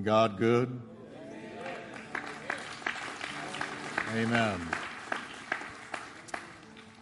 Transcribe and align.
Isn't 0.00 0.06
God 0.06 0.38
good? 0.38 0.80
Amen. 4.14 4.66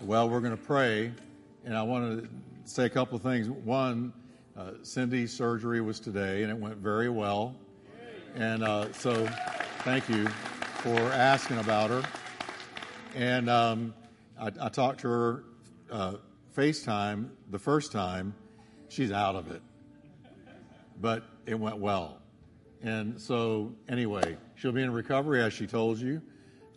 Well, 0.00 0.28
we're 0.28 0.40
going 0.40 0.56
to 0.56 0.60
pray, 0.60 1.12
and 1.64 1.76
I 1.76 1.82
want 1.84 2.24
to 2.24 2.28
say 2.64 2.86
a 2.86 2.88
couple 2.88 3.14
of 3.14 3.22
things. 3.22 3.48
One, 3.48 4.12
uh, 4.56 4.72
Cindy's 4.82 5.32
surgery 5.32 5.80
was 5.80 6.00
today, 6.00 6.42
and 6.42 6.50
it 6.50 6.58
went 6.58 6.78
very 6.78 7.08
well. 7.08 7.54
And 8.34 8.64
uh, 8.64 8.92
so, 8.94 9.28
thank 9.84 10.08
you 10.08 10.26
for 10.82 10.98
asking 10.98 11.58
about 11.58 11.90
her. 11.90 12.02
And 13.14 13.48
um, 13.48 13.94
I, 14.36 14.50
I, 14.60 14.68
talked 14.70 15.02
to 15.02 15.08
her 15.08 15.44
uh, 15.88 16.14
FaceTime 16.56 17.28
the 17.52 17.60
first 17.60 17.92
time. 17.92 18.34
She's 18.88 19.12
out 19.12 19.36
of 19.36 19.52
it, 19.52 19.62
but 21.00 21.22
it 21.46 21.54
went 21.54 21.78
well. 21.78 22.17
And 22.82 23.20
so, 23.20 23.72
anyway, 23.88 24.36
she'll 24.54 24.72
be 24.72 24.82
in 24.82 24.92
recovery, 24.92 25.42
as 25.42 25.52
she 25.52 25.66
told 25.66 25.98
you, 25.98 26.22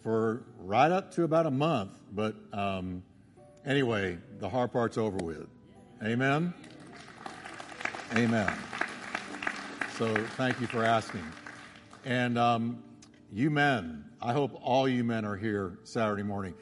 for 0.01 0.43
right 0.59 0.91
up 0.91 1.11
to 1.13 1.23
about 1.23 1.45
a 1.45 1.51
month. 1.51 1.91
But 2.11 2.35
um, 2.53 3.03
anyway, 3.65 4.17
the 4.39 4.49
hard 4.49 4.71
part's 4.71 4.97
over 4.97 5.17
with. 5.17 5.47
Amen? 6.03 6.53
Amen. 8.15 8.51
So, 9.97 10.15
thank 10.37 10.59
you 10.59 10.67
for 10.67 10.83
asking. 10.83 11.23
And 12.03 12.37
um, 12.37 12.83
you 13.31 13.51
men, 13.51 14.05
I 14.19 14.33
hope 14.33 14.59
all 14.63 14.89
you 14.89 15.03
men 15.03 15.23
are 15.23 15.37
here 15.37 15.77
Saturday 15.83 16.23
morning. 16.23 16.55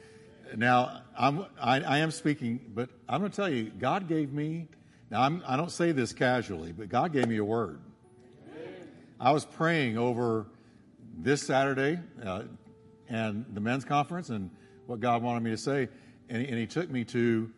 Now, 0.56 1.02
I'm, 1.18 1.46
I, 1.60 1.80
I 1.80 1.98
am 1.98 2.10
speaking, 2.10 2.60
but 2.74 2.90
I'm 3.08 3.20
going 3.20 3.30
to 3.30 3.36
tell 3.36 3.48
you, 3.48 3.70
God 3.70 4.08
gave 4.08 4.32
me, 4.32 4.68
now 5.10 5.22
I'm, 5.22 5.42
I 5.46 5.56
do 5.56 5.62
not 5.62 5.72
say 5.72 5.92
this 5.92 6.12
casually, 6.12 6.72
but 6.72 6.88
God 6.88 7.12
gave 7.12 7.28
me 7.28 7.38
a 7.38 7.44
word. 7.44 7.80
I 9.22 9.32
was 9.32 9.44
praying 9.44 9.98
over 9.98 10.46
this 11.18 11.42
Saturday 11.42 11.98
uh, 12.24 12.44
and 13.10 13.44
the 13.52 13.60
men's 13.60 13.84
conference 13.84 14.30
and 14.30 14.50
what 14.86 15.00
God 15.00 15.22
wanted 15.22 15.42
me 15.42 15.50
to 15.50 15.58
say, 15.58 15.90
and, 16.30 16.42
and 16.46 16.58
He 16.58 16.66
took 16.66 16.88
me 16.88 17.04
to 17.04 17.50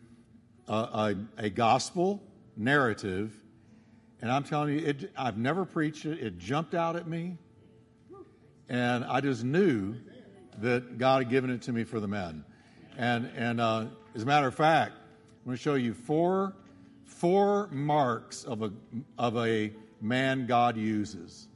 a, 0.67 0.73
a, 0.73 1.17
a, 1.39 1.51
gospel 1.51 2.21
narrative, 2.57 3.33
and 4.21 4.29
I'm 4.29 4.43
telling 4.43 4.77
you, 4.77 4.87
it, 4.87 5.13
I've 5.17 5.39
never 5.39 5.65
preached 5.65 6.05
it. 6.05 6.19
It 6.19 6.37
jumped 6.37 6.75
out 6.75 6.97
at 6.97 7.07
me, 7.07 7.37
and 8.69 9.05
I 9.05 9.21
just 9.21 9.45
knew 9.45 9.95
that 10.59 10.99
God 10.99 11.23
had 11.23 11.31
given 11.31 11.49
it 11.49 11.63
to 11.63 11.73
me 11.73 11.85
for 11.85 12.01
the 12.01 12.09
men. 12.09 12.45
And, 12.99 13.31
and 13.37 13.61
uh, 13.61 13.87
as 14.17 14.25
a 14.25 14.27
matter 14.27 14.49
of 14.49 14.55
fact, 14.57 14.95
I'm 14.97 15.45
going 15.45 15.57
to 15.57 15.63
show 15.63 15.75
you 15.77 15.95
four, 15.95 16.57
four 17.05 17.69
marks 17.69 18.43
of 18.43 18.63
a, 18.63 18.73
of 19.17 19.37
a 19.37 19.73
man 20.01 20.47
God 20.47 20.77
uses 20.77 21.47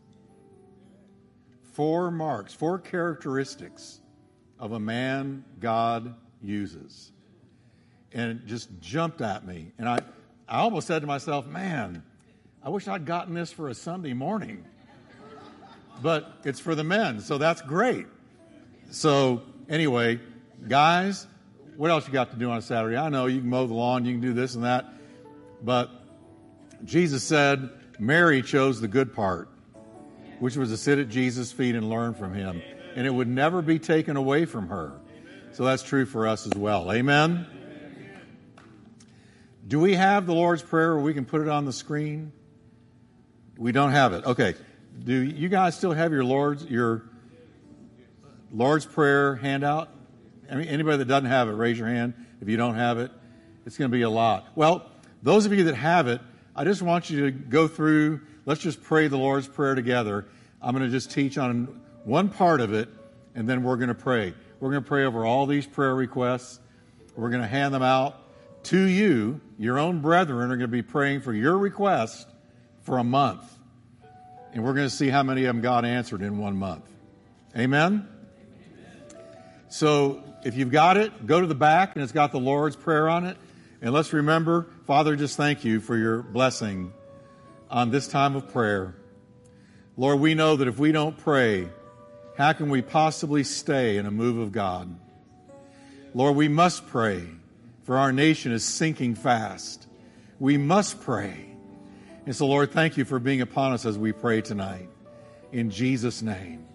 four 1.77 2.11
marks, 2.11 2.55
four 2.55 2.79
characteristics 2.79 4.01
of 4.59 4.73
a 4.73 4.81
man 4.81 5.45
God 5.61 6.15
uses. 6.43 7.13
And 8.15 8.31
it 8.31 8.47
just 8.47 8.71
jumped 8.81 9.21
at 9.21 9.47
me. 9.47 9.73
And 9.79 9.87
I, 9.87 9.99
I 10.49 10.61
almost 10.61 10.87
said 10.87 11.03
to 11.03 11.07
myself, 11.07 11.47
man, 11.47 12.03
I 12.63 12.71
wish 12.71 12.89
I'd 12.89 13.05
gotten 13.05 13.35
this 13.35 13.53
for 13.53 13.69
a 13.69 13.75
Sunday 13.75 14.15
morning. 14.15 14.65
But 16.03 16.33
it's 16.45 16.61
for 16.61 16.75
the 16.75 16.83
men, 16.83 17.21
so 17.21 17.37
that's 17.37 17.61
great. 17.61 18.07
So, 18.91 19.43
anyway, 19.69 20.19
guys, 20.67 21.27
what 21.77 21.91
else 21.91 22.07
you 22.07 22.13
got 22.13 22.31
to 22.31 22.39
do 22.39 22.51
on 22.51 22.57
a 22.57 22.63
Saturday? 22.63 22.97
I 22.97 23.11
know 23.11 23.27
you 23.27 23.41
can 23.41 23.51
mow 23.51 23.67
the 23.67 23.75
lawn, 23.75 24.07
you 24.07 24.13
can 24.13 24.23
do 24.23 24.33
this 24.33 24.55
and 24.55 24.65
that. 24.65 24.87
But 25.63 25.91
Jesus 26.85 27.23
said 27.23 27.69
Mary 27.99 28.41
chose 28.41 28.81
the 28.81 28.89
good 28.89 29.15
part 29.15 29.51
which 30.39 30.56
was 30.56 30.70
to 30.70 30.77
sit 30.77 30.98
at 30.98 31.09
Jesus' 31.09 31.53
feet 31.53 31.75
and 31.75 31.89
learn 31.89 32.15
from 32.15 32.34
him. 32.34 32.62
And 32.95 33.07
it 33.07 33.11
would 33.11 33.29
never 33.29 33.63
be 33.63 33.79
taken 33.79 34.17
away 34.17 34.45
from 34.45 34.69
her. 34.69 34.92
So 35.52 35.64
that's 35.64 35.83
true 35.83 36.07
for 36.07 36.27
us 36.27 36.47
as 36.47 36.55
well. 36.55 36.92
Amen? 36.92 37.47
Do 39.67 39.80
we 39.80 39.95
have 39.95 40.27
the 40.27 40.35
Lord's 40.35 40.63
Prayer 40.63 40.95
where 40.95 41.02
we 41.02 41.14
can 41.14 41.24
put 41.24 41.41
it 41.41 41.48
on 41.48 41.64
the 41.64 41.73
screen? 41.73 42.33
We 43.58 43.73
don't 43.73 43.91
have 43.91 44.13
it. 44.13 44.24
Okay. 44.24 44.55
Do 45.02 45.14
you 45.14 45.48
guys 45.48 45.77
still 45.77 45.92
have 45.92 46.13
your 46.13 46.24
Lord's 46.24 46.64
your 46.67 47.05
Lord's 48.53 48.86
Prayer 48.86 49.36
handout? 49.36 49.89
I 50.51 50.55
mean, 50.55 50.68
anybody 50.68 50.98
that 50.98 51.07
doesn't 51.07 51.29
have 51.29 51.48
it, 51.48 51.53
raise 51.53 51.79
your 51.79 51.89
hand. 51.89 52.14
If 52.41 52.48
you 52.48 52.57
don't 52.57 52.77
have 52.77 52.98
it, 52.98 53.11
it's 53.64 53.77
going 53.77 53.91
to 53.91 53.97
be 53.97 54.03
a 54.03 54.11
lot. 54.11 54.48
Well, 54.55 54.89
those 55.23 55.47
of 55.47 55.53
you 55.53 55.64
that 55.64 55.74
have 55.74 56.07
it, 56.07 56.20
I 56.55 56.64
just 56.64 56.83
want 56.83 57.11
you 57.11 57.24
to 57.24 57.30
go 57.30 57.67
through 57.67 58.20
let's 58.46 58.62
just 58.62 58.83
pray 58.83 59.08
the 59.08 59.18
Lord's 59.18 59.46
Prayer 59.46 59.74
together. 59.74 60.24
I'm 60.62 60.74
going 60.74 60.86
to 60.86 60.90
just 60.90 61.11
teach 61.11 61.36
on 61.36 61.80
one 62.05 62.30
part 62.30 62.62
of 62.62 62.73
it, 62.73 62.89
and 63.34 63.46
then 63.46 63.62
we're 63.62 63.77
going 63.77 63.89
to 63.89 63.95
pray. 63.95 64.33
We're 64.58 64.70
going 64.70 64.83
to 64.83 64.89
pray 64.89 65.05
over 65.05 65.27
all 65.27 65.45
these 65.45 65.67
prayer 65.67 65.95
requests. 65.95 66.61
We're 67.14 67.29
going 67.30 67.42
to 67.42 67.48
hand 67.48 67.74
them 67.74 67.83
out 67.83 68.23
to 68.64 68.79
you. 68.79 69.40
Your 69.58 69.79
own 69.79 70.01
brethren 70.01 70.51
are 70.51 70.56
going 70.56 70.61
to 70.61 70.68
be 70.68 70.83
praying 70.83 71.20
for 71.20 71.35
your 71.35 71.58
request 71.58 72.27
for 72.83 72.98
a 72.98 73.05
month. 73.05 73.42
And 74.52 74.64
we're 74.64 74.73
going 74.73 74.86
to 74.89 74.95
see 74.95 75.08
how 75.08 75.23
many 75.23 75.45
of 75.45 75.55
them 75.55 75.62
God 75.62 75.85
answered 75.85 76.23
in 76.23 76.39
one 76.39 76.56
month. 76.56 76.89
Amen? 77.56 78.08
So 79.68 80.23
if 80.45 80.56
you've 80.56 80.70
got 80.70 80.96
it, 80.96 81.27
go 81.27 81.40
to 81.40 81.46
the 81.46 81.55
back 81.55 81.95
and 81.95 82.02
it's 82.02 82.12
got 82.12 82.33
the 82.33 82.40
Lord's 82.40 82.77
Prayer 82.77 83.08
on 83.08 83.27
it. 83.27 83.36
And 83.83 83.92
let's 83.92 84.12
remember, 84.12 84.67
Father, 84.86 85.17
just 85.17 85.36
thank 85.36 85.64
you 85.64 85.80
for 85.80 85.96
your 85.96 86.23
blessing 86.23 86.92
on 87.71 87.91
this 87.91 88.09
time 88.09 88.37
of 88.37 88.53
prayer. 88.53 88.95
Lord, 89.97 90.21
we 90.21 90.35
know 90.35 90.57
that 90.57 90.69
if 90.69 90.79
we 90.79 90.93
don't 90.93 91.17
pray, 91.17 91.69
how 92.37 92.53
can 92.53 92.69
we 92.69 92.83
possibly 92.83 93.45
stay 93.45 93.97
in 93.97 94.07
a 94.07 94.11
move 94.11 94.39
of 94.39 94.53
God? 94.53 94.95
Lord, 96.15 96.37
we 96.37 96.49
must 96.49 96.87
pray, 96.87 97.27
for 97.85 97.97
our 97.97 98.13
nation 98.13 98.53
is 98.53 98.65
sinking 98.65 99.15
fast. 99.15 99.87
We 100.39 100.59
must 100.59 101.01
pray. 101.01 101.47
And 102.27 102.35
so, 102.35 102.47
Lord, 102.47 102.73
thank 102.73 102.97
you 102.97 103.05
for 103.05 103.19
being 103.19 103.41
upon 103.41 103.73
us 103.73 103.87
as 103.87 103.97
we 103.97 104.13
pray 104.13 104.41
tonight. 104.41 104.89
In 105.53 105.71
Jesus' 105.71 106.23
name. 106.23 106.67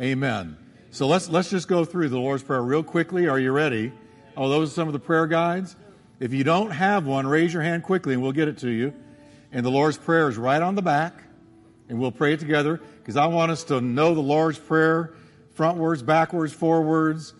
Amen. 0.00 0.56
So 0.90 1.06
let's 1.06 1.28
let's 1.28 1.50
just 1.50 1.68
go 1.68 1.84
through 1.84 2.08
the 2.08 2.18
Lord's 2.18 2.42
Prayer 2.42 2.62
real 2.62 2.82
quickly. 2.82 3.28
Are 3.28 3.38
you 3.38 3.52
ready? 3.52 3.92
Oh, 4.36 4.48
those 4.48 4.70
are 4.70 4.74
some 4.74 4.88
of 4.88 4.92
the 4.92 4.98
prayer 4.98 5.26
guides. 5.26 5.76
If 6.18 6.32
you 6.32 6.44
don't 6.44 6.70
have 6.70 7.06
one, 7.06 7.26
raise 7.26 7.52
your 7.52 7.62
hand 7.62 7.82
quickly 7.82 8.14
and 8.14 8.22
we'll 8.22 8.32
get 8.32 8.48
it 8.48 8.58
to 8.58 8.70
you. 8.70 8.94
And 9.52 9.64
the 9.64 9.70
Lord's 9.70 9.98
Prayer 9.98 10.28
is 10.28 10.36
right 10.36 10.62
on 10.62 10.74
the 10.74 10.82
back. 10.82 11.14
And 11.88 11.98
we'll 11.98 12.12
pray 12.12 12.34
it 12.34 12.40
together 12.40 12.80
because 12.98 13.16
I 13.16 13.26
want 13.26 13.50
us 13.50 13.64
to 13.64 13.80
know 13.80 14.14
the 14.14 14.20
Lord's 14.20 14.58
Prayer 14.58 15.12
frontwards, 15.56 16.04
backwards, 16.06 16.52
forwards, 16.52 17.34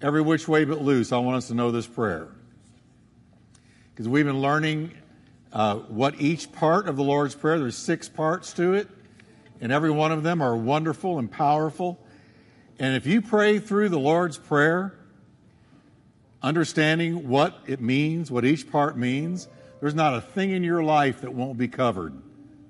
every 0.00 0.22
which 0.22 0.48
way 0.48 0.64
but 0.64 0.80
loose. 0.80 1.12
I 1.12 1.18
want 1.18 1.36
us 1.36 1.48
to 1.48 1.54
know 1.54 1.70
this 1.70 1.86
prayer. 1.86 2.28
Because 3.92 4.08
we've 4.08 4.24
been 4.24 4.40
learning 4.40 4.92
uh, 5.52 5.76
what 5.76 6.20
each 6.20 6.52
part 6.52 6.88
of 6.88 6.96
the 6.96 7.02
Lord's 7.02 7.34
Prayer, 7.34 7.58
there's 7.58 7.76
six 7.76 8.08
parts 8.08 8.52
to 8.54 8.74
it, 8.74 8.88
and 9.60 9.72
every 9.72 9.90
one 9.90 10.12
of 10.12 10.22
them 10.22 10.40
are 10.40 10.56
wonderful 10.56 11.18
and 11.18 11.30
powerful. 11.30 11.98
And 12.78 12.96
if 12.96 13.06
you 13.06 13.20
pray 13.20 13.58
through 13.58 13.90
the 13.90 13.98
Lord's 13.98 14.38
Prayer, 14.38 14.94
understanding 16.42 17.28
what 17.28 17.58
it 17.66 17.80
means, 17.80 18.30
what 18.30 18.44
each 18.44 18.70
part 18.70 18.96
means, 18.96 19.48
there's 19.80 19.94
not 19.94 20.14
a 20.14 20.20
thing 20.20 20.50
in 20.50 20.62
your 20.62 20.82
life 20.82 21.22
that 21.22 21.32
won't 21.32 21.56
be 21.56 21.68
covered 21.68 22.14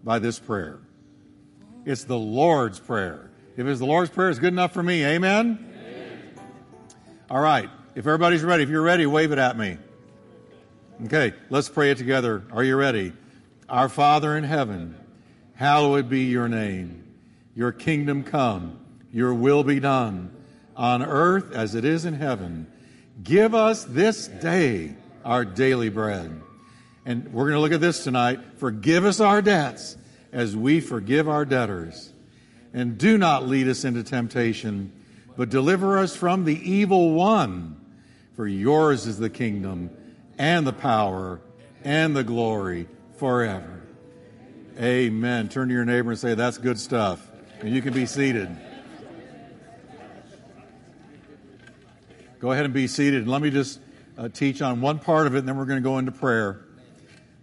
by 0.04 0.18
this 0.18 0.38
prayer. 0.38 0.78
It's 1.84 2.04
the 2.04 2.18
Lord's 2.18 2.78
Prayer. 2.78 3.30
If 3.56 3.66
it's 3.66 3.80
the 3.80 3.86
Lord's 3.86 4.10
Prayer, 4.10 4.30
it's 4.30 4.38
good 4.38 4.52
enough 4.52 4.72
for 4.72 4.82
me. 4.82 5.04
Amen? 5.04 5.72
Amen? 5.74 6.34
All 7.30 7.40
right. 7.40 7.68
If 7.94 8.06
everybody's 8.06 8.44
ready, 8.44 8.62
if 8.62 8.68
you're 8.68 8.82
ready, 8.82 9.06
wave 9.06 9.32
it 9.32 9.38
at 9.38 9.58
me. 9.58 9.76
Okay, 11.06 11.32
let's 11.48 11.68
pray 11.68 11.90
it 11.90 11.98
together. 11.98 12.44
Are 12.52 12.62
you 12.62 12.76
ready? 12.76 13.12
Our 13.68 13.88
Father 13.88 14.36
in 14.36 14.44
heaven, 14.44 14.94
hallowed 15.54 16.08
be 16.08 16.24
your 16.24 16.48
name. 16.48 17.04
Your 17.56 17.72
kingdom 17.72 18.22
come, 18.22 18.78
your 19.12 19.34
will 19.34 19.64
be 19.64 19.80
done 19.80 20.34
on 20.76 21.02
earth 21.02 21.52
as 21.52 21.74
it 21.74 21.84
is 21.84 22.04
in 22.04 22.14
heaven. 22.14 22.70
Give 23.22 23.54
us 23.54 23.84
this 23.84 24.28
day 24.28 24.94
our 25.24 25.44
daily 25.44 25.88
bread 25.88 26.40
and 27.04 27.32
we're 27.32 27.44
going 27.44 27.54
to 27.54 27.60
look 27.60 27.72
at 27.72 27.80
this 27.80 28.04
tonight. 28.04 28.40
Forgive 28.56 29.04
us 29.04 29.20
our 29.20 29.40
debts 29.40 29.96
as 30.32 30.56
we 30.56 30.80
forgive 30.80 31.28
our 31.28 31.44
debtors. 31.44 32.12
And 32.72 32.98
do 32.98 33.18
not 33.18 33.48
lead 33.48 33.68
us 33.68 33.84
into 33.84 34.02
temptation, 34.02 34.92
but 35.36 35.48
deliver 35.48 35.98
us 35.98 36.14
from 36.14 36.44
the 36.44 36.70
evil 36.70 37.12
one. 37.12 37.76
For 38.36 38.46
yours 38.46 39.06
is 39.06 39.18
the 39.18 39.30
kingdom 39.30 39.90
and 40.38 40.66
the 40.66 40.72
power 40.72 41.40
and 41.84 42.14
the 42.14 42.24
glory 42.24 42.86
forever. 43.16 43.82
Amen. 44.78 45.48
Turn 45.48 45.68
to 45.68 45.74
your 45.74 45.84
neighbor 45.84 46.10
and 46.10 46.18
say, 46.18 46.34
That's 46.34 46.58
good 46.58 46.78
stuff. 46.78 47.26
And 47.60 47.74
you 47.74 47.82
can 47.82 47.92
be 47.92 48.06
seated. 48.06 48.48
Go 52.38 52.52
ahead 52.52 52.64
and 52.64 52.72
be 52.72 52.86
seated. 52.86 53.22
And 53.22 53.30
let 53.30 53.42
me 53.42 53.50
just 53.50 53.80
uh, 54.16 54.28
teach 54.28 54.62
on 54.62 54.80
one 54.80 54.98
part 54.98 55.26
of 55.26 55.34
it, 55.34 55.40
and 55.40 55.48
then 55.48 55.58
we're 55.58 55.66
going 55.66 55.82
to 55.82 55.86
go 55.86 55.98
into 55.98 56.12
prayer. 56.12 56.64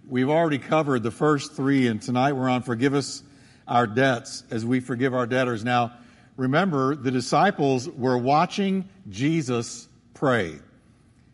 We've 0.09 0.30
already 0.30 0.57
covered 0.57 1.04
the 1.04 1.12
first 1.12 1.54
three, 1.54 1.88
and 1.88 2.01
tonight 2.01 2.31
we're 2.31 2.48
on 2.48 2.62
forgive 2.62 2.94
us 2.94 3.24
our 3.68 3.86
debts 3.86 4.45
as 4.50 4.65
we 4.65 4.80
forgive 4.80 5.13
our 5.13 5.27
debtors. 5.27 5.65
Now, 5.65 5.92
remember, 6.38 6.95
the 6.95 7.12
disciples 7.12 7.89
were 7.89 8.18
watching 8.18 8.88
Jesus 9.09 9.89
pray. 10.13 10.59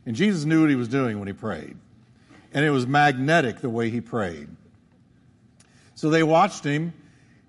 And 0.07 0.15
Jesus 0.15 0.45
knew 0.45 0.61
what 0.61 0.71
he 0.71 0.75
was 0.75 0.87
doing 0.87 1.19
when 1.19 1.27
he 1.27 1.35
prayed. 1.35 1.77
And 2.51 2.65
it 2.65 2.71
was 2.71 2.87
magnetic 2.87 3.59
the 3.59 3.69
way 3.69 3.91
he 3.91 4.01
prayed. 4.01 4.47
So 5.93 6.09
they 6.09 6.23
watched 6.23 6.63
him 6.63 6.93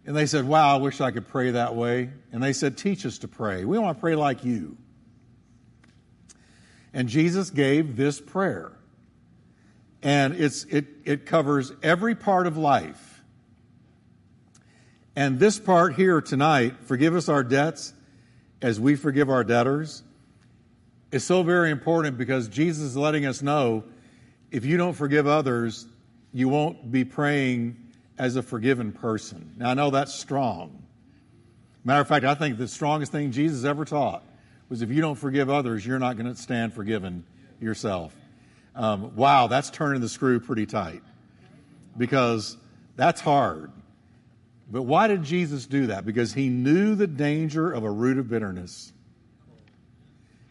and 0.04 0.14
they 0.14 0.26
said, 0.26 0.46
Wow, 0.46 0.76
I 0.76 0.78
wish 0.78 1.00
I 1.00 1.10
could 1.10 1.26
pray 1.26 1.52
that 1.52 1.74
way. 1.74 2.10
And 2.32 2.42
they 2.42 2.52
said, 2.52 2.76
Teach 2.76 3.06
us 3.06 3.16
to 3.20 3.28
pray. 3.28 3.64
We 3.64 3.78
want 3.78 3.96
to 3.96 4.00
pray 4.00 4.14
like 4.14 4.44
you. 4.44 4.76
And 6.92 7.08
Jesus 7.08 7.48
gave 7.48 7.96
this 7.96 8.20
prayer. 8.20 8.73
And 10.04 10.34
it's, 10.34 10.64
it, 10.64 10.84
it 11.04 11.26
covers 11.26 11.72
every 11.82 12.14
part 12.14 12.46
of 12.46 12.56
life. 12.58 13.22
And 15.16 15.38
this 15.38 15.58
part 15.58 15.94
here 15.94 16.20
tonight, 16.20 16.74
forgive 16.82 17.16
us 17.16 17.28
our 17.28 17.42
debts 17.42 17.94
as 18.60 18.78
we 18.78 18.96
forgive 18.96 19.30
our 19.30 19.44
debtors, 19.44 20.02
is 21.10 21.24
so 21.24 21.42
very 21.42 21.70
important 21.70 22.18
because 22.18 22.48
Jesus 22.48 22.82
is 22.82 22.96
letting 22.96 23.24
us 23.24 23.40
know 23.40 23.84
if 24.50 24.64
you 24.64 24.76
don't 24.76 24.92
forgive 24.92 25.26
others, 25.26 25.86
you 26.32 26.48
won't 26.48 26.92
be 26.92 27.04
praying 27.04 27.76
as 28.18 28.36
a 28.36 28.42
forgiven 28.42 28.92
person. 28.92 29.54
Now, 29.56 29.70
I 29.70 29.74
know 29.74 29.90
that's 29.90 30.14
strong. 30.14 30.84
Matter 31.82 32.00
of 32.00 32.08
fact, 32.08 32.24
I 32.24 32.34
think 32.34 32.58
the 32.58 32.68
strongest 32.68 33.10
thing 33.10 33.32
Jesus 33.32 33.64
ever 33.64 33.84
taught 33.84 34.22
was 34.68 34.82
if 34.82 34.90
you 34.90 35.00
don't 35.00 35.16
forgive 35.16 35.48
others, 35.48 35.86
you're 35.86 35.98
not 35.98 36.16
going 36.16 36.32
to 36.32 36.40
stand 36.40 36.74
forgiven 36.74 37.24
yourself. 37.60 38.14
Um, 38.74 39.14
wow, 39.14 39.46
that's 39.46 39.70
turning 39.70 40.00
the 40.00 40.08
screw 40.08 40.40
pretty 40.40 40.66
tight 40.66 41.02
because 41.96 42.56
that's 42.96 43.20
hard. 43.20 43.70
But 44.70 44.82
why 44.82 45.08
did 45.08 45.22
Jesus 45.22 45.66
do 45.66 45.88
that? 45.88 46.04
Because 46.04 46.32
he 46.32 46.48
knew 46.48 46.94
the 46.94 47.06
danger 47.06 47.70
of 47.70 47.84
a 47.84 47.90
root 47.90 48.18
of 48.18 48.28
bitterness. 48.28 48.92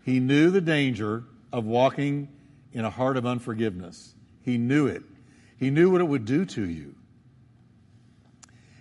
He 0.04 0.20
knew 0.20 0.52
the 0.52 0.62
danger 0.62 1.24
of 1.52 1.66
walking 1.66 2.30
in 2.72 2.86
a 2.86 2.90
heart 2.90 3.18
of 3.18 3.26
unforgiveness. 3.26 4.14
He 4.42 4.58
knew 4.58 4.88
it. 4.88 5.04
He 5.58 5.70
knew 5.70 5.90
what 5.90 6.02
it 6.02 6.06
would 6.06 6.26
do 6.26 6.46
to 6.46 6.68
you. 6.68 6.96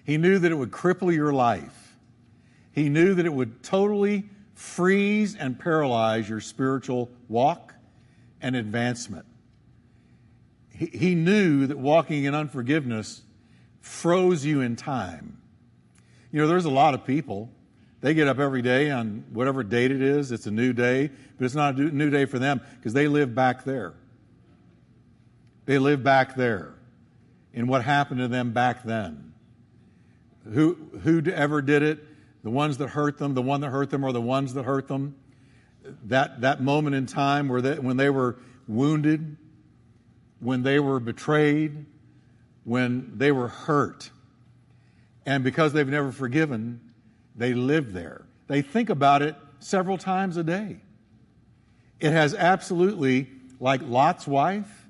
He 0.04 0.18
knew 0.18 0.38
that 0.38 0.50
it 0.50 0.54
would 0.54 0.72
cripple 0.72 1.14
your 1.14 1.32
life. 1.32 1.96
He 2.72 2.88
knew 2.88 3.14
that 3.14 3.26
it 3.26 3.32
would 3.32 3.62
totally 3.62 4.28
freeze 4.54 5.36
and 5.36 5.58
paralyze 5.58 6.28
your 6.28 6.40
spiritual 6.40 7.10
walk 7.28 7.74
and 8.40 8.56
advancement. 8.56 9.26
He, 10.86 11.14
knew 11.14 11.66
that 11.66 11.78
walking 11.78 12.24
in 12.24 12.34
unforgiveness 12.34 13.22
froze 13.80 14.44
you 14.44 14.60
in 14.60 14.76
time. 14.76 15.38
You 16.30 16.40
know, 16.40 16.48
there's 16.48 16.64
a 16.64 16.70
lot 16.70 16.94
of 16.94 17.04
people. 17.04 17.50
They 18.00 18.14
get 18.14 18.26
up 18.26 18.38
every 18.38 18.62
day 18.62 18.90
on 18.90 19.24
whatever 19.32 19.62
date 19.62 19.90
it 19.90 20.02
is. 20.02 20.32
It's 20.32 20.46
a 20.46 20.50
new 20.50 20.72
day, 20.72 21.10
but 21.38 21.44
it's 21.44 21.54
not 21.54 21.76
a 21.76 21.82
new 21.82 22.10
day 22.10 22.24
for 22.24 22.38
them 22.38 22.60
because 22.76 22.94
they 22.94 23.06
live 23.06 23.34
back 23.34 23.64
there. 23.64 23.94
They 25.66 25.78
live 25.78 26.02
back 26.02 26.34
there 26.34 26.74
in 27.52 27.66
what 27.66 27.84
happened 27.84 28.20
to 28.20 28.28
them 28.28 28.52
back 28.52 28.82
then. 28.82 29.32
Who, 30.52 30.74
who 31.02 31.22
ever 31.30 31.62
did 31.62 31.82
it? 31.82 32.00
The 32.42 32.50
ones 32.50 32.78
that 32.78 32.88
hurt 32.88 33.18
them, 33.18 33.34
the 33.34 33.42
one 33.42 33.60
that 33.60 33.70
hurt 33.70 33.90
them, 33.90 34.04
or 34.04 34.12
the 34.12 34.20
ones 34.20 34.54
that 34.54 34.64
hurt 34.64 34.88
them. 34.88 35.14
That, 36.04 36.40
that 36.40 36.60
moment 36.60 36.96
in 36.96 37.06
time 37.06 37.48
where 37.48 37.60
they, 37.60 37.78
when 37.78 37.96
they 37.96 38.10
were 38.10 38.36
wounded, 38.66 39.36
when 40.42 40.64
they 40.64 40.80
were 40.80 40.98
betrayed, 40.98 41.86
when 42.64 43.12
they 43.16 43.30
were 43.30 43.46
hurt. 43.46 44.10
And 45.24 45.44
because 45.44 45.72
they've 45.72 45.88
never 45.88 46.10
forgiven, 46.10 46.80
they 47.36 47.54
live 47.54 47.92
there. 47.92 48.26
They 48.48 48.60
think 48.60 48.90
about 48.90 49.22
it 49.22 49.36
several 49.60 49.96
times 49.96 50.36
a 50.36 50.42
day. 50.42 50.80
It 52.00 52.10
has 52.10 52.34
absolutely, 52.34 53.28
like 53.60 53.82
Lot's 53.82 54.26
wife, 54.26 54.88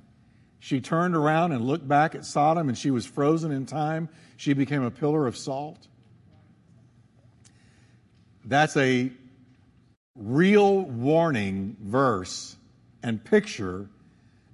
she 0.58 0.80
turned 0.80 1.14
around 1.14 1.52
and 1.52 1.66
looked 1.66 1.86
back 1.86 2.14
at 2.14 2.24
Sodom 2.24 2.70
and 2.70 2.78
she 2.78 2.90
was 2.90 3.04
frozen 3.04 3.52
in 3.52 3.66
time. 3.66 4.08
She 4.38 4.54
became 4.54 4.82
a 4.82 4.90
pillar 4.90 5.26
of 5.26 5.36
salt. 5.36 5.86
That's 8.46 8.76
a 8.78 9.12
real 10.16 10.80
warning 10.80 11.76
verse 11.78 12.56
and 13.02 13.22
picture 13.22 13.90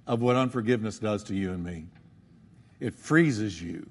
of 0.09 0.23
what 0.23 0.35
unforgiveness 0.35 0.97
does 0.97 1.23
to 1.25 1.35
you 1.35 1.51
and 1.53 1.63
me. 1.63 1.85
It 2.79 2.95
freezes 2.95 3.61
you, 3.61 3.87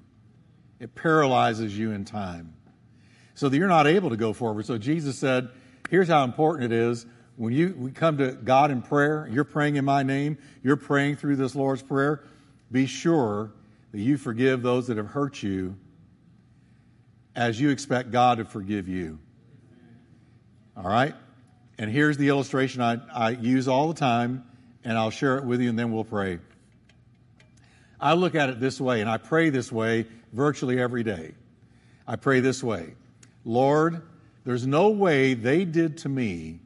it 0.79 0.93
paralyzes 0.93 1.75
you 1.75 1.91
in 1.91 2.03
time 2.05 2.53
so 3.33 3.47
that 3.47 3.57
you're 3.57 3.69
not 3.69 3.87
able 3.87 4.09
to 4.09 4.17
go 4.17 4.33
forward. 4.33 4.65
So 4.65 4.77
Jesus 4.77 5.17
said, 5.17 5.49
Here's 5.89 6.09
how 6.09 6.23
important 6.23 6.71
it 6.71 6.75
is. 6.75 7.07
When 7.37 7.53
you 7.53 7.73
we 7.77 7.91
come 7.91 8.17
to 8.17 8.33
God 8.33 8.69
in 8.69 8.81
prayer, 8.81 9.29
you're 9.31 9.45
praying 9.45 9.77
in 9.77 9.85
my 9.85 10.03
name, 10.03 10.37
you're 10.61 10.75
praying 10.75 11.15
through 11.15 11.37
this 11.37 11.55
Lord's 11.55 11.81
Prayer, 11.81 12.25
be 12.69 12.85
sure 12.85 13.51
that 13.93 13.99
you 13.99 14.17
forgive 14.17 14.61
those 14.61 14.87
that 14.87 14.97
have 14.97 15.07
hurt 15.07 15.41
you 15.41 15.77
as 17.33 17.59
you 17.59 17.69
expect 17.69 18.11
God 18.11 18.39
to 18.39 18.45
forgive 18.45 18.89
you. 18.89 19.19
All 20.75 20.83
right? 20.83 21.15
And 21.77 21.89
here's 21.89 22.17
the 22.17 22.27
illustration 22.27 22.81
I, 22.81 22.99
I 23.11 23.29
use 23.29 23.69
all 23.69 23.87
the 23.87 23.93
time, 23.93 24.43
and 24.89 24.97
I'll 24.97 25.11
share 25.11 25.37
it 25.37 25.45
with 25.45 25.61
you, 25.61 25.69
and 25.69 25.77
then 25.77 25.91
we'll 25.91 26.03
pray. 26.03 26.39
I 28.01 28.13
look 28.13 28.33
at 28.33 28.49
it 28.49 28.59
this 28.59 28.81
way, 28.81 29.01
and 29.01 29.09
I 29.09 29.17
pray 29.17 29.51
this 29.51 29.71
way 29.71 30.07
virtually 30.33 30.81
every 30.81 31.03
day. 31.03 31.35
I 32.07 32.15
pray 32.15 32.39
this 32.39 32.63
way 32.63 32.95
Lord, 33.45 34.01
there's 34.45 34.65
no 34.65 34.89
way 34.89 35.35
they 35.35 35.63
did 35.63 35.99
to 35.99 36.09
me 36.09 36.59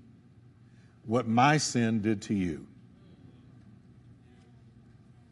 what 1.06 1.28
my 1.28 1.58
sin 1.58 2.02
did 2.02 2.22
to 2.24 2.34
you. 2.34 2.66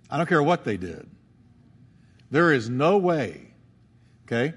I 0.10 0.18
don't 0.18 0.28
care 0.28 0.44
what 0.44 0.66
they 0.66 0.76
did. 0.76 1.10
There 2.30 2.52
is 2.52 2.70
no 2.70 2.98
way, 2.98 3.54
okay? 4.26 4.54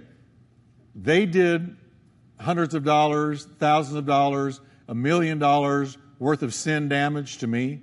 They 0.96 1.24
did 1.24 1.76
hundreds 2.40 2.74
of 2.74 2.82
dollars, 2.82 3.46
thousands 3.60 3.96
of 3.96 4.06
dollars, 4.06 4.60
a 4.88 4.94
million 4.94 5.38
dollars 5.38 5.96
worth 6.18 6.42
of 6.42 6.52
sin 6.52 6.88
damage 6.88 7.38
to 7.38 7.46
me. 7.46 7.80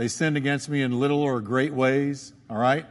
They 0.00 0.08
sinned 0.08 0.38
against 0.38 0.70
me 0.70 0.80
in 0.80 0.98
little 0.98 1.20
or 1.20 1.42
great 1.42 1.74
ways, 1.74 2.32
all 2.48 2.56
right? 2.56 2.86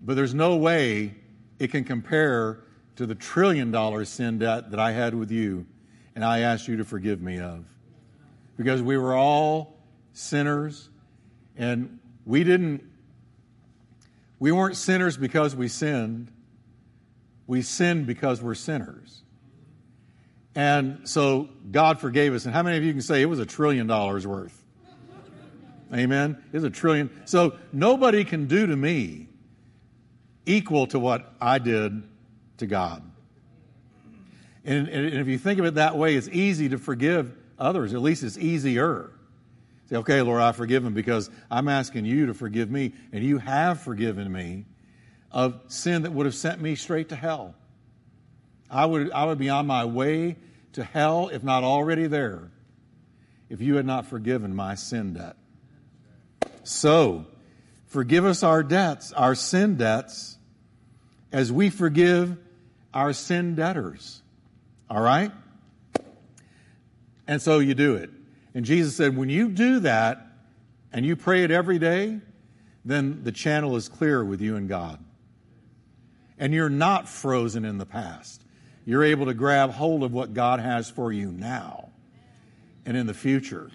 But 0.00 0.16
there's 0.16 0.32
no 0.32 0.56
way 0.56 1.16
it 1.58 1.70
can 1.70 1.84
compare 1.84 2.60
to 2.96 3.04
the 3.04 3.14
trillion 3.14 3.72
dollar 3.72 4.06
sin 4.06 4.38
debt 4.38 4.70
that 4.70 4.80
I 4.80 4.92
had 4.92 5.14
with 5.14 5.30
you 5.30 5.66
and 6.14 6.24
I 6.24 6.38
asked 6.38 6.66
you 6.66 6.78
to 6.78 6.84
forgive 6.86 7.20
me 7.20 7.40
of. 7.40 7.66
Because 8.56 8.80
we 8.80 8.96
were 8.96 9.14
all 9.14 9.76
sinners 10.14 10.88
and 11.58 11.98
we 12.24 12.42
didn't, 12.42 12.82
we 14.38 14.50
weren't 14.50 14.76
sinners 14.76 15.18
because 15.18 15.54
we 15.54 15.68
sinned. 15.68 16.32
We 17.46 17.60
sinned 17.60 18.06
because 18.06 18.40
we're 18.40 18.54
sinners. 18.54 19.20
And 20.54 21.06
so 21.06 21.50
God 21.70 22.00
forgave 22.00 22.32
us. 22.32 22.46
And 22.46 22.54
how 22.54 22.62
many 22.62 22.78
of 22.78 22.82
you 22.82 22.92
can 22.92 23.02
say 23.02 23.20
it 23.20 23.26
was 23.26 23.40
a 23.40 23.46
trillion 23.46 23.86
dollars 23.86 24.26
worth? 24.26 24.61
Amen. 25.92 26.42
It's 26.52 26.64
a 26.64 26.70
trillion. 26.70 27.10
So 27.26 27.56
nobody 27.72 28.24
can 28.24 28.46
do 28.46 28.66
to 28.66 28.76
me 28.76 29.28
equal 30.46 30.86
to 30.88 30.98
what 30.98 31.34
I 31.40 31.58
did 31.58 32.02
to 32.58 32.66
God. 32.66 33.02
And, 34.64 34.88
and, 34.88 35.14
if 35.14 35.26
you 35.26 35.38
think 35.38 35.58
of 35.58 35.64
it 35.64 35.74
that 35.74 35.96
way, 35.96 36.14
it's 36.14 36.28
easy 36.28 36.68
to 36.68 36.78
forgive 36.78 37.32
others. 37.58 37.94
At 37.94 38.00
least 38.00 38.22
it's 38.22 38.38
easier. 38.38 39.10
Say, 39.90 39.96
okay, 39.96 40.22
Lord, 40.22 40.40
I 40.40 40.52
forgive 40.52 40.84
them 40.84 40.94
because 40.94 41.30
I'm 41.50 41.68
asking 41.68 42.04
you 42.04 42.26
to 42.26 42.34
forgive 42.34 42.70
me, 42.70 42.92
and 43.12 43.24
you 43.24 43.38
have 43.38 43.80
forgiven 43.80 44.30
me 44.30 44.64
of 45.32 45.60
sin 45.66 46.02
that 46.02 46.12
would 46.12 46.26
have 46.26 46.34
sent 46.34 46.60
me 46.60 46.76
straight 46.76 47.08
to 47.08 47.16
hell. 47.16 47.54
I 48.70 48.86
would, 48.86 49.10
I 49.10 49.24
would 49.24 49.38
be 49.38 49.48
on 49.48 49.66
my 49.66 49.84
way 49.84 50.36
to 50.74 50.84
hell, 50.84 51.28
if 51.28 51.42
not 51.42 51.64
already 51.64 52.06
there, 52.06 52.50
if 53.50 53.60
you 53.60 53.74
had 53.74 53.84
not 53.84 54.06
forgiven 54.06 54.54
my 54.54 54.76
sin 54.76 55.14
debt. 55.14 55.36
So, 56.64 57.26
forgive 57.86 58.24
us 58.24 58.42
our 58.42 58.62
debts, 58.62 59.12
our 59.12 59.34
sin 59.34 59.76
debts, 59.76 60.38
as 61.32 61.50
we 61.50 61.70
forgive 61.70 62.36
our 62.94 63.12
sin 63.12 63.54
debtors. 63.54 64.22
All 64.88 65.00
right? 65.00 65.32
And 67.26 67.40
so 67.40 67.58
you 67.60 67.74
do 67.74 67.94
it. 67.94 68.10
And 68.54 68.64
Jesus 68.64 68.96
said, 68.96 69.16
when 69.16 69.30
you 69.30 69.48
do 69.48 69.80
that 69.80 70.26
and 70.92 71.06
you 71.06 71.16
pray 71.16 71.44
it 71.44 71.50
every 71.50 71.78
day, 71.78 72.20
then 72.84 73.24
the 73.24 73.32
channel 73.32 73.76
is 73.76 73.88
clear 73.88 74.24
with 74.24 74.40
you 74.40 74.56
and 74.56 74.68
God. 74.68 75.02
And 76.38 76.52
you're 76.52 76.68
not 76.68 77.08
frozen 77.08 77.64
in 77.64 77.78
the 77.78 77.86
past. 77.86 78.42
You're 78.84 79.04
able 79.04 79.26
to 79.26 79.34
grab 79.34 79.70
hold 79.70 80.02
of 80.02 80.12
what 80.12 80.34
God 80.34 80.60
has 80.60 80.90
for 80.90 81.12
you 81.12 81.30
now 81.30 81.90
and 82.84 82.96
in 82.96 83.06
the 83.06 83.14
future. 83.14 83.70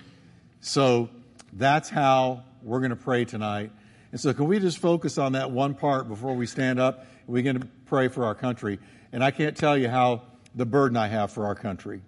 So 0.59 1.09
that's 1.53 1.89
how 1.89 2.43
we're 2.67 2.79
going 2.79 2.89
to 2.89 2.97
pray 2.97 3.23
tonight. 3.23 3.71
And 4.11 4.19
so, 4.19 4.33
can 4.33 4.45
we 4.45 4.59
just 4.59 4.77
focus 4.77 5.17
on 5.17 5.31
that 5.33 5.51
one 5.51 5.73
part 5.73 6.07
before 6.07 6.35
we 6.35 6.45
stand 6.45 6.79
up? 6.79 7.05
We're 7.25 7.43
going 7.43 7.59
to 7.59 7.67
pray 7.85 8.09
for 8.09 8.25
our 8.25 8.35
country. 8.35 8.79
And 9.11 9.23
I 9.23 9.31
can't 9.31 9.55
tell 9.55 9.77
you 9.77 9.87
how 9.87 10.23
the 10.53 10.65
burden 10.65 10.97
I 10.97 11.07
have 11.07 11.31
for 11.31 11.45
our 11.45 11.55
country. 11.55 12.01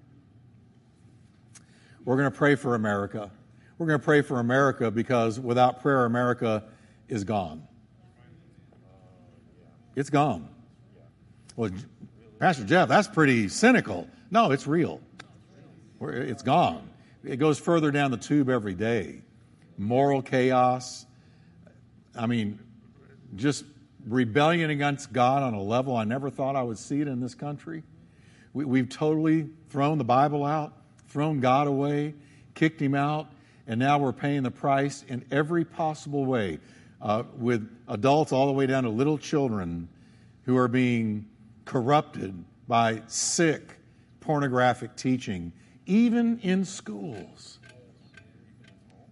We're 2.04 2.18
going 2.18 2.30
to 2.30 2.38
pray 2.38 2.56
for 2.56 2.76
America. 2.76 3.32
We're 3.78 3.88
going 3.88 4.00
to 4.00 4.04
pray 4.04 4.22
for 4.22 4.40
America 4.40 4.92
because 4.92 5.40
without 5.40 5.82
prayer, 5.82 6.06
America 6.06 6.64
is 7.08 7.24
gone. 7.24 7.66
It's 9.96 10.10
gone. 10.10 10.50
Well, 11.56 11.72
Pastor 12.38 12.66
Jeff, 12.66 12.90
that's 12.90 13.08
pretty 13.08 13.48
cynical. 13.48 14.08
No, 14.32 14.52
it's 14.52 14.68
real. 14.68 15.02
It's 16.02 16.44
gone. 16.44 16.90
It 17.24 17.38
goes 17.38 17.60
further 17.60 17.92
down 17.92 18.12
the 18.12 18.18
tube 18.18 18.50
every 18.50 18.74
day. 18.74 19.22
Moral 19.80 20.22
chaos. 20.22 21.06
I 22.16 22.28
mean, 22.28 22.60
just 23.36 23.64
rebellion 24.06 24.70
against 24.70 25.14
God 25.14 25.42
on 25.42 25.54
a 25.54 25.62
level 25.62 25.96
I 25.96 26.04
never 26.04 26.30
thought 26.30 26.56
I 26.56 26.64
would 26.64 26.78
see 26.78 27.00
it 27.00 27.08
in 27.08 27.22
this 27.22 27.34
country. 27.34 27.84
We, 28.54 28.80
have 28.80 28.90
totally 28.90 29.50
thrown 29.70 29.98
the 29.98 30.04
Bible 30.04 30.44
out, 30.44 30.74
thrown 31.08 31.40
God 31.40 31.68
away, 31.68 32.14
kicked 32.56 32.82
Him 32.82 32.94
out, 32.94 33.32
and 33.68 33.80
now 33.80 34.00
we're 34.00 34.12
paying 34.12 34.44
the 34.44 34.52
price 34.52 35.06
in 35.08 35.24
every 35.32 35.64
possible 35.64 36.26
way 36.26 36.60
uh, 37.02 37.24
with 37.38 37.70
adults 37.88 38.34
all 38.34 38.48
the 38.48 38.54
way 38.54 38.66
down 38.66 38.84
to 38.84 38.90
little 38.90 39.18
children 39.18 39.88
who 40.44 40.58
are 40.58 40.68
being 40.68 41.26
corrupted 41.64 42.44
by 42.68 43.02
sick 43.08 43.78
pornographic 44.20 44.96
teaching, 44.98 45.54
even 45.86 46.40
in 46.40 46.66
schools. 46.66 47.59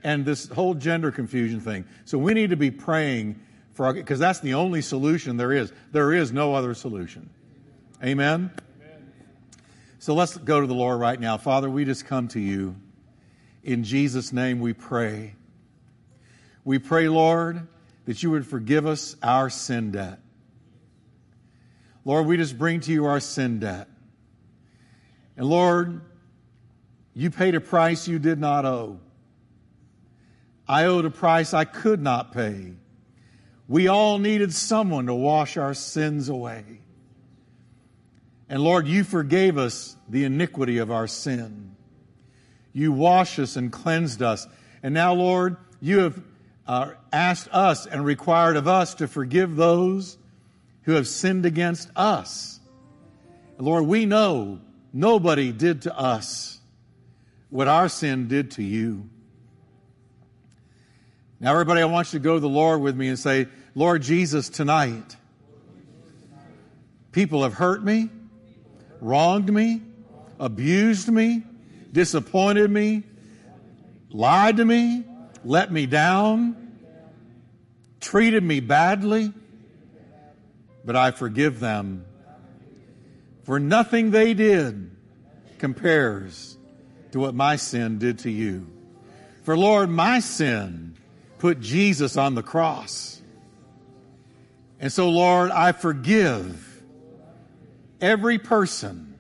And 0.08 0.24
this 0.24 0.48
whole 0.48 0.74
gender 0.74 1.12
confusion 1.12 1.60
thing. 1.60 1.84
So 2.06 2.18
we 2.18 2.34
need 2.34 2.52
to 2.52 2.56
be 2.56 2.72
praying 2.72 3.42
for 3.74 3.92
because 3.92 4.20
that's 4.20 4.40
the 4.40 4.54
only 4.54 4.82
solution 4.82 5.36
there 5.36 5.52
is. 5.52 5.74
There 5.92 6.14
is 6.14 6.32
no 6.32 6.54
other 6.54 6.74
solution. 6.76 7.30
Amen? 8.02 8.50
Amen. 8.80 9.12
So 10.00 10.14
let's 10.14 10.38
go 10.38 10.62
to 10.62 10.66
the 10.66 10.74
Lord 10.74 11.02
right 11.02 11.20
now. 11.20 11.36
Father, 11.36 11.70
we 11.70 11.84
just 11.84 12.06
come 12.06 12.30
to 12.30 12.40
you. 12.40 12.78
In 13.66 13.84
Jesus' 13.84 14.32
name 14.32 14.62
we 14.62 14.72
pray. 14.72 15.36
We 16.64 16.80
pray, 16.80 17.10
Lord, 17.10 17.68
that 18.06 18.24
you 18.24 18.32
would 18.32 18.48
forgive 18.48 18.88
us 18.88 19.18
our 19.22 19.50
sin 19.50 19.92
debt. 19.92 20.20
Lord, 22.06 22.28
we 22.28 22.38
just 22.38 22.58
bring 22.58 22.80
to 22.80 22.94
you 22.94 23.08
our 23.08 23.20
sin 23.20 23.60
debt. 23.60 23.90
And 25.36 25.48
Lord, 25.48 26.00
you 27.14 27.30
paid 27.30 27.56
a 27.56 27.60
price 27.60 28.08
you 28.08 28.20
did 28.20 28.40
not 28.40 28.64
owe. 28.64 29.02
I 30.68 30.86
owed 30.86 31.06
a 31.06 31.10
price 31.10 31.54
I 31.54 31.66
could 31.66 32.02
not 32.02 32.34
pay. 32.34 32.74
We 33.68 33.88
all 33.88 34.20
needed 34.20 34.54
someone 34.54 35.08
to 35.08 35.14
wash 35.14 35.58
our 35.58 35.74
sins 35.74 36.30
away. 36.30 36.64
And 38.50 38.62
Lord, 38.62 38.88
you 38.88 39.04
forgave 39.04 39.58
us 39.58 39.96
the 40.08 40.24
iniquity 40.24 40.78
of 40.78 40.90
our 40.92 41.08
sin. 41.08 41.76
You 42.72 42.92
washed 42.92 43.40
us 43.40 43.56
and 43.56 43.72
cleansed 43.72 44.22
us. 44.22 44.48
And 44.84 44.94
now, 44.94 45.14
Lord, 45.14 45.58
you 45.82 46.00
have 46.00 46.22
uh, 46.66 46.92
asked 47.12 47.50
us 47.52 47.86
and 47.86 48.06
required 48.06 48.56
of 48.56 48.68
us 48.68 48.96
to 48.96 49.08
forgive 49.08 49.56
those 49.56 50.18
who 50.84 50.94
have 50.94 51.08
sinned 51.08 51.46
against 51.46 51.90
us. 51.96 52.60
Lord, 53.58 53.86
we 53.86 54.06
know 54.06 54.62
nobody 54.94 55.52
did 55.52 55.82
to 55.84 55.98
us 55.98 56.60
what 57.50 57.68
our 57.68 57.90
sin 57.90 58.28
did 58.28 58.52
to 58.52 58.64
you. 58.64 59.10
Now, 61.40 61.52
everybody, 61.52 61.82
I 61.82 61.86
want 61.86 62.14
you 62.14 62.20
to 62.20 62.24
go 62.24 62.36
to 62.36 62.40
the 62.40 62.50
Lord 62.50 62.82
with 62.82 62.96
me 62.96 63.10
and 63.10 63.20
say, 63.20 63.48
Lord 63.76 64.02
Jesus, 64.02 64.50
tonight, 64.50 65.16
people 67.12 67.44
have 67.44 67.54
hurt 67.54 67.84
me, 67.84 68.10
wronged 69.02 69.52
me, 69.52 69.82
abused 70.40 71.10
me, 71.10 71.44
disappointed 71.92 72.72
me, 72.72 73.04
lied 74.10 74.58
to 74.58 74.66
me, 74.66 75.04
let 75.44 75.72
me 75.72 75.86
down, 75.86 76.56
treated 78.00 78.44
me 78.44 78.60
badly 78.60 79.32
but 80.88 80.96
I 80.96 81.12
forgive 81.12 81.60
them. 81.60 82.06
For 83.44 83.60
nothing 83.60 84.12
they 84.12 84.34
did 84.34 84.90
compares 85.60 86.58
to 87.12 87.20
what 87.20 87.36
my 87.36 87.58
sin 87.58 88.00
did 88.00 88.20
to 88.20 88.32
you. 88.32 88.68
For 89.44 89.58
Lord, 89.58 89.90
my 89.90 90.22
sin 90.22 90.96
put 91.40 91.60
Jesus 91.60 92.18
on 92.18 92.36
the 92.36 92.44
cross. 92.44 93.22
And 94.80 94.92
so, 94.92 95.10
Lord, 95.10 95.52
I 95.52 95.72
forgive 95.72 96.84
every 98.00 98.38
person 98.38 99.16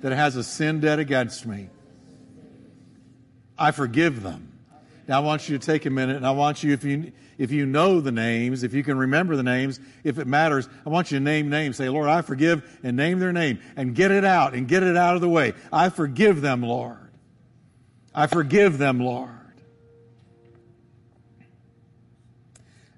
that 0.00 0.12
has 0.12 0.36
a 0.36 0.44
sin 0.44 0.80
debt 0.80 0.98
against 0.98 1.46
me. 1.46 1.68
I 3.58 3.70
forgive 3.70 4.22
them. 4.22 4.48
Now, 5.06 5.18
I 5.18 5.20
want 5.20 5.48
you 5.48 5.58
to 5.58 5.64
take 5.64 5.84
a 5.84 5.90
minute 5.90 6.16
and 6.16 6.26
I 6.26 6.30
want 6.30 6.62
you, 6.62 6.72
if 6.72 6.84
you, 6.84 7.12
if 7.36 7.50
you 7.50 7.66
know 7.66 8.00
the 8.00 8.12
names, 8.12 8.62
if 8.62 8.72
you 8.72 8.82
can 8.82 8.96
remember 8.96 9.36
the 9.36 9.42
names, 9.42 9.80
if 10.04 10.18
it 10.18 10.26
matters, 10.26 10.68
I 10.86 10.90
want 10.90 11.10
you 11.10 11.18
to 11.18 11.24
name 11.24 11.50
names. 11.50 11.76
Say, 11.76 11.88
Lord, 11.88 12.08
I 12.08 12.22
forgive 12.22 12.78
and 12.82 12.96
name 12.96 13.18
their 13.18 13.32
name 13.32 13.60
and 13.76 13.94
get 13.94 14.10
it 14.10 14.24
out 14.24 14.54
and 14.54 14.66
get 14.66 14.82
it 14.82 14.96
out 14.96 15.14
of 15.14 15.20
the 15.20 15.28
way. 15.28 15.54
I 15.72 15.88
forgive 15.88 16.40
them, 16.40 16.62
Lord. 16.62 16.96
I 18.14 18.26
forgive 18.26 18.78
them, 18.78 19.00
Lord. 19.00 19.30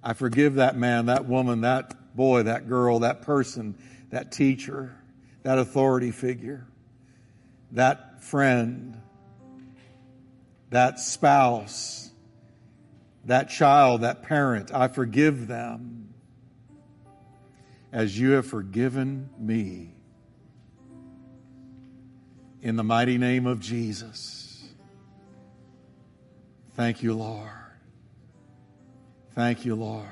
I 0.05 0.13
forgive 0.13 0.55
that 0.55 0.77
man, 0.77 1.07
that 1.07 1.27
woman, 1.27 1.63
that 1.63 2.15
boy, 2.15 2.45
that 2.45 2.69
girl, 2.69 3.01
that 3.01 3.23
person, 3.23 3.77
that 4.11 4.31
teacher, 4.31 4.95
that 5.43 5.59
authority 5.59 6.13
figure, 6.13 6.67
that 7.73 8.23
friend, 8.23 9.01
that 10.71 11.01
spouse 11.01 12.05
that 13.27 13.49
child, 13.49 14.03
that 14.03 14.23
parent, 14.23 14.73
I 14.73 14.89
forgive 14.89 15.47
them 15.47 16.15
as 17.93 18.19
you 18.19 18.33
have 18.33 18.47
forgiven 18.47 19.31
me. 19.39 19.91
In 22.61 22.77
the 22.77 22.85
mighty 22.85 23.19
name 23.19 23.47
of 23.47 23.61
Jesus. 23.61 24.65
Thank 26.75 27.03
you, 27.03 27.15
Lord. 27.15 27.64
Thank 29.35 29.65
you, 29.65 29.75
Lord. 29.75 30.09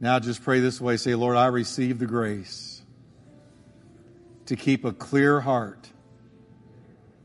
Now 0.00 0.18
just 0.18 0.42
pray 0.42 0.60
this 0.60 0.80
way 0.80 0.96
say, 0.96 1.14
Lord, 1.14 1.36
I 1.36 1.46
receive 1.46 1.98
the 1.98 2.06
grace 2.06 2.82
to 4.46 4.56
keep 4.56 4.84
a 4.84 4.92
clear 4.92 5.40
heart 5.40 5.90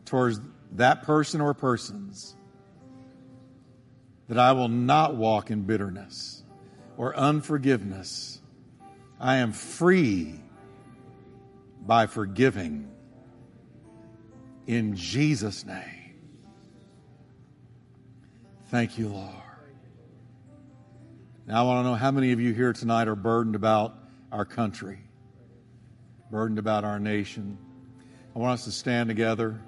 towards 0.06 0.39
that 0.74 1.03
person 1.03 1.42
or 1.42 1.53
persons 1.53 2.36
that 4.27 4.38
I 4.38 4.53
will 4.53 4.70
not 4.70 5.15
walk 5.15 5.51
in 5.51 5.63
bitterness 5.63 6.44
or 6.98 7.15
unforgiveness. 7.15 8.42
I 9.20 9.38
am 9.38 9.51
free 9.51 10.39
by 11.86 12.08
forgiving 12.08 12.89
in 14.65 14.96
Jesus' 14.96 15.65
name. 15.65 16.15
Thank 18.70 18.98
you, 18.98 19.10
Lord. 19.10 19.43
Now, 21.46 21.60
I 21.60 21.64
want 21.64 21.84
to 21.84 21.90
know 21.90 21.96
how 21.96 22.10
many 22.10 22.32
of 22.32 22.40
you 22.40 22.54
here 22.54 22.72
tonight 22.72 23.10
are 23.10 23.18
burdened 23.18 23.56
about 23.56 23.98
our 24.32 24.46
country, 24.46 25.00
burdened 26.32 26.58
about 26.58 26.86
our 26.86 27.00
nation. 27.00 27.58
I 28.34 28.40
want 28.40 28.54
us 28.54 28.64
to 28.64 28.72
stand 28.72 29.10
together, 29.10 29.60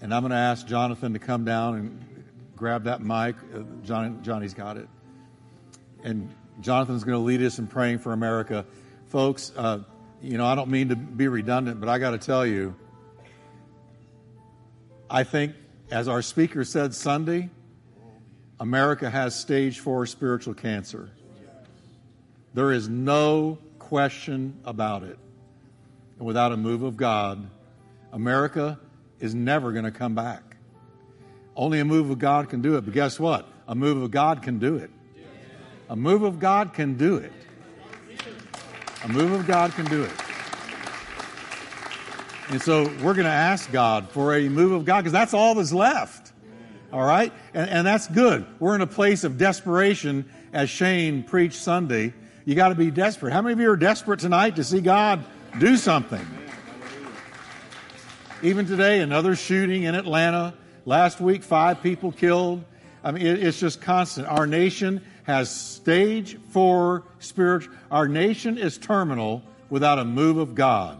and 0.00 0.12
I'm 0.12 0.22
going 0.22 0.32
to 0.32 0.36
ask 0.36 0.66
Jonathan 0.66 1.12
to 1.12 1.20
come 1.20 1.44
down 1.44 1.76
and 1.76 2.24
grab 2.56 2.82
that 2.84 3.00
mic. 3.00 3.36
Uh, 3.54 3.60
John, 3.84 4.24
Johnny's 4.24 4.54
got 4.54 4.76
it. 4.76 4.88
And 6.02 6.28
Jonathan's 6.60 7.04
going 7.04 7.16
to 7.16 7.24
lead 7.24 7.42
us 7.42 7.60
in 7.60 7.68
praying 7.68 8.00
for 8.00 8.12
America. 8.12 8.66
Folks, 9.06 9.52
uh, 9.56 9.84
you 10.20 10.36
know, 10.36 10.46
I 10.46 10.56
don't 10.56 10.68
mean 10.68 10.88
to 10.88 10.96
be 10.96 11.28
redundant, 11.28 11.78
but 11.78 11.88
I 11.88 12.00
got 12.00 12.10
to 12.10 12.18
tell 12.18 12.44
you, 12.44 12.74
I 15.08 15.22
think, 15.22 15.54
as 15.92 16.08
our 16.08 16.22
speaker 16.22 16.64
said 16.64 16.92
Sunday, 16.92 17.50
America 18.62 19.10
has 19.10 19.34
stage 19.34 19.80
four 19.80 20.06
spiritual 20.06 20.54
cancer. 20.54 21.10
There 22.54 22.70
is 22.70 22.88
no 22.88 23.58
question 23.80 24.56
about 24.64 25.02
it. 25.02 25.18
And 26.18 26.28
without 26.28 26.52
a 26.52 26.56
move 26.56 26.84
of 26.84 26.96
God, 26.96 27.44
America 28.12 28.78
is 29.18 29.34
never 29.34 29.72
going 29.72 29.84
to 29.84 29.90
come 29.90 30.14
back. 30.14 30.54
Only 31.56 31.80
a 31.80 31.84
move 31.84 32.10
of 32.10 32.20
God 32.20 32.50
can 32.50 32.62
do 32.62 32.76
it. 32.76 32.82
But 32.82 32.94
guess 32.94 33.18
what? 33.18 33.48
A 33.66 33.74
move 33.74 34.00
of 34.00 34.12
God 34.12 34.44
can 34.44 34.60
do 34.60 34.76
it. 34.76 34.92
A 35.88 35.96
move 35.96 36.22
of 36.22 36.38
God 36.38 36.72
can 36.72 36.96
do 36.96 37.16
it. 37.16 37.32
A 39.02 39.08
move 39.08 39.32
of 39.32 39.44
God 39.44 39.72
can 39.72 39.86
do 39.86 40.04
it. 40.04 40.12
And 42.50 42.62
so 42.62 42.84
we're 43.02 43.14
going 43.14 43.24
to 43.24 43.28
ask 43.28 43.72
God 43.72 44.08
for 44.10 44.36
a 44.36 44.48
move 44.48 44.70
of 44.70 44.84
God 44.84 44.98
because 44.98 45.12
that's 45.12 45.34
all 45.34 45.56
that's 45.56 45.72
left. 45.72 46.21
All 46.92 47.02
right? 47.02 47.32
And, 47.54 47.70
and 47.70 47.86
that's 47.86 48.06
good. 48.08 48.44
We're 48.58 48.74
in 48.74 48.80
a 48.80 48.86
place 48.86 49.24
of 49.24 49.38
desperation 49.38 50.28
as 50.52 50.68
Shane 50.68 51.22
preached 51.22 51.56
Sunday, 51.56 52.12
you 52.44 52.54
got 52.54 52.68
to 52.68 52.74
be 52.74 52.90
desperate. 52.90 53.32
How 53.32 53.40
many 53.40 53.54
of 53.54 53.60
you 53.60 53.70
are 53.70 53.76
desperate 53.76 54.20
tonight 54.20 54.56
to 54.56 54.64
see 54.64 54.80
God 54.80 55.24
do 55.58 55.76
something? 55.76 56.24
Even 58.42 58.66
today, 58.66 59.00
another 59.00 59.36
shooting 59.36 59.84
in 59.84 59.94
Atlanta. 59.94 60.54
Last 60.84 61.20
week, 61.20 61.42
five 61.42 61.82
people 61.82 62.10
killed. 62.10 62.64
I 63.04 63.12
mean, 63.12 63.24
it's 63.24 63.60
just 63.60 63.80
constant. 63.80 64.26
Our 64.26 64.46
nation 64.46 65.00
has 65.24 65.54
stage 65.54 66.36
four 66.50 67.04
spiritual. 67.20 67.72
Our 67.90 68.08
nation 68.08 68.58
is 68.58 68.76
terminal 68.78 69.42
without 69.70 69.98
a 69.98 70.04
move 70.04 70.38
of 70.38 70.54
God. 70.54 70.98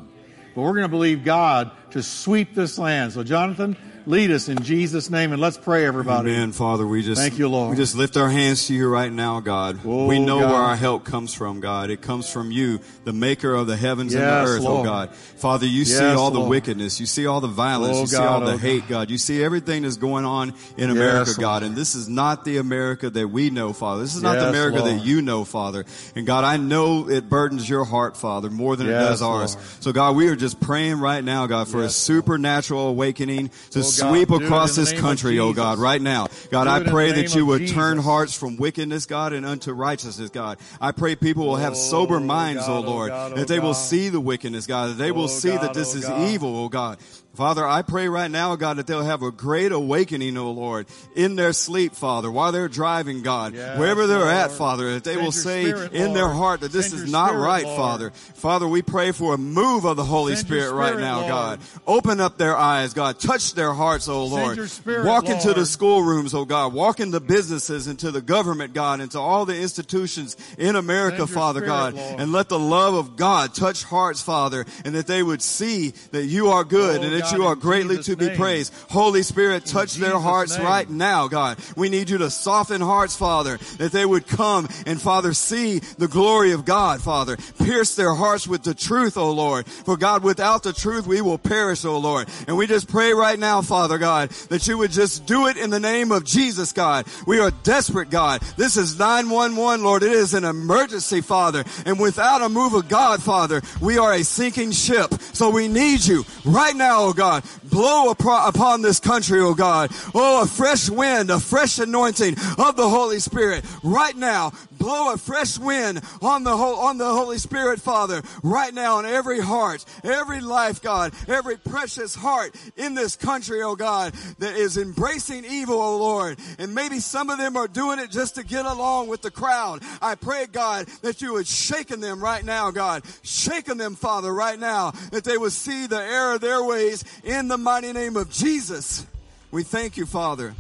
But 0.55 0.63
we're 0.63 0.73
going 0.73 0.83
to 0.83 0.89
believe 0.89 1.25
God 1.25 1.73
to 1.91 2.03
sweep 2.03 2.55
this 2.55 2.79
land. 2.79 3.13
So, 3.13 3.25
Jonathan, 3.25 3.77
Lead 4.04 4.32
us 4.32 4.49
in 4.49 4.61
Jesus' 4.62 5.11
name, 5.11 5.32
and 5.32 5.40
let's 5.40 5.56
pray, 5.56 5.87
everybody. 5.87 6.32
Amen, 6.32 6.50
Father. 6.50 6.85
We 6.85 7.02
just 7.02 7.21
thank 7.21 7.38
you, 7.38 7.49
Lord. 7.49 7.71
We 7.71 7.76
just 7.76 7.94
lift 7.94 8.16
our 8.16 8.28
hands 8.28 8.66
to 8.66 8.75
you 8.75 8.88
right 8.88 9.12
now, 9.12 9.38
God. 9.38 9.78
Oh, 9.85 10.06
we 10.06 10.18
know 10.18 10.40
God. 10.40 10.50
where 10.50 10.61
our 10.61 10.76
help 10.76 11.04
comes 11.04 11.32
from, 11.32 11.61
God. 11.61 11.88
It 11.88 12.02
comes 12.02 12.28
from 12.28 12.50
you, 12.50 12.80
the 13.04 13.12
Maker 13.12 13.54
of 13.54 13.68
the 13.68 13.76
heavens 13.76 14.12
yes, 14.12 14.21
and 14.21 14.28
the 14.28 14.50
earth, 14.50 14.61
oh 14.62 14.75
Lord. 14.75 14.80
oh 14.80 14.90
God. 14.90 15.14
Father, 15.14 15.66
you 15.66 15.80
yes, 15.80 15.99
see 15.99 16.04
all 16.04 16.30
Lord. 16.30 16.35
the 16.47 16.49
wickedness, 16.50 16.99
you 16.99 17.06
see 17.06 17.26
all 17.26 17.40
the 17.40 17.47
violence, 17.47 17.97
oh, 17.97 18.00
you 18.00 18.06
see 18.09 18.16
all 18.16 18.40
the 18.40 18.54
oh 18.54 18.59
hate, 18.59 18.88
God. 18.88 19.09
You 19.09 19.18
see 19.18 19.42
everything 19.42 19.82
that's 19.82 19.97
going 19.97 20.25
on 20.25 20.52
in 20.76 20.90
America, 20.90 21.30
yes, 21.30 21.38
God. 21.38 21.62
And 21.62 21.76
this 21.76 21.94
is 21.94 22.09
not 22.09 22.44
the 22.44 22.56
America 22.56 23.09
that 23.09 23.28
we 23.28 23.50
know, 23.50 23.73
Father. 23.73 24.02
This 24.02 24.16
is 24.16 24.23
not 24.23 24.37
the 24.37 24.49
America 24.49 24.82
that 24.82 25.04
you 25.04 25.23
know, 25.23 25.44
Father. 25.44 25.85
And 26.16 26.26
God, 26.26 26.42
I 26.42 26.56
know 26.56 27.09
it 27.09 27.28
burdens 27.28 27.68
your 27.68 27.85
heart, 27.85 28.16
Father, 28.16 28.50
more 28.50 28.75
than 28.75 28.88
it 28.88 28.92
does 28.92 29.23
ours. 29.23 29.56
So, 29.78 29.92
God, 29.92 30.16
we 30.16 30.26
are 30.26 30.37
just 30.37 30.61
praying 30.61 30.99
right 30.99 31.23
now, 31.23 31.47
God, 31.47 31.68
for 31.68 31.82
a 31.82 31.88
supernatural 31.88 32.88
awakening 32.88 33.50
to 33.71 33.78
oh, 33.78 33.92
sweep 33.93 34.31
across 34.31 34.53
across 34.53 34.77
this 34.77 35.01
country, 35.01 35.39
oh 35.39 35.53
God, 35.53 35.79
right 35.79 36.01
now. 36.01 36.29
God, 36.51 36.67
I 36.67 36.83
pray 36.83 37.13
that 37.13 37.35
you 37.35 37.47
would 37.47 37.69
turn 37.69 37.99
hearts 37.99 38.37
from 38.37 38.57
wickedness, 38.57 39.07
God, 39.07 39.33
and 39.33 39.45
unto 39.45 39.73
righteousness, 39.73 40.31
God. 40.31 40.59
I 40.81 40.93
pray 40.93 41.17
people 41.17 41.47
will 41.47 41.57
have 41.57 41.77
sober 41.77 42.17
oh, 42.17 42.21
minds, 42.21 42.65
oh, 42.67 42.81
Lord, 42.81 43.11
that 43.11 43.49
they 43.49 43.61
will 43.61 43.75
see 43.75 44.09
the 44.09 44.21
wickedness, 44.21 44.67
God, 44.67 44.91
that 44.91 44.99
they 44.99 45.13
will 45.13 45.29
see 45.29 45.51
that 45.51 45.75
this 45.75 45.95
is 45.95 46.09
evil, 46.33 46.57
oh 46.57 46.69
God. 46.69 46.99
Father, 47.35 47.67
I 47.67 47.81
pray 47.81 48.09
right 48.09 48.31
now, 48.31 48.57
God, 48.57 48.77
that 48.77 48.87
they'll 48.87 49.03
have 49.03 49.23
a 49.23 49.31
great 49.31 49.73
awakening, 49.73 50.37
oh 50.37 50.51
Lord, 50.51 50.87
in 51.17 51.35
their 51.35 51.55
sleep, 51.55 51.95
Father, 51.95 52.31
while 52.31 52.53
they're 52.53 52.69
driving, 52.69 53.23
God, 53.23 53.55
yes, 53.55 53.79
wherever 53.79 54.07
they're 54.07 54.19
Lord. 54.19 54.31
at, 54.35 54.51
Father, 54.51 54.93
that 54.93 55.05
they 55.05 55.15
Send 55.15 55.25
will 55.25 55.33
say 55.33 55.65
spirit, 55.71 55.93
in 55.95 56.05
Lord. 56.09 56.17
their 56.17 56.29
heart 56.29 56.61
that 56.61 56.73
this 56.73 56.91
Send 56.91 57.05
is 57.05 57.11
not 57.11 57.29
spirit, 57.31 57.43
right, 57.43 57.65
Lord. 57.65 57.77
Father. 57.79 58.11
Father, 58.11 58.69
we 58.69 58.83
pray 58.83 59.12
for 59.12 59.33
a 59.33 59.39
move 59.39 59.87
of 59.87 59.97
the 59.97 60.05
Holy 60.05 60.37
Spirit, 60.37 60.65
spirit, 60.67 60.75
right 60.75 60.99
now, 60.99 61.27
God. 61.27 61.61
Open 61.87 62.21
up 62.21 62.37
their 62.37 62.55
eyes, 62.55 62.93
God. 62.93 63.19
Touch 63.19 63.55
their 63.55 63.73
hearts, 63.73 64.09
oh 64.09 64.27
Lord. 64.27 64.59
Walk 64.87 65.31
into 65.31 65.55
the 65.55 65.65
schoolrooms, 65.65 66.35
oh 66.35 66.45
God. 66.45 66.75
Walk 66.75 67.01
into 67.01 67.19
the 67.19 67.25
businesses, 67.25 67.87
into 67.87 68.11
the 68.11 68.21
government, 68.21 68.75
God, 68.75 69.01
into 69.01 69.19
all 69.19 69.47
the 69.47 69.59
institutions 69.59 70.37
in 70.59 70.77
America, 70.77 71.27
Father 71.27 71.62
God. 71.62 71.97
And 71.97 72.31
let 72.31 72.51
the 72.51 72.59
love 72.59 72.93
of 72.93 73.17
God 73.17 73.55
touch 73.55 73.85
hearts, 73.85 74.21
Father, 74.21 74.67
and 74.85 74.95
that 74.97 75.07
they 75.07 75.23
would 75.23 75.41
see 75.41 75.95
that 76.11 76.27
you 76.27 76.49
are 76.49 76.62
good 76.65 77.03
and 77.03 77.22
that 77.23 77.37
you 77.37 77.45
are 77.45 77.55
greatly 77.55 78.02
to 78.02 78.17
be 78.17 78.31
praised. 78.31 78.73
Holy 78.91 79.23
Spirit, 79.23 79.64
touch 79.64 79.95
their 79.95 80.19
hearts 80.19 80.59
right 80.59 80.88
now, 80.88 81.29
God. 81.29 81.59
We 81.76 81.88
need 81.88 82.11
you 82.11 82.19
to 82.19 82.31
soften 82.31 82.81
hearts, 82.81 83.17
Father, 83.17 83.59
that 83.79 83.93
they 83.93 84.05
would 84.05 84.26
come 84.26 84.69
and, 84.87 85.00
Father, 85.00 85.33
see 85.33 85.79
the 85.79 86.09
glory 86.09 86.52
of 86.52 86.64
God, 86.64 87.00
Father. 87.00 87.37
Pierce 87.59 87.95
their 87.95 88.14
hearts 88.14 88.47
with 88.47 88.62
the 88.62 88.75
truth, 88.75 89.17
O 89.17 89.31
Lord. 89.33 89.67
For 89.67 89.97
God, 89.97 90.23
without 90.23 90.62
the 90.62 90.73
truth, 90.73 91.07
we 91.07 91.21
will 91.21 91.38
perish, 91.38 91.85
O 91.85 91.99
Lord. 91.99 92.29
And 92.47 92.57
we 92.57 92.67
just 92.67 92.88
pray 92.88 93.12
right 93.12 93.38
now, 93.38 93.62
Father 93.62 93.99
God, 93.99 94.31
that 94.49 94.67
you 94.67 94.79
would 94.79 94.91
just 94.91 95.26
do 95.26 95.47
it 95.47 95.57
in 95.57 95.71
the 95.71 95.81
name 95.81 96.12
of 96.12 96.25
Jesus, 96.25 96.73
God. 96.73 97.07
We 97.26 97.41
are 97.41 97.50
desperate, 97.62 98.11
God. 98.11 98.43
This 98.57 98.76
is 98.76 98.99
911, 98.99 99.85
Lord. 99.85 100.02
It 100.02 100.12
is 100.12 100.35
an 100.35 100.45
emergency, 100.45 101.21
Father. 101.21 101.64
And 101.87 101.99
without 101.99 102.43
a 102.43 102.49
move 102.49 102.75
of 102.75 102.88
God, 102.88 103.23
Father, 103.23 103.62
we 103.80 103.99
are 103.99 104.13
a 104.13 104.25
sinking 104.25 104.73
ship. 104.73 105.13
So 105.32 105.50
we 105.50 105.69
need 105.69 106.04
you 106.04 106.25
right 106.45 106.75
now, 106.75 107.12
oh 107.13 107.15
God. 107.15 107.45
Blow 107.65 108.11
upon 108.11 108.83
this 108.83 108.99
country, 108.99 109.41
oh 109.41 109.55
God. 109.55 109.91
Oh, 110.15 110.43
a 110.43 110.47
fresh 110.47 110.89
wind, 110.89 111.31
a 111.31 111.39
fresh 111.39 111.79
anointing 111.79 112.37
of 112.59 112.77
the 112.77 112.89
Holy 112.89 113.19
Spirit 113.19 113.65
right 113.83 114.17
now. 114.17 114.53
Blow 114.82 115.12
a 115.12 115.16
fresh 115.16 115.60
wind 115.60 116.02
on 116.21 116.42
the 116.42 116.56
whole, 116.56 116.75
on 116.80 116.99
the 116.99 117.06
Holy 117.06 117.38
Spirit, 117.38 117.80
Father, 117.80 118.21
right 118.42 118.75
now 118.75 118.99
in 118.99 119.06
every 119.06 119.38
heart, 119.38 119.84
every 120.02 120.40
life, 120.40 120.82
God, 120.82 121.12
every 121.28 121.56
precious 121.56 122.16
heart 122.16 122.52
in 122.76 122.97
this 122.97 123.14
country, 123.14 123.62
oh 123.62 123.76
God, 123.76 124.12
that 124.40 124.56
is 124.56 124.78
embracing 124.78 125.45
evil, 125.45 125.80
oh 125.80 125.99
Lord. 125.99 126.36
And 126.58 126.75
maybe 126.75 126.99
some 126.99 127.30
of 127.30 127.38
them 127.38 127.56
are 127.56 127.68
doing 127.68 128.00
it 128.00 128.10
just 128.10 128.34
to 128.34 128.42
get 128.42 128.66
along 128.66 129.06
with 129.06 129.23
the 129.23 129.30
crowd. 129.30 129.84
I 130.02 130.16
pray, 130.16 130.47
God, 130.50 130.88
that 131.02 131.23
you 131.23 131.34
would 131.34 131.47
shaken 131.47 132.00
them 132.00 132.21
right 132.21 132.45
now, 132.45 132.73
God. 132.73 133.04
Shaken 133.23 133.78
them, 133.78 133.95
Father, 133.95 134.34
right 134.34 134.58
now, 134.58 134.90
that 135.12 135.23
they 135.23 135.38
would 135.38 135.52
see 135.52 135.86
the 135.86 136.02
error 136.02 136.34
of 136.34 136.40
their 136.40 136.64
ways 136.64 137.04
in 137.23 137.47
the 137.47 137.56
mighty 137.56 137.92
name 137.92 138.16
of 138.16 138.32
Jesus. 138.32 139.06
We 139.52 139.62
thank 139.62 139.97
you, 139.97 140.06
Father. 140.06 140.56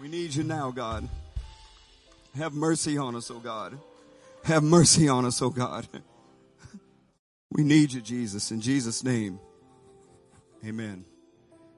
We 0.00 0.08
need 0.08 0.34
you 0.34 0.42
now, 0.42 0.72
God. 0.72 1.08
Have 2.36 2.52
mercy 2.52 2.98
on 2.98 3.16
us, 3.16 3.30
oh 3.30 3.38
God. 3.38 3.78
Have 4.44 4.62
mercy 4.62 5.08
on 5.08 5.24
us, 5.24 5.40
oh 5.42 5.50
God. 5.50 5.88
We 7.52 7.62
need 7.62 7.92
you, 7.92 8.02
Jesus. 8.02 8.50
In 8.50 8.60
Jesus' 8.60 9.02
name, 9.02 9.38
amen. 10.66 11.04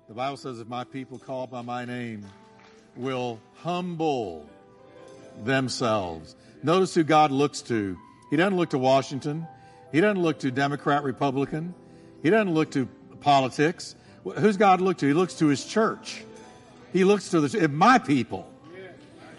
The 0.08 0.14
Bible 0.14 0.38
says, 0.38 0.58
if 0.58 0.66
my 0.66 0.82
people 0.82 1.18
called 1.18 1.50
by 1.50 1.60
my 1.60 1.84
name 1.84 2.24
will 2.96 3.38
humble 3.56 4.48
themselves. 5.44 6.34
Notice 6.62 6.94
who 6.94 7.04
God 7.04 7.30
looks 7.30 7.60
to. 7.62 7.96
He 8.30 8.36
doesn't 8.36 8.56
look 8.56 8.70
to 8.70 8.78
Washington. 8.78 9.46
He 9.92 10.00
doesn't 10.00 10.20
look 10.20 10.40
to 10.40 10.50
Democrat, 10.50 11.04
Republican. 11.04 11.74
He 12.22 12.30
doesn't 12.30 12.52
look 12.52 12.72
to 12.72 12.86
politics. 13.20 13.94
Who's 14.24 14.56
God 14.56 14.80
look 14.80 14.98
to? 14.98 15.06
He 15.06 15.12
looks 15.12 15.34
to 15.34 15.46
his 15.46 15.64
church. 15.64 16.24
He 16.92 17.04
looks 17.04 17.30
to 17.30 17.40
the, 17.42 17.68
my 17.68 17.98
people 17.98 18.50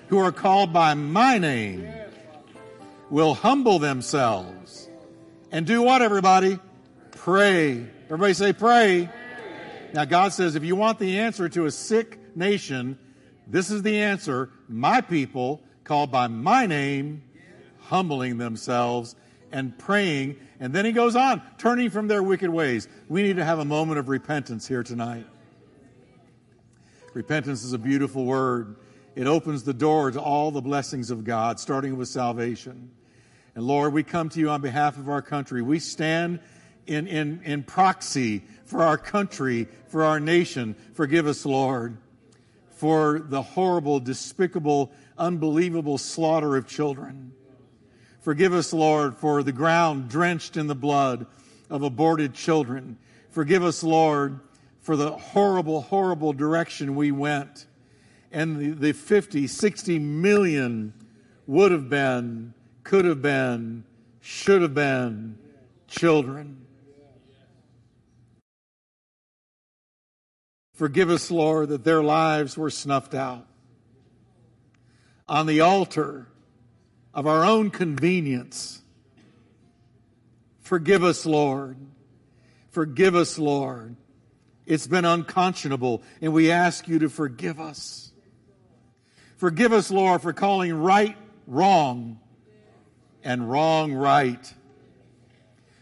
who 0.09 0.17
are 0.17 0.31
called 0.31 0.73
by 0.73 0.93
my 0.95 1.37
name 1.37 1.87
will 3.09 3.33
humble 3.33 3.79
themselves 3.79 4.89
and 5.51 5.65
do 5.65 5.81
what, 5.81 6.01
everybody? 6.01 6.59
Pray. 7.11 7.87
Everybody 8.05 8.33
say, 8.33 8.53
pray. 8.53 9.09
Now, 9.93 10.05
God 10.05 10.33
says, 10.33 10.55
if 10.55 10.63
you 10.63 10.75
want 10.75 10.99
the 10.99 11.19
answer 11.19 11.49
to 11.49 11.65
a 11.65 11.71
sick 11.71 12.19
nation, 12.35 12.97
this 13.47 13.71
is 13.71 13.81
the 13.81 13.99
answer. 14.01 14.51
My 14.67 15.01
people, 15.01 15.61
called 15.83 16.11
by 16.11 16.27
my 16.27 16.65
name, 16.65 17.23
humbling 17.81 18.37
themselves 18.37 19.15
and 19.51 19.77
praying. 19.77 20.37
And 20.59 20.73
then 20.73 20.85
he 20.85 20.91
goes 20.91 21.15
on, 21.15 21.41
turning 21.57 21.89
from 21.89 22.07
their 22.07 22.21
wicked 22.21 22.49
ways. 22.49 22.87
We 23.07 23.23
need 23.23 23.37
to 23.37 23.45
have 23.45 23.59
a 23.59 23.65
moment 23.65 23.99
of 23.99 24.09
repentance 24.09 24.67
here 24.67 24.83
tonight. 24.83 25.25
Repentance 27.13 27.63
is 27.63 27.73
a 27.73 27.79
beautiful 27.79 28.25
word. 28.25 28.75
It 29.15 29.27
opens 29.27 29.63
the 29.63 29.73
door 29.73 30.11
to 30.11 30.21
all 30.21 30.51
the 30.51 30.61
blessings 30.61 31.11
of 31.11 31.23
God, 31.23 31.59
starting 31.59 31.97
with 31.97 32.07
salvation. 32.07 32.91
And 33.55 33.65
Lord, 33.65 33.93
we 33.93 34.03
come 34.03 34.29
to 34.29 34.39
you 34.39 34.49
on 34.49 34.61
behalf 34.61 34.97
of 34.97 35.09
our 35.09 35.21
country. 35.21 35.61
We 35.61 35.79
stand 35.79 36.39
in, 36.87 37.07
in, 37.07 37.41
in 37.43 37.63
proxy 37.63 38.43
for 38.65 38.83
our 38.83 38.97
country, 38.97 39.67
for 39.87 40.03
our 40.03 40.19
nation. 40.19 40.75
Forgive 40.93 41.27
us, 41.27 41.45
Lord, 41.45 41.97
for 42.71 43.19
the 43.19 43.41
horrible, 43.41 43.99
despicable, 43.99 44.91
unbelievable 45.17 45.97
slaughter 45.97 46.55
of 46.55 46.67
children. 46.67 47.33
Forgive 48.21 48.53
us, 48.53 48.73
Lord, 48.73 49.17
for 49.17 49.43
the 49.43 49.51
ground 49.51 50.09
drenched 50.09 50.57
in 50.57 50.67
the 50.67 50.75
blood 50.75 51.25
of 51.69 51.83
aborted 51.83 52.33
children. 52.33 52.97
Forgive 53.29 53.63
us, 53.63 53.83
Lord, 53.83 54.39
for 54.81 54.95
the 54.95 55.11
horrible, 55.11 55.81
horrible 55.81 56.33
direction 56.33 56.95
we 56.95 57.11
went. 57.11 57.65
And 58.31 58.59
the, 58.59 58.69
the 58.69 58.93
50, 58.93 59.47
60 59.47 59.99
million 59.99 60.93
would 61.47 61.71
have 61.71 61.89
been, 61.89 62.53
could 62.83 63.05
have 63.05 63.21
been, 63.21 63.83
should 64.21 64.61
have 64.61 64.73
been 64.73 65.37
children. 65.87 66.65
Forgive 70.73 71.09
us, 71.09 71.29
Lord, 71.29 71.69
that 71.69 71.83
their 71.83 72.01
lives 72.01 72.57
were 72.57 72.69
snuffed 72.69 73.13
out. 73.13 73.45
On 75.27 75.45
the 75.45 75.61
altar 75.61 76.27
of 77.13 77.27
our 77.27 77.43
own 77.43 77.69
convenience. 77.69 78.81
Forgive 80.61 81.03
us, 81.03 81.25
Lord. 81.25 81.77
Forgive 82.69 83.15
us, 83.15 83.37
Lord. 83.37 83.95
It's 84.65 84.87
been 84.87 85.03
unconscionable, 85.03 86.03
and 86.21 86.31
we 86.31 86.51
ask 86.51 86.87
you 86.87 86.99
to 86.99 87.09
forgive 87.09 87.59
us. 87.59 88.08
Forgive 89.39 89.71
us, 89.71 89.89
Lord, 89.89 90.21
for 90.21 90.33
calling 90.33 90.73
right 90.73 91.15
wrong 91.47 92.19
and 93.23 93.49
wrong 93.49 93.93
right. 93.93 94.53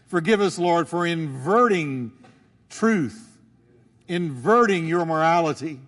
Forgive 0.06 0.40
us, 0.40 0.60
Lord, 0.60 0.88
for 0.88 1.04
inverting 1.04 2.12
truth, 2.70 3.36
inverting 4.06 4.86
your 4.86 5.04
morality. 5.04 5.80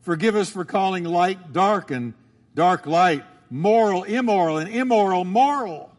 Forgive 0.00 0.34
us 0.34 0.48
for 0.48 0.64
calling 0.64 1.04
light 1.04 1.52
dark 1.52 1.90
and 1.90 2.14
dark 2.54 2.86
light, 2.86 3.24
moral, 3.50 4.04
immoral, 4.04 4.56
and 4.56 4.70
immoral, 4.70 5.26
moral. 5.26 5.94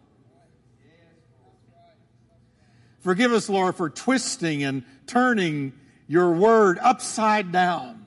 Forgive 3.02 3.32
us, 3.34 3.50
Lord, 3.50 3.76
for 3.76 3.88
twisting 3.88 4.64
and 4.64 4.84
turning 5.06 5.74
your 6.08 6.32
word 6.32 6.80
upside 6.82 7.52
down. 7.52 8.01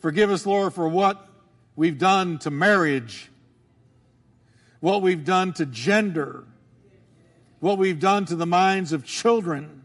Forgive 0.00 0.30
us, 0.30 0.46
Lord, 0.46 0.72
for 0.72 0.88
what 0.88 1.28
we've 1.76 1.98
done 1.98 2.38
to 2.40 2.50
marriage, 2.50 3.30
what 4.80 5.02
we've 5.02 5.24
done 5.24 5.52
to 5.54 5.66
gender, 5.66 6.44
what 7.60 7.76
we've 7.76 8.00
done 8.00 8.24
to 8.26 8.34
the 8.34 8.46
minds 8.46 8.92
of 8.92 9.04
children 9.04 9.84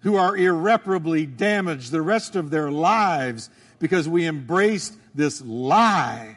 who 0.00 0.16
are 0.16 0.36
irreparably 0.36 1.26
damaged 1.26 1.90
the 1.90 2.00
rest 2.00 2.36
of 2.36 2.50
their 2.50 2.70
lives 2.70 3.50
because 3.80 4.08
we 4.08 4.26
embraced 4.26 4.94
this 5.14 5.42
lie. 5.42 6.36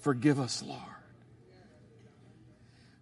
Forgive 0.00 0.38
us, 0.38 0.62
Lord. 0.62 0.80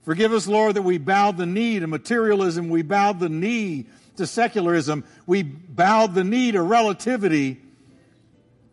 Forgive 0.03 0.33
us, 0.33 0.47
Lord, 0.47 0.75
that 0.75 0.83
we 0.83 0.99
bowed 0.99 1.37
the 1.37 1.47
knee 1.47 1.79
to 1.79 1.87
materialism. 1.87 2.69
We 2.69 2.83
bowed 2.83 3.21
the 3.21 3.29
knee 3.29 3.87
to 4.17 4.27
secularism. 4.27 5.05
We 5.27 5.43
bowed 5.43 6.15
the 6.15 6.25
knee 6.25 6.53
to 6.53 6.63
relativity. 6.63 7.61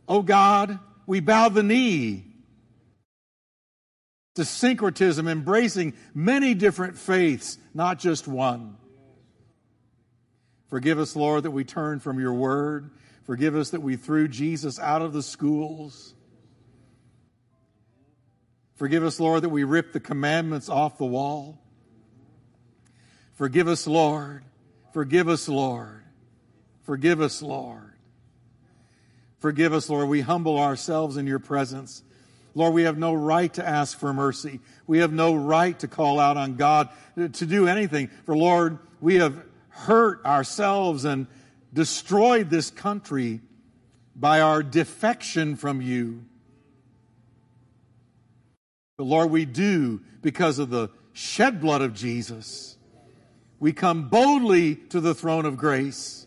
Oh 0.08 0.22
God, 0.22 0.80
we 1.06 1.20
bow 1.20 1.50
the 1.50 1.64
knee 1.64 2.26
to 4.36 4.46
syncretism, 4.46 5.28
embracing 5.28 5.94
many 6.14 6.54
different 6.54 6.98
faiths, 6.98 7.58
not 7.74 8.00
just 8.00 8.28
one. 8.28 8.78
Forgive 10.70 11.00
us, 11.00 11.16
Lord, 11.16 11.44
that 11.44 11.52
we 11.52 11.64
turned 11.64 12.04
from 12.04 12.20
your 12.20 12.34
word. 12.34 12.92
Forgive 13.24 13.56
us 13.56 13.72
that 13.72 13.82
we 13.82 13.96
threw 13.96 14.28
Jesus 14.28 14.80
out 14.80 15.02
of 15.02 15.14
the 15.14 15.24
schools. 15.24 16.14
Forgive 18.76 19.04
us, 19.04 19.20
Lord, 19.20 19.44
that 19.44 19.50
we 19.50 19.64
ripped 19.64 19.94
the 19.94 20.00
commandments 20.00 20.70
off 20.70 20.98
the 20.98 21.06
wall. 21.06 21.60
Forgive 23.34 23.68
us, 23.68 23.88
Lord. 23.88 24.44
Forgive 24.94 25.30
us, 25.30 25.48
Lord. 25.48 26.04
Forgive 26.84 27.22
us, 27.22 27.42
Lord. 27.42 27.94
Forgive 29.40 29.74
us, 29.74 29.90
Lord. 29.90 30.10
We 30.10 30.22
humble 30.22 30.60
ourselves 30.60 31.18
in 31.18 31.28
your 31.28 31.40
presence. 31.40 32.04
Lord, 32.56 32.74
we 32.74 32.84
have 32.84 32.98
no 32.98 33.14
right 33.14 33.54
to 33.54 33.68
ask 33.68 33.98
for 33.98 34.14
mercy. 34.14 34.60
We 34.88 35.00
have 35.00 35.14
no 35.14 35.36
right 35.36 35.78
to 35.80 35.88
call 35.88 36.20
out 36.20 36.36
on 36.36 36.56
God 36.56 36.90
to 37.16 37.30
do 37.30 37.68
anything. 37.68 38.10
For 38.26 38.36
Lord, 38.36 38.80
we 39.00 39.16
have 39.16 39.42
hurt 39.70 40.26
ourselves 40.26 41.06
and 41.06 41.28
destroyed 41.72 42.50
this 42.50 42.72
country 42.72 43.42
by 44.16 44.42
our 44.42 44.64
defection 44.64 45.56
from 45.56 45.82
you. 45.82 46.26
But 48.98 49.06
Lord, 49.06 49.32
we 49.32 49.46
do 49.46 50.02
because 50.22 50.60
of 50.60 50.70
the 50.70 50.90
shed 51.14 51.62
blood 51.62 51.82
of 51.82 51.94
Jesus. 51.94 52.76
We 53.60 53.74
come 53.74 54.08
boldly 54.08 54.76
to 54.76 55.02
the 55.02 55.14
throne 55.14 55.46
of 55.46 55.58
grace. 55.58 56.26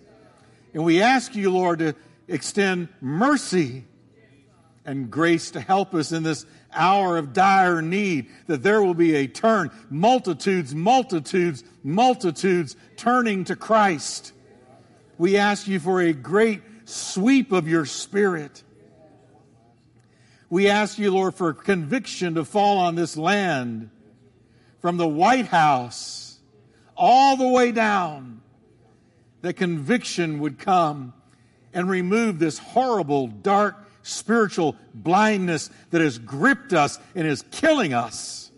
And 0.75 0.85
we 0.85 1.01
ask 1.01 1.35
you, 1.35 1.51
Lord, 1.51 1.79
to 1.81 1.95
extend 2.29 2.89
mercy 3.01 3.85
and 4.85 5.11
grace 5.11 5.51
to 5.53 5.61
help 5.61 5.95
us 5.95 6.13
in 6.13 6.23
this 6.23 6.45
hour 6.75 7.17
of 7.17 7.33
dire 7.33 7.83
need, 7.83 8.29
that 8.47 8.63
there 8.63 8.83
will 8.83 8.95
be 8.95 9.15
a 9.15 9.27
turn. 9.27 9.71
Multitudes, 9.91 10.75
multitudes, 10.75 11.65
multitudes 11.83 12.77
turning 12.97 13.45
to 13.45 13.57
Christ. 13.57 14.33
We 15.19 15.37
ask 15.37 15.69
you 15.69 15.79
for 15.79 16.01
a 16.01 16.13
great 16.13 16.63
sweep 16.85 17.53
of 17.53 17.69
your 17.69 17.87
spirit. 17.87 18.63
We 20.51 20.69
ask 20.69 20.99
you, 20.99 21.13
Lord, 21.13 21.35
for 21.35 21.55
conviction 21.55 22.35
to 22.35 22.45
fall 22.45 22.79
on 22.79 22.95
this 22.95 23.17
land 23.17 23.91
from 24.81 24.97
the 24.97 25.09
White 25.09 25.47
House 25.47 26.22
all 26.97 27.37
the 27.37 27.49
way 27.49 27.73
down, 27.73 28.41
that 29.43 29.55
conviction 29.55 30.39
would 30.41 30.59
come 30.59 31.13
and 31.75 31.89
remove 31.89 32.39
this 32.39 32.59
horrible, 32.59 33.27
dark 33.27 33.77
spiritual 34.03 34.77
blindness 34.95 35.71
that 35.91 36.01
has 36.01 36.19
gripped 36.19 36.73
us 36.73 36.99
and 37.15 37.27
is 37.27 37.43
killing 37.51 37.93
us. 37.93 38.51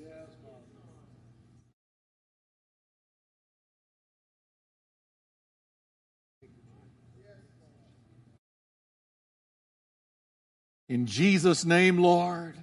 In 10.88 11.06
Jesus' 11.06 11.64
name, 11.64 11.98
Lord, 11.98 12.54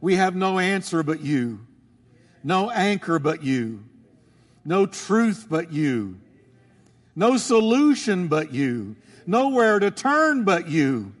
we 0.00 0.16
have 0.16 0.36
no 0.36 0.58
answer 0.58 1.02
but 1.02 1.20
you, 1.22 1.66
no 2.44 2.70
anchor 2.70 3.18
but 3.18 3.42
you, 3.42 3.84
no 4.66 4.86
truth 4.86 5.46
but 5.48 5.72
you, 5.72 6.18
no 7.14 7.36
solution 7.36 8.28
but 8.28 8.52
you, 8.52 8.96
nowhere 9.26 9.78
to 9.78 9.90
turn 9.90 10.44
but 10.44 10.68
you. 10.68 11.12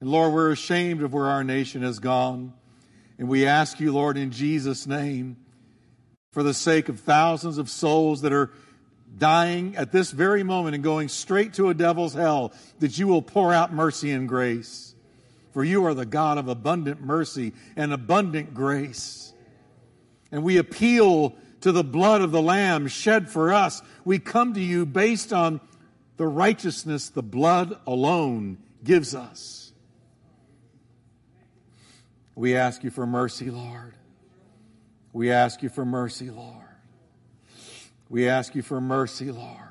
And 0.00 0.10
Lord, 0.10 0.34
we're 0.34 0.52
ashamed 0.52 1.02
of 1.02 1.14
where 1.14 1.26
our 1.26 1.42
nation 1.42 1.82
has 1.82 1.98
gone. 1.98 2.52
And 3.18 3.28
we 3.28 3.46
ask 3.46 3.80
you, 3.80 3.92
Lord, 3.92 4.18
in 4.18 4.32
Jesus' 4.32 4.86
name, 4.86 5.36
for 6.32 6.42
the 6.42 6.52
sake 6.52 6.88
of 6.88 7.00
thousands 7.00 7.58
of 7.58 7.70
souls 7.70 8.20
that 8.22 8.32
are 8.32 8.50
dying 9.16 9.76
at 9.76 9.92
this 9.92 10.10
very 10.10 10.42
moment 10.42 10.74
and 10.74 10.82
going 10.82 11.08
straight 11.08 11.54
to 11.54 11.70
a 11.70 11.74
devil's 11.74 12.12
hell, 12.12 12.52
that 12.80 12.98
you 12.98 13.06
will 13.06 13.22
pour 13.22 13.52
out 13.54 13.72
mercy 13.72 14.10
and 14.10 14.28
grace. 14.28 14.93
For 15.54 15.62
you 15.62 15.84
are 15.84 15.94
the 15.94 16.04
God 16.04 16.36
of 16.36 16.48
abundant 16.48 17.00
mercy 17.00 17.52
and 17.76 17.92
abundant 17.92 18.54
grace. 18.54 19.32
And 20.32 20.42
we 20.42 20.58
appeal 20.58 21.36
to 21.60 21.70
the 21.70 21.84
blood 21.84 22.22
of 22.22 22.32
the 22.32 22.42
Lamb 22.42 22.88
shed 22.88 23.30
for 23.30 23.54
us. 23.54 23.80
We 24.04 24.18
come 24.18 24.54
to 24.54 24.60
you 24.60 24.84
based 24.84 25.32
on 25.32 25.60
the 26.16 26.26
righteousness 26.26 27.08
the 27.08 27.22
blood 27.22 27.78
alone 27.86 28.58
gives 28.82 29.14
us. 29.14 29.72
We 32.34 32.56
ask 32.56 32.82
you 32.82 32.90
for 32.90 33.06
mercy, 33.06 33.48
Lord. 33.48 33.94
We 35.12 35.30
ask 35.30 35.62
you 35.62 35.68
for 35.68 35.84
mercy, 35.84 36.30
Lord. 36.30 36.64
We 38.08 38.28
ask 38.28 38.56
you 38.56 38.62
for 38.62 38.80
mercy, 38.80 39.30
Lord. 39.30 39.63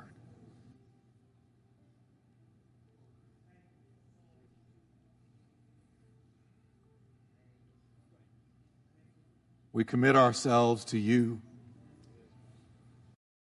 We 9.74 9.84
commit 9.84 10.16
ourselves 10.16 10.86
to 10.86 11.00
you, 11.00 11.42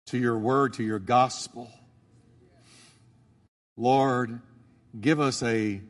to 0.07 0.17
your 0.17 0.37
word, 0.37 0.73
to 0.73 0.83
your 0.83 0.99
gospel. 0.99 1.71
Lord, 3.77 4.41
give 4.99 5.19
us 5.19 5.43
a 5.43 5.81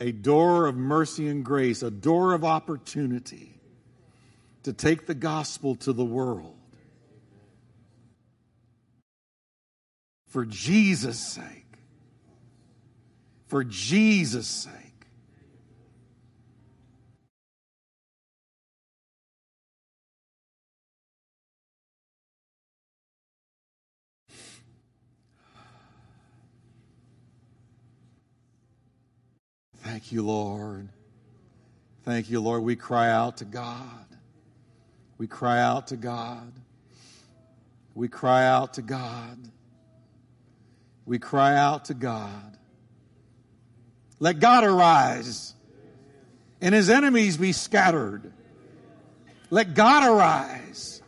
a 0.00 0.12
door 0.12 0.66
of 0.66 0.76
mercy 0.76 1.28
and 1.28 1.44
grace, 1.44 1.82
a 1.82 1.90
door 1.90 2.32
of 2.32 2.42
opportunity 2.42 3.60
to 4.62 4.72
take 4.72 5.06
the 5.06 5.14
gospel 5.14 5.74
to 5.76 5.92
the 5.92 6.04
world. 6.04 6.56
For 10.28 10.46
Jesus' 10.46 11.20
sake. 11.20 11.66
For 13.46 13.62
Jesus' 13.64 14.46
sake. 14.46 14.79
Thank 29.82 30.12
you, 30.12 30.22
Lord. 30.22 30.88
Thank 32.04 32.30
you, 32.30 32.40
Lord. 32.40 32.62
We 32.62 32.76
cry 32.76 33.10
out 33.10 33.38
to 33.38 33.44
God. 33.44 34.06
We 35.18 35.26
cry 35.26 35.60
out 35.60 35.88
to 35.88 35.96
God. 35.96 36.52
We 37.94 38.08
cry 38.08 38.46
out 38.46 38.74
to 38.74 38.82
God. 38.82 39.38
We 41.06 41.18
cry 41.18 41.56
out 41.56 41.86
to 41.86 41.94
God. 41.94 42.56
Let 44.18 44.38
God 44.38 44.64
arise 44.64 45.54
and 46.60 46.74
his 46.74 46.90
enemies 46.90 47.36
be 47.36 47.52
scattered. 47.52 48.32
Let 49.50 49.74
God 49.74 50.08
arise 50.08 51.02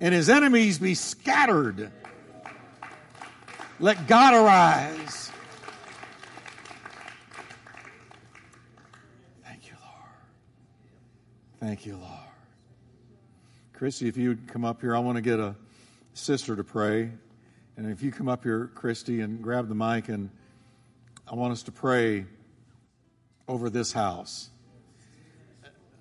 and 0.00 0.14
his 0.14 0.28
enemies 0.28 0.78
be 0.78 0.94
scattered. 0.94 1.90
Let 3.80 4.06
God 4.06 4.34
arise 4.34 5.27
Thank 11.60 11.86
you, 11.86 11.96
Lord. 11.96 12.12
Christy, 13.72 14.06
if 14.06 14.16
you 14.16 14.28
would 14.28 14.46
come 14.46 14.64
up 14.64 14.80
here, 14.80 14.94
I 14.94 15.00
want 15.00 15.16
to 15.16 15.22
get 15.22 15.40
a 15.40 15.56
sister 16.14 16.54
to 16.54 16.62
pray. 16.62 17.10
And 17.76 17.90
if 17.90 18.00
you 18.00 18.12
come 18.12 18.28
up 18.28 18.44
here, 18.44 18.70
Christy, 18.76 19.22
and 19.22 19.42
grab 19.42 19.68
the 19.68 19.74
mic, 19.74 20.08
and 20.08 20.30
I 21.26 21.34
want 21.34 21.52
us 21.52 21.64
to 21.64 21.72
pray 21.72 22.26
over 23.48 23.70
this 23.70 23.92
house. 23.92 24.50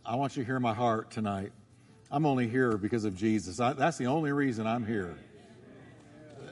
I 0.05 0.15
want 0.15 0.37
you 0.37 0.43
to 0.43 0.47
hear 0.47 0.59
my 0.59 0.75
heart 0.75 1.09
tonight. 1.09 1.51
I'm 2.11 2.27
only 2.27 2.47
here 2.47 2.77
because 2.77 3.03
of 3.03 3.15
Jesus. 3.15 3.59
I, 3.59 3.73
that's 3.73 3.97
the 3.97 4.05
only 4.05 4.31
reason 4.31 4.67
I'm 4.67 4.85
here. 4.85 5.17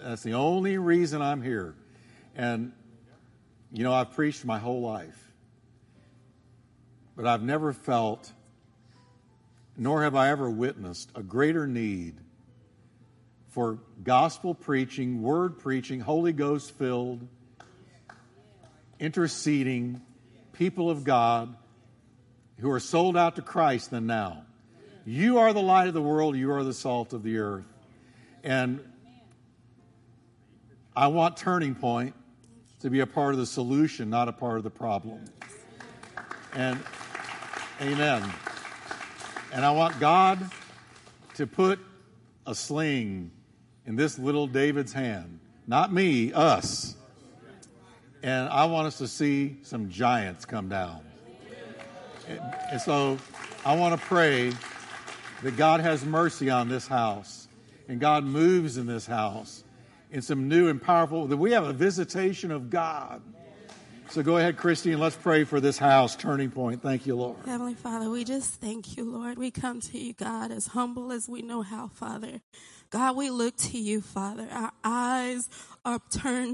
That's 0.03 0.23
the 0.23 0.33
only 0.33 0.79
reason 0.79 1.21
I'm 1.21 1.43
here. 1.43 1.75
And, 2.35 2.71
you 3.71 3.83
know, 3.83 3.93
I've 3.93 4.13
preached 4.13 4.45
my 4.45 4.57
whole 4.57 4.81
life, 4.81 5.31
but 7.15 7.27
I've 7.27 7.43
never 7.43 7.71
felt, 7.71 8.31
nor 9.77 10.03
have 10.03 10.15
I 10.15 10.29
ever 10.29 10.49
witnessed, 10.49 11.09
a 11.15 11.23
greater 11.23 11.67
need 11.67 12.15
for 13.49 13.79
gospel 14.03 14.53
preaching, 14.53 15.21
word 15.21 15.59
preaching, 15.59 15.99
Holy 15.99 16.33
Ghost 16.33 16.71
filled, 16.77 17.27
interceding 18.99 20.01
people 20.53 20.89
of 20.89 21.03
God 21.03 21.55
who 22.59 22.69
are 22.71 22.79
sold 22.79 23.17
out 23.17 23.35
to 23.35 23.41
Christ 23.41 23.91
than 23.91 24.07
now. 24.07 24.43
You 25.05 25.37
are 25.39 25.53
the 25.53 25.61
light 25.61 25.87
of 25.87 25.93
the 25.93 26.01
world, 26.01 26.35
you 26.35 26.51
are 26.51 26.63
the 26.63 26.73
salt 26.73 27.13
of 27.13 27.23
the 27.23 27.37
earth. 27.37 27.65
And 28.43 28.79
I 30.95 31.07
want 31.07 31.37
Turning 31.37 31.75
Point 31.75 32.15
to 32.81 32.89
be 32.89 33.01
a 33.01 33.07
part 33.07 33.33
of 33.33 33.39
the 33.39 33.45
solution, 33.45 34.09
not 34.09 34.27
a 34.27 34.33
part 34.33 34.57
of 34.57 34.63
the 34.63 34.69
problem. 34.69 35.25
And 36.53 36.79
amen. 37.81 38.23
And 39.55 39.63
I 39.63 39.71
want 39.71 40.01
God 40.01 40.51
to 41.35 41.47
put 41.47 41.79
a 42.45 42.53
sling 42.53 43.31
in 43.85 43.95
this 43.95 44.19
little 44.19 44.47
David's 44.47 44.91
hand. 44.91 45.39
Not 45.65 45.93
me, 45.93 46.33
us. 46.33 46.97
And 48.21 48.49
I 48.49 48.65
want 48.65 48.87
us 48.87 48.97
to 48.97 49.07
see 49.07 49.55
some 49.61 49.89
giants 49.89 50.43
come 50.43 50.67
down. 50.67 50.99
And 52.69 52.81
so 52.81 53.17
I 53.65 53.77
want 53.77 53.97
to 53.97 54.05
pray 54.07 54.51
that 55.41 55.55
God 55.55 55.79
has 55.79 56.03
mercy 56.03 56.49
on 56.49 56.67
this 56.67 56.85
house 56.85 57.47
and 57.87 57.97
God 57.97 58.25
moves 58.25 58.75
in 58.75 58.85
this 58.85 59.05
house 59.05 59.63
in 60.11 60.21
some 60.21 60.49
new 60.49 60.67
and 60.67 60.81
powerful, 60.81 61.27
that 61.27 61.37
we 61.37 61.53
have 61.53 61.63
a 61.63 61.71
visitation 61.71 62.51
of 62.51 62.69
God. 62.69 63.21
So 64.09 64.23
go 64.23 64.37
ahead, 64.37 64.57
Christy, 64.57 64.91
and 64.91 65.01
let's 65.01 65.15
pray 65.15 65.43
for 65.43 65.59
this 65.59 65.77
house, 65.77 66.15
Turning 66.15 66.49
Point. 66.49 66.81
Thank 66.81 67.05
you, 67.05 67.15
Lord. 67.15 67.37
Heavenly 67.45 67.73
Father, 67.73 68.09
we 68.09 68.23
just 68.23 68.61
thank 68.61 68.95
you, 68.95 69.03
Lord. 69.03 69.37
We 69.37 69.51
come 69.51 69.81
to 69.81 69.97
you, 69.97 70.13
God, 70.13 70.51
as 70.51 70.67
humble 70.67 71.11
as 71.11 71.27
we 71.27 71.41
know 71.41 71.61
how, 71.63 71.87
Father. 71.87 72.41
God, 72.91 73.17
we 73.17 73.29
look 73.29 73.57
to 73.57 73.77
you, 73.77 73.99
Father. 73.99 74.47
Our 74.51 74.71
eyes 74.83 75.49
are 75.85 75.99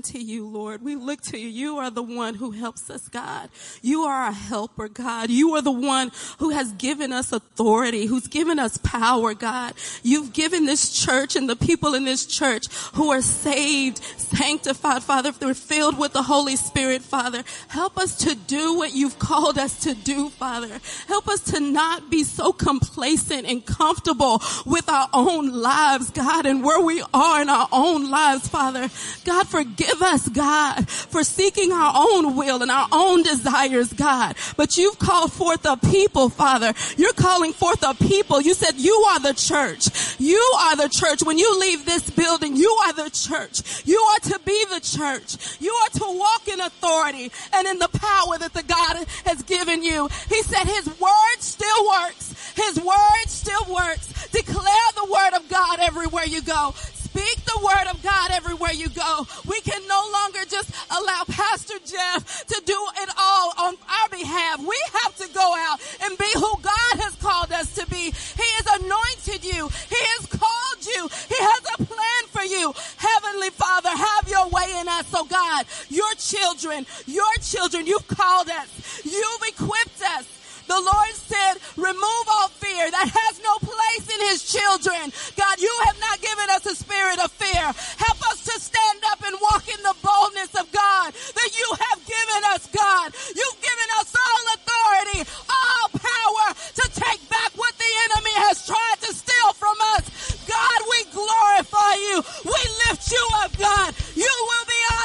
to 0.02 0.20
you, 0.20 0.46
Lord. 0.46 0.82
We 0.82 0.96
look 0.96 1.22
to 1.22 1.38
you. 1.38 1.48
You 1.48 1.78
are 1.78 1.90
the 1.90 2.04
one 2.04 2.36
who 2.36 2.52
helps 2.52 2.90
us, 2.90 3.08
God. 3.08 3.50
You 3.82 4.02
are 4.02 4.28
a 4.28 4.32
helper, 4.32 4.90
God. 4.90 5.30
You 5.30 5.56
are 5.56 5.62
the 5.62 5.72
one 5.72 6.12
who 6.40 6.50
has 6.50 6.72
given 6.74 7.14
us 7.14 7.32
authority, 7.32 8.06
who's 8.06 8.28
given 8.28 8.60
us 8.60 8.78
power, 8.78 9.34
God. 9.34 9.74
You've 10.04 10.34
given 10.34 10.66
this 10.66 10.92
church 10.92 11.36
and 11.36 11.48
the 11.48 11.56
people 11.56 11.94
in 11.94 12.04
this 12.04 12.26
church 12.26 12.68
who 12.94 13.12
are 13.12 13.22
saved, 13.22 14.00
sanctified, 14.00 15.04
Father, 15.04 15.30
if 15.30 15.40
they're 15.40 15.54
filled 15.54 15.98
with 15.98 16.12
the 16.12 16.24
Holy 16.24 16.58
Spirit, 16.58 17.02
Father. 17.02 17.44
Help 17.70 17.98
us 17.98 18.18
to 18.18 18.36
do 18.36 18.76
what 18.76 18.94
you've 18.94 19.20
called 19.20 19.58
us 19.58 19.80
to 19.82 19.94
do, 19.94 20.30
Father. 20.30 20.80
Help 21.08 21.30
us 21.30 21.42
to 21.52 21.60
not 21.62 22.10
be 22.10 22.24
so 22.24 22.52
complacent 22.52 23.48
and 23.48 23.66
comfortable 23.66 24.42
with 24.66 24.90
our 24.90 25.08
own 25.14 25.52
lives, 25.54 26.10
God, 26.10 26.46
and 26.46 26.64
where 26.64 26.82
we 26.82 27.02
are 27.14 27.42
in 27.42 27.50
our 27.50 27.70
own 27.72 28.10
lives, 28.10 28.48
Father. 28.50 28.90
God, 29.24 29.48
forgive 29.48 30.02
us, 30.02 30.28
God, 30.30 30.90
for 30.90 31.24
seeking 31.24 31.72
our 31.72 31.94
own 31.96 32.36
will 32.36 32.62
and 32.62 32.72
our 32.72 32.88
own 32.92 33.24
desires, 33.24 33.94
God. 33.94 34.36
But 34.58 34.78
you've 34.78 35.00
called 35.00 35.32
forth 35.32 35.66
a 35.66 35.78
people, 35.78 36.30
Father. 36.30 36.74
You're 36.98 37.14
calling 37.14 37.54
forth 37.54 37.84
a 37.84 37.94
people. 37.94 38.42
You 38.42 38.54
said 38.54 38.76
you 38.76 38.94
are 39.10 39.20
the 39.20 39.34
church. 39.34 39.88
You 40.20 40.40
are 40.60 40.76
the 40.76 40.90
church. 40.90 41.24
When 41.24 41.38
you 41.38 41.60
leave 41.60 41.86
this 41.86 42.10
building, 42.10 42.56
you 42.56 42.70
are 42.86 42.94
the 42.94 43.10
church. 43.10 43.86
You 43.86 44.00
are 44.00 44.20
to 44.20 44.40
be 44.46 44.66
the 44.66 44.80
church. 44.80 45.60
You 45.60 45.72
are 45.72 45.90
to 45.90 46.18
walk 46.20 46.48
in 46.48 46.60
authority 46.60 47.32
and 47.54 47.68
in 47.68 47.80
the 47.80 47.90
power 47.90 48.38
that 48.38 48.54
the 48.54 48.64
God 48.64 49.06
has 49.26 49.42
given 49.44 49.84
you. 49.84 50.08
He 50.30 50.42
said 50.44 50.66
his 50.66 50.88
word 51.00 51.40
still 51.40 51.88
works. 51.88 52.54
His 52.56 52.78
word 52.84 53.28
still 53.28 53.74
works. 53.74 54.30
Declare 54.32 54.92
the 54.96 55.12
word 55.12 55.34
of 55.36 55.50
God 55.50 55.80
everywhere 55.80 56.26
you 56.26 56.42
go. 56.42 56.74
Speak 57.12 57.44
the 57.44 57.60
word 57.60 57.92
of 57.92 58.02
God 58.02 58.32
everywhere 58.32 58.72
you 58.72 58.88
go. 58.88 59.28
We 59.46 59.60
can 59.62 59.86
no 59.86 60.02
longer 60.14 60.40
just 60.50 60.72
allow 60.90 61.24
Pastor 61.28 61.76
Jeff 61.86 62.46
to 62.48 62.62
do 62.66 62.78
it 63.04 63.10
all 63.20 63.52
on 63.60 63.76
our 63.76 64.10
behalf. 64.10 64.60
We 64.60 64.80
have 65.04 65.16
to 65.18 65.28
go 65.34 65.54
out 65.60 65.82
and 66.04 66.18
be 66.18 66.32
who 66.36 66.56
God 66.62 66.96
has 67.04 67.14
called 67.16 67.52
us 67.52 67.76
to 67.76 67.86
be. 67.88 68.16
He 68.16 68.48
has 68.64 68.80
anointed 68.80 69.44
you. 69.44 69.68
He 69.90 70.02
has 70.16 70.26
called 70.28 70.86
you. 70.88 71.10
He 71.28 71.36
has 71.36 71.62
a 71.76 71.84
plan 71.84 72.24
for 72.32 72.44
you. 72.44 72.74
Heavenly 72.96 73.50
Father, 73.50 73.90
have 73.90 74.30
your 74.30 74.48
way 74.48 74.72
in 74.80 74.88
us, 74.88 75.12
oh 75.14 75.26
God. 75.26 75.66
Your 75.90 76.14
children, 76.16 76.86
your 77.08 77.34
children, 77.42 77.88
you've 77.88 78.08
called 78.08 78.50
us. 78.50 79.04
You've 79.04 79.44
equipped 79.50 80.02
us. 80.16 80.41
The 80.72 80.80
Lord 80.80 81.16
said, 81.20 81.60
remove 81.76 82.26
all 82.32 82.48
fear 82.48 82.88
that 82.88 83.12
has 83.12 83.44
no 83.44 83.60
place 83.60 84.08
in 84.08 84.24
his 84.32 84.40
children. 84.48 85.12
God, 85.36 85.60
you 85.60 85.74
have 85.84 86.00
not 86.00 86.24
given 86.24 86.48
us 86.48 86.64
a 86.64 86.76
spirit 86.80 87.20
of 87.20 87.28
fear. 87.36 87.76
Help 88.00 88.20
us 88.32 88.40
to 88.48 88.56
stand 88.56 89.04
up 89.12 89.20
and 89.20 89.36
walk 89.44 89.68
in 89.68 89.84
the 89.84 89.92
boldness 90.00 90.56
of 90.56 90.72
God 90.72 91.12
that 91.12 91.52
you 91.60 91.68
have 91.76 92.00
given 92.08 92.42
us, 92.56 92.72
God. 92.72 93.12
You've 93.36 93.60
given 93.60 93.90
us 94.00 94.16
all 94.16 94.44
authority, 94.56 95.28
all 95.52 95.92
power 95.92 96.56
to 96.56 96.86
take 96.96 97.20
back 97.28 97.52
what 97.60 97.76
the 97.76 97.92
enemy 98.08 98.36
has 98.48 98.64
tried 98.64 99.00
to 99.04 99.12
steal 99.12 99.52
from 99.60 99.76
us. 100.00 100.08
God, 100.48 100.80
we 100.88 101.00
glorify 101.12 102.00
you. 102.00 102.24
We 102.48 102.62
lift 102.88 103.12
you 103.12 103.24
up, 103.44 103.52
God. 103.60 103.92
You 104.16 104.32
will 104.48 104.68
be 104.72 104.82
honored, 104.88 105.01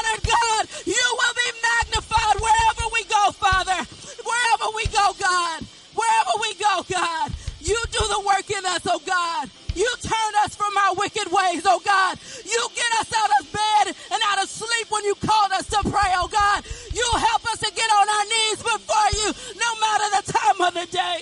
the 8.16 8.26
work 8.26 8.50
in 8.50 8.64
us, 8.64 8.80
oh 8.86 9.00
God. 9.04 9.50
You 9.74 9.88
turn 10.00 10.32
us 10.44 10.56
from 10.56 10.72
our 10.76 10.94
wicked 10.94 11.28
ways, 11.30 11.62
oh 11.66 11.80
God. 11.84 12.18
You 12.44 12.60
get 12.74 12.90
us 13.00 13.12
out 13.12 13.30
of 13.40 13.52
bed 13.52 13.94
and 14.10 14.20
out 14.32 14.42
of 14.42 14.48
sleep 14.48 14.90
when 14.90 15.04
you 15.04 15.14
called 15.16 15.52
us 15.52 15.68
to 15.68 15.80
pray, 15.84 16.12
oh 16.16 16.28
God. 16.28 16.64
You 16.92 17.04
help 17.12 17.44
us 17.52 17.60
to 17.60 17.70
get 17.74 17.90
on 17.92 18.08
our 18.08 18.24
knees 18.24 18.60
before 18.62 19.10
you, 19.20 19.28
no 19.60 19.70
matter 19.80 20.06
the 20.16 20.32
time 20.32 20.60
of 20.64 20.74
the 20.74 20.86
day. 20.90 21.18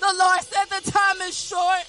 The 0.00 0.14
Lord 0.16 0.40
said 0.42 0.66
the 0.68 0.90
time 0.90 1.20
is 1.22 1.36
short. 1.36 1.88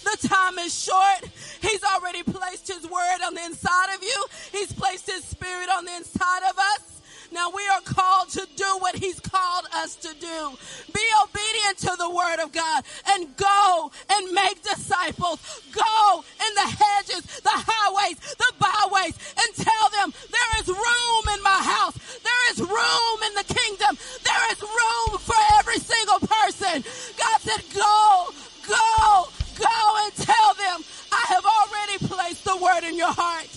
The 0.00 0.28
time 0.28 0.58
is 0.58 0.72
short. 0.72 1.28
He's 1.60 1.82
already 1.84 2.22
placed 2.22 2.68
His 2.68 2.88
word 2.88 3.18
on 3.26 3.34
the 3.34 3.44
inside 3.44 3.94
of 3.94 4.02
you. 4.02 4.24
He's 4.52 4.72
placed 4.72 5.10
His 5.10 5.24
spirit 5.24 5.68
on 5.68 5.84
the 5.84 5.96
inside 5.96 6.42
of 6.48 6.58
us. 6.58 6.89
Now 7.32 7.50
we 7.50 7.62
are 7.68 7.80
called 7.82 8.28
to 8.30 8.46
do 8.56 8.78
what 8.78 8.96
he's 8.96 9.20
called 9.20 9.66
us 9.74 9.96
to 9.96 10.14
do. 10.20 10.56
Be 10.92 11.06
obedient 11.22 11.78
to 11.78 11.94
the 11.96 12.10
word 12.10 12.42
of 12.42 12.52
God 12.52 12.84
and 13.08 13.36
go 13.36 13.92
and 14.10 14.32
make 14.32 14.62
disciples. 14.62 15.38
Go 15.72 16.24
in 16.46 16.54
the 16.54 16.68
hedges, 16.68 17.24
the 17.40 17.54
highways, 17.54 18.18
the 18.34 18.52
byways 18.58 19.14
and 19.38 19.50
tell 19.54 19.88
them 19.90 20.12
there 20.30 20.52
is 20.60 20.68
room 20.68 21.24
in 21.34 21.42
my 21.42 21.60
house. 21.62 21.96
There 22.22 22.42
is 22.50 22.58
room 22.60 23.18
in 23.26 23.34
the 23.34 23.46
kingdom. 23.46 23.96
There 24.24 24.44
is 24.52 24.60
room 24.62 25.18
for 25.18 25.38
every 25.58 25.78
single 25.78 26.20
person. 26.26 26.82
God 27.16 27.38
said, 27.40 27.62
go, 27.74 28.34
go, 28.66 29.28
go 29.58 29.78
and 30.04 30.12
tell 30.16 30.54
them 30.54 30.82
I 31.12 31.24
have 31.30 31.44
already 31.46 31.98
placed 32.06 32.44
the 32.44 32.56
word 32.56 32.84
in 32.84 32.96
your 32.96 33.12
heart. 33.12 33.48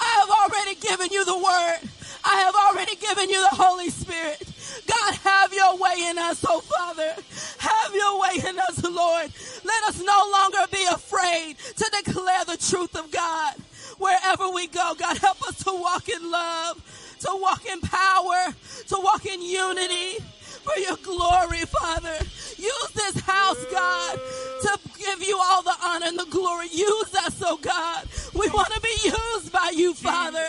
I 0.00 0.10
have 0.20 0.30
already 0.30 0.74
given 0.80 1.08
you 1.10 1.24
the 1.24 1.38
word. 1.38 1.91
I 2.24 2.36
have 2.36 2.54
already 2.54 2.96
given 2.96 3.28
you 3.30 3.40
the 3.50 3.56
Holy 3.56 3.90
Spirit. 3.90 4.42
God, 4.86 5.14
have 5.14 5.52
your 5.52 5.76
way 5.76 6.06
in 6.08 6.18
us, 6.18 6.44
oh 6.48 6.60
Father. 6.60 7.14
Have 7.58 7.94
your 7.94 8.20
way 8.20 8.48
in 8.48 8.58
us, 8.58 8.82
Lord. 8.84 9.30
Let 9.64 9.84
us 9.84 10.02
no 10.02 10.30
longer 10.32 10.66
be 10.70 10.84
afraid 10.90 11.58
to 11.58 12.02
declare 12.04 12.44
the 12.44 12.56
truth 12.56 12.96
of 12.96 13.10
God. 13.10 13.54
Wherever 13.98 14.48
we 14.50 14.66
go, 14.68 14.94
God, 14.98 15.18
help 15.18 15.42
us 15.42 15.62
to 15.64 15.72
walk 15.72 16.08
in 16.08 16.30
love, 16.30 16.82
to 17.20 17.28
walk 17.34 17.66
in 17.66 17.80
power, 17.80 18.54
to 18.88 18.96
walk 19.00 19.26
in 19.26 19.42
unity 19.42 20.18
for 20.62 20.76
your 20.78 20.96
glory, 21.02 21.64
Father. 21.66 22.16
Use 22.56 22.90
this 22.94 23.20
house, 23.20 23.64
God, 23.70 24.18
to 24.62 24.78
give 24.98 25.22
you 25.22 25.38
all 25.40 25.62
the 25.62 25.74
honor 25.82 26.06
and 26.06 26.18
the 26.18 26.26
glory. 26.30 26.68
Use 26.72 27.14
us, 27.14 27.40
oh 27.44 27.58
God. 27.58 28.06
We 28.34 28.48
want 28.50 28.72
to 28.72 28.80
be 28.80 28.96
used 29.04 29.52
by 29.52 29.72
you, 29.74 29.94
Father. 29.94 30.48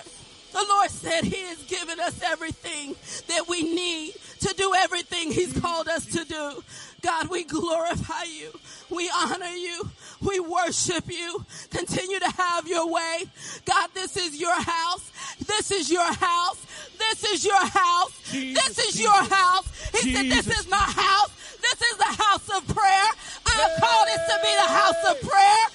The 0.54 0.66
Lord 0.70 0.90
said 0.90 1.24
He 1.26 1.42
has 1.48 1.58
given 1.64 2.00
us 2.00 2.22
everything 2.24 2.96
that 3.28 3.48
we 3.50 3.64
need 3.64 4.14
to 4.42 4.54
do 4.56 4.74
everything 4.76 5.32
He's 5.32 5.52
called 5.60 5.88
us 5.88 6.06
to 6.06 6.24
do. 6.26 6.64
God, 7.02 7.30
we 7.30 7.44
glorify 7.44 8.24
you. 8.24 8.52
We 8.90 9.12
honor 9.14 9.46
you. 9.48 9.90
We 10.22 10.40
worship 10.40 11.10
you. 11.10 11.46
Continue 11.70 12.20
to 12.20 12.30
have 12.30 12.68
your 12.68 12.88
way. 12.90 13.24
God, 13.66 13.90
this 13.94 14.16
is 14.16 14.40
your 14.40 14.56
house. 14.56 15.12
This 15.46 15.72
is 15.72 15.92
your 15.92 16.14
house. 16.14 16.66
This 16.98 17.24
is 17.26 17.46
your 17.46 17.66
house. 17.66 18.32
Jesus, 18.32 18.64
this 18.64 18.88
is 18.88 19.02
your 19.02 19.12
house. 19.12 19.90
He 19.92 20.14
Jesus. 20.14 20.22
said, 20.22 20.32
this 20.32 20.60
is 20.60 20.70
my 20.70 20.78
house. 20.78 21.58
This 21.62 21.82
is 21.82 21.98
the 21.98 22.24
house 22.24 22.50
of 22.56 22.68
prayer. 22.68 23.10
I 23.46 23.52
have 23.52 23.80
called 23.80 24.08
it 24.08 24.22
to 24.30 24.36
be 24.44 24.54
the 24.56 24.72
house 24.72 25.04
of 25.12 25.22
prayer. 25.30 25.66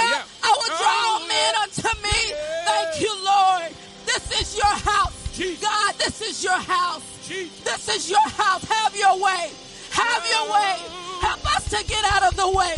Am 0.00 0.10
lifted 0.10 0.18
up, 0.18 0.28
I 0.42 0.50
will 0.58 0.74
draw 0.78 1.04
oh. 1.10 1.26
men 1.28 1.52
unto 1.62 1.90
me. 2.02 2.18
Thank 2.64 3.00
you, 3.02 3.12
Lord. 3.24 3.70
This 4.06 4.40
is 4.40 4.56
your 4.56 4.66
house. 4.66 5.18
God, 5.60 5.94
this 5.98 6.20
is 6.20 6.42
your 6.42 6.58
house. 6.58 7.02
This 7.28 7.88
is 7.88 8.10
your 8.10 8.28
house. 8.28 8.64
Have 8.64 8.96
your 8.96 9.22
way. 9.22 9.50
Have 9.90 10.24
your 10.30 10.52
way. 10.52 10.76
Help 11.20 11.56
us 11.56 11.68
to 11.70 11.84
get 11.86 12.04
out 12.12 12.22
of 12.22 12.36
the 12.36 12.50
way. 12.50 12.74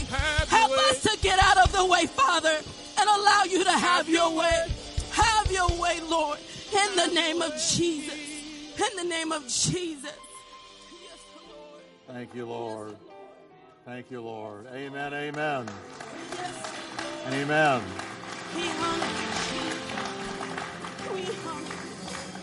Help 0.48 0.72
us 0.90 1.02
to 1.02 1.18
get 1.22 1.38
out 1.42 1.59
of 1.59 1.72
the 1.72 1.85
way, 1.85 2.06
Father, 2.06 2.59
and 2.98 3.09
allow 3.09 3.44
you 3.44 3.64
to 3.64 3.72
have 3.72 4.09
your 4.09 4.35
way. 4.35 4.66
Have 5.12 5.52
your 5.52 5.68
way, 5.80 6.00
Lord, 6.09 6.38
in 6.72 6.96
the 6.96 7.14
name 7.14 7.42
of 7.42 7.52
Jesus. 7.52 8.14
In 8.76 8.96
the 8.96 9.04
name 9.04 9.33
of 9.33 9.42
Jesus. 9.46 10.16
Thank 12.06 12.35
you, 12.35 12.46
Lord. 12.46 12.96
Thank 13.85 14.11
you, 14.11 14.20
Lord. 14.20 14.66
Amen. 14.74 15.14
Amen. 15.14 15.66
Amen. 17.26 17.80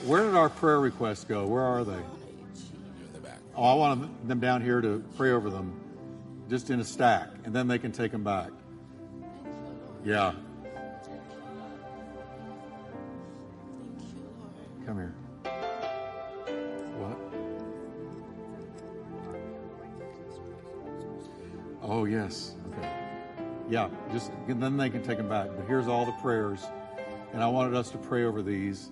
Where 0.06 0.24
did 0.24 0.36
our 0.36 0.50
prayer 0.50 0.80
requests 0.80 1.26
go? 1.26 1.46
Where 1.46 1.64
are 1.64 1.84
they? 1.84 2.00
Oh, 3.56 3.64
I 3.64 3.74
want 3.74 4.28
them 4.28 4.40
down 4.40 4.62
here 4.62 4.80
to 4.82 5.04
pray 5.18 5.32
over 5.32 5.50
them, 5.50 5.74
just 6.50 6.70
in 6.70 6.80
a 6.80 6.84
stack, 6.84 7.30
and 7.44 7.54
then 7.54 7.68
they 7.68 7.80
can 7.80 7.92
take 7.92 8.12
them 8.12 8.24
back. 8.24 8.52
Yeah. 10.06 10.34
Come 14.86 14.96
here. 14.96 15.14
What? 17.00 17.18
Oh, 21.82 22.06
yes. 22.06 22.54
Yeah, 23.70 23.90
just 24.14 24.32
then 24.48 24.78
they 24.78 24.90
can 24.90 25.04
take 25.04 25.18
them 25.18 25.28
back. 25.28 25.50
But 25.56 25.68
here's 25.68 25.88
all 25.88 26.06
the 26.06 26.14
prayers, 26.14 26.66
and 27.34 27.44
I 27.44 27.48
wanted 27.48 27.76
us 27.76 27.90
to 27.92 27.98
pray 27.98 28.24
over 28.24 28.42
these. 28.42 28.90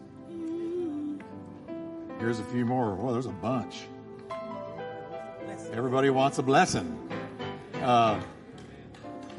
Here's 2.19 2.39
a 2.39 2.43
few 2.45 2.65
more. 2.65 2.95
Well, 2.95 3.13
there's 3.13 3.25
a 3.25 3.29
bunch. 3.29 3.83
Everybody 5.73 6.09
wants 6.09 6.37
a 6.37 6.43
blessing. 6.43 6.97
Uh, 7.81 8.19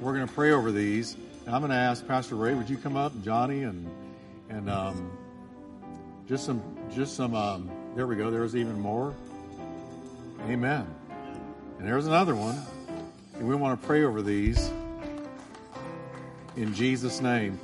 we're 0.01 0.15
going 0.15 0.27
to 0.27 0.33
pray 0.33 0.53
over 0.53 0.71
these. 0.71 1.17
And 1.47 1.55
I'm 1.55 1.61
going 1.61 1.71
to 1.71 1.77
ask 1.77 2.07
Pastor 2.07 2.35
Ray, 2.35 2.55
would 2.55 2.69
you 2.69 2.77
come 2.77 2.97
up, 2.97 3.13
Johnny, 3.23 3.63
and 3.63 3.89
and 4.49 4.71
um, 4.71 5.11
just 6.29 6.45
some, 6.45 6.63
just 6.95 7.17
some. 7.17 7.35
Um, 7.35 7.71
there 7.95 8.07
we 8.07 8.17
go. 8.17 8.31
There's 8.31 8.55
even 8.57 8.79
more. 8.81 9.15
Amen. 10.43 10.87
And 11.79 11.87
there's 11.87 12.07
another 12.07 12.35
one. 12.35 12.61
And 13.35 13.49
we 13.49 13.55
want 13.55 13.81
to 13.81 13.87
pray 13.87 14.05
over 14.05 14.23
these 14.23 14.71
in 16.57 16.75
Jesus' 16.75 17.21
name. 17.21 17.61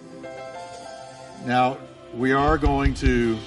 Now, 1.45 1.79
we 2.15 2.33
are 2.33 2.59
going 2.59 2.95
to 2.95 3.39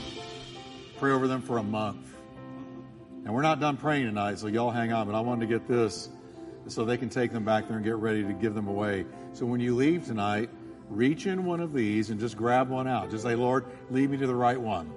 pray 0.98 1.12
over 1.12 1.28
them 1.28 1.42
for 1.42 1.60
a 1.60 1.64
month. 1.64 1.98
And 3.24 3.34
we're 3.34 3.42
not 3.42 3.60
done 3.60 3.78
praying 3.78 4.06
tonight, 4.06 4.40
so 4.40 4.48
y'all 4.48 4.72
hang 4.72 4.92
on. 4.92 5.08
But 5.08 5.16
I 5.16 5.20
wanted 5.20 5.48
to 5.48 5.54
get 5.54 5.68
this 5.68 6.10
so 6.68 6.84
they 6.84 6.98
can 6.98 7.10
take 7.10 7.32
them 7.32 7.44
back 7.44 7.68
there 7.68 7.78
and 7.78 7.86
get 7.86 7.96
ready 7.96 8.24
to 8.24 8.34
give 8.34 8.54
them 8.54 8.68
away. 8.68 9.06
So 9.34 9.46
when 9.46 9.60
you 9.60 9.76
leave 9.76 10.06
tonight, 10.06 10.50
reach 10.90 11.26
in 11.26 11.46
one 11.46 11.60
of 11.60 11.74
these 11.74 12.10
and 12.10 12.20
just 12.20 12.38
grab 12.38 12.70
one 12.70 12.88
out. 12.88 13.12
Just 13.12 13.24
say, 13.24 13.36
Lord, 13.36 13.66
lead 13.90 14.10
me 14.10 14.18
to 14.18 14.28
the 14.28 14.36
right 14.36 14.60
one. 14.60 14.92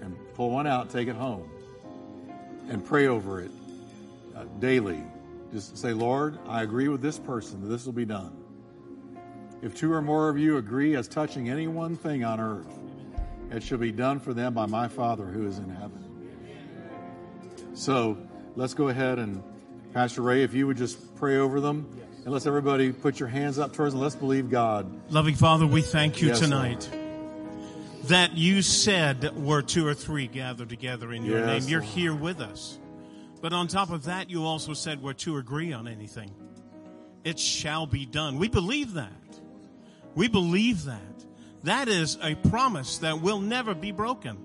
And 0.00 0.16
pull 0.34 0.50
one 0.50 0.66
out, 0.66 0.90
take 0.90 1.08
it 1.08 1.16
home. 1.16 1.48
And 2.68 2.84
pray 2.84 3.06
over 3.06 3.40
it 3.40 3.50
uh, 4.36 4.44
daily. 4.58 5.02
Just 5.52 5.76
say, 5.76 5.92
Lord, 5.92 6.38
I 6.48 6.62
agree 6.62 6.88
with 6.88 7.02
this 7.02 7.18
person 7.18 7.60
that 7.62 7.68
this 7.68 7.86
will 7.86 7.92
be 7.92 8.04
done. 8.04 8.41
If 9.62 9.76
two 9.76 9.92
or 9.92 10.02
more 10.02 10.28
of 10.28 10.36
you 10.36 10.56
agree 10.56 10.96
as 10.96 11.06
touching 11.06 11.48
any 11.48 11.68
one 11.68 11.96
thing 11.96 12.24
on 12.24 12.40
earth, 12.40 12.78
it 13.52 13.62
shall 13.62 13.78
be 13.78 13.92
done 13.92 14.18
for 14.18 14.34
them 14.34 14.54
by 14.54 14.66
my 14.66 14.88
Father 14.88 15.24
who 15.24 15.46
is 15.46 15.58
in 15.58 15.70
heaven. 15.70 16.04
So 17.74 18.18
let's 18.56 18.74
go 18.74 18.88
ahead 18.88 19.20
and, 19.20 19.42
Pastor 19.94 20.22
Ray, 20.22 20.42
if 20.42 20.52
you 20.52 20.66
would 20.66 20.76
just 20.76 21.14
pray 21.16 21.36
over 21.36 21.60
them. 21.60 21.88
And 22.24 22.32
let's 22.32 22.46
everybody 22.46 22.92
put 22.92 23.18
your 23.18 23.28
hands 23.28 23.58
up 23.58 23.72
towards 23.72 23.94
them. 23.94 24.02
Let's 24.02 24.14
believe 24.14 24.48
God. 24.48 25.10
Loving 25.10 25.34
Father, 25.34 25.66
we 25.66 25.82
thank 25.82 26.22
you 26.22 26.28
yes, 26.28 26.38
tonight 26.38 26.88
Lord. 26.92 28.04
that 28.04 28.36
you 28.36 28.62
said 28.62 29.36
where 29.36 29.60
two 29.60 29.86
or 29.86 29.94
three 29.94 30.28
gather 30.28 30.64
together 30.64 31.12
in 31.12 31.24
your 31.24 31.40
yes, 31.40 31.62
name. 31.62 31.70
You're 31.70 31.80
Lord. 31.80 31.92
here 31.92 32.14
with 32.14 32.40
us. 32.40 32.78
But 33.40 33.52
on 33.52 33.66
top 33.66 33.90
of 33.90 34.04
that, 34.04 34.30
you 34.30 34.44
also 34.44 34.72
said 34.72 35.02
where 35.02 35.14
two 35.14 35.36
agree 35.36 35.72
on 35.72 35.88
anything, 35.88 36.30
it 37.24 37.40
shall 37.40 37.86
be 37.86 38.06
done. 38.06 38.38
We 38.38 38.48
believe 38.48 38.94
that. 38.94 39.12
We 40.14 40.28
believe 40.28 40.84
that. 40.84 41.00
That 41.64 41.88
is 41.88 42.18
a 42.22 42.34
promise 42.34 42.98
that 42.98 43.20
will 43.20 43.40
never 43.40 43.74
be 43.74 43.92
broken. 43.92 44.36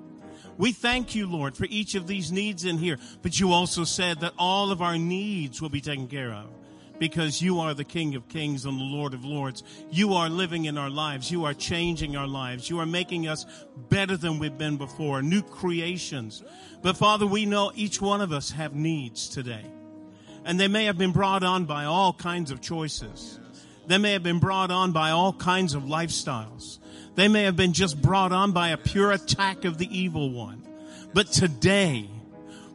We 0.58 0.72
thank 0.72 1.14
you, 1.14 1.28
Lord, 1.28 1.56
for 1.56 1.66
each 1.70 1.96
of 1.96 2.08
these 2.08 2.32
needs 2.32 2.66
in 2.66 2.78
here. 2.78 2.98
But 3.22 3.40
you 3.40 3.52
also 3.52 3.84
said 3.84 4.22
that 4.22 4.34
all 4.38 4.72
of 4.72 4.82
our 4.82 4.98
needs 4.98 5.62
will 5.62 5.70
be 5.70 5.82
taken 5.82 6.08
care 6.08 6.34
of 6.34 6.48
because 7.00 7.42
you 7.42 7.60
are 7.60 7.74
the 7.74 7.84
King 7.84 8.16
of 8.16 8.28
Kings 8.28 8.66
and 8.66 8.80
the 8.80 8.84
Lord 8.84 9.14
of 9.14 9.24
Lords. 9.24 9.64
You 9.92 10.14
are 10.14 10.30
living 10.30 10.66
in 10.66 10.78
our 10.78 10.90
lives. 10.90 11.30
You 11.30 11.46
are 11.46 11.54
changing 11.54 12.16
our 12.16 12.28
lives. 12.28 12.70
You 12.70 12.80
are 12.80 12.86
making 12.86 13.28
us 13.28 13.46
better 13.90 14.18
than 14.18 14.40
we've 14.40 14.58
been 14.58 14.78
before, 14.78 15.22
new 15.22 15.42
creations. 15.42 16.44
But 16.82 16.98
Father, 16.98 17.28
we 17.28 17.46
know 17.46 17.72
each 17.76 18.02
one 18.02 18.22
of 18.22 18.32
us 18.32 18.52
have 18.52 18.74
needs 18.74 19.30
today. 19.30 19.66
And 20.44 20.60
they 20.60 20.68
may 20.68 20.86
have 20.86 20.98
been 20.98 21.12
brought 21.12 21.44
on 21.44 21.66
by 21.66 21.86
all 21.86 22.14
kinds 22.14 22.52
of 22.52 22.62
choices. 22.62 23.40
They 23.88 23.98
may 23.98 24.14
have 24.14 24.24
been 24.24 24.40
brought 24.40 24.70
on 24.70 24.92
by 24.92 25.12
all 25.12 25.34
kinds 25.34 25.74
of 25.74 25.84
lifestyles. 25.84 26.80
They 27.16 27.28
may 27.28 27.44
have 27.44 27.56
been 27.56 27.74
just 27.74 28.02
brought 28.02 28.32
on 28.32 28.52
by 28.52 28.70
a 28.70 28.78
pure 28.78 29.12
attack 29.12 29.66
of 29.66 29.78
the 29.78 29.98
evil 29.98 30.30
one. 30.30 30.62
But 31.14 31.32
today, 31.32 32.10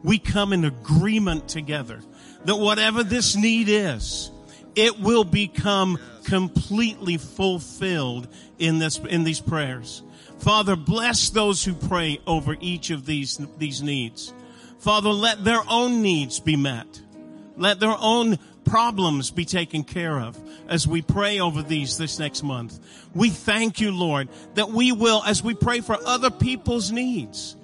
we 0.03 0.19
come 0.19 0.51
in 0.53 0.65
agreement 0.65 1.47
together 1.47 2.01
that 2.45 2.57
whatever 2.57 3.03
this 3.03 3.35
need 3.35 3.69
is, 3.69 4.31
it 4.75 4.99
will 4.99 5.23
become 5.23 5.99
completely 6.25 7.17
fulfilled 7.17 8.27
in 8.57 8.79
this, 8.79 8.97
in 8.97 9.23
these 9.23 9.39
prayers. 9.39 10.01
Father, 10.39 10.75
bless 10.75 11.29
those 11.29 11.63
who 11.63 11.73
pray 11.73 12.19
over 12.27 12.57
each 12.59 12.89
of 12.89 13.05
these, 13.05 13.39
these 13.57 13.81
needs. 13.81 14.33
Father, 14.79 15.11
let 15.11 15.43
their 15.43 15.61
own 15.69 16.01
needs 16.01 16.39
be 16.39 16.57
met. 16.57 17.01
Let 17.55 17.79
their 17.79 17.95
own 17.97 18.39
problems 18.65 19.31
be 19.31 19.45
taken 19.45 19.83
care 19.83 20.19
of 20.19 20.39
as 20.67 20.87
we 20.87 21.01
pray 21.01 21.39
over 21.39 21.61
these 21.61 21.97
this 21.97 22.19
next 22.19 22.43
month. 22.43 22.79
We 23.13 23.29
thank 23.29 23.79
you, 23.79 23.91
Lord, 23.91 24.29
that 24.55 24.69
we 24.69 24.91
will, 24.91 25.23
as 25.25 25.43
we 25.43 25.53
pray 25.53 25.81
for 25.81 25.97
other 26.05 26.29
people's 26.29 26.91
needs, 26.91 27.55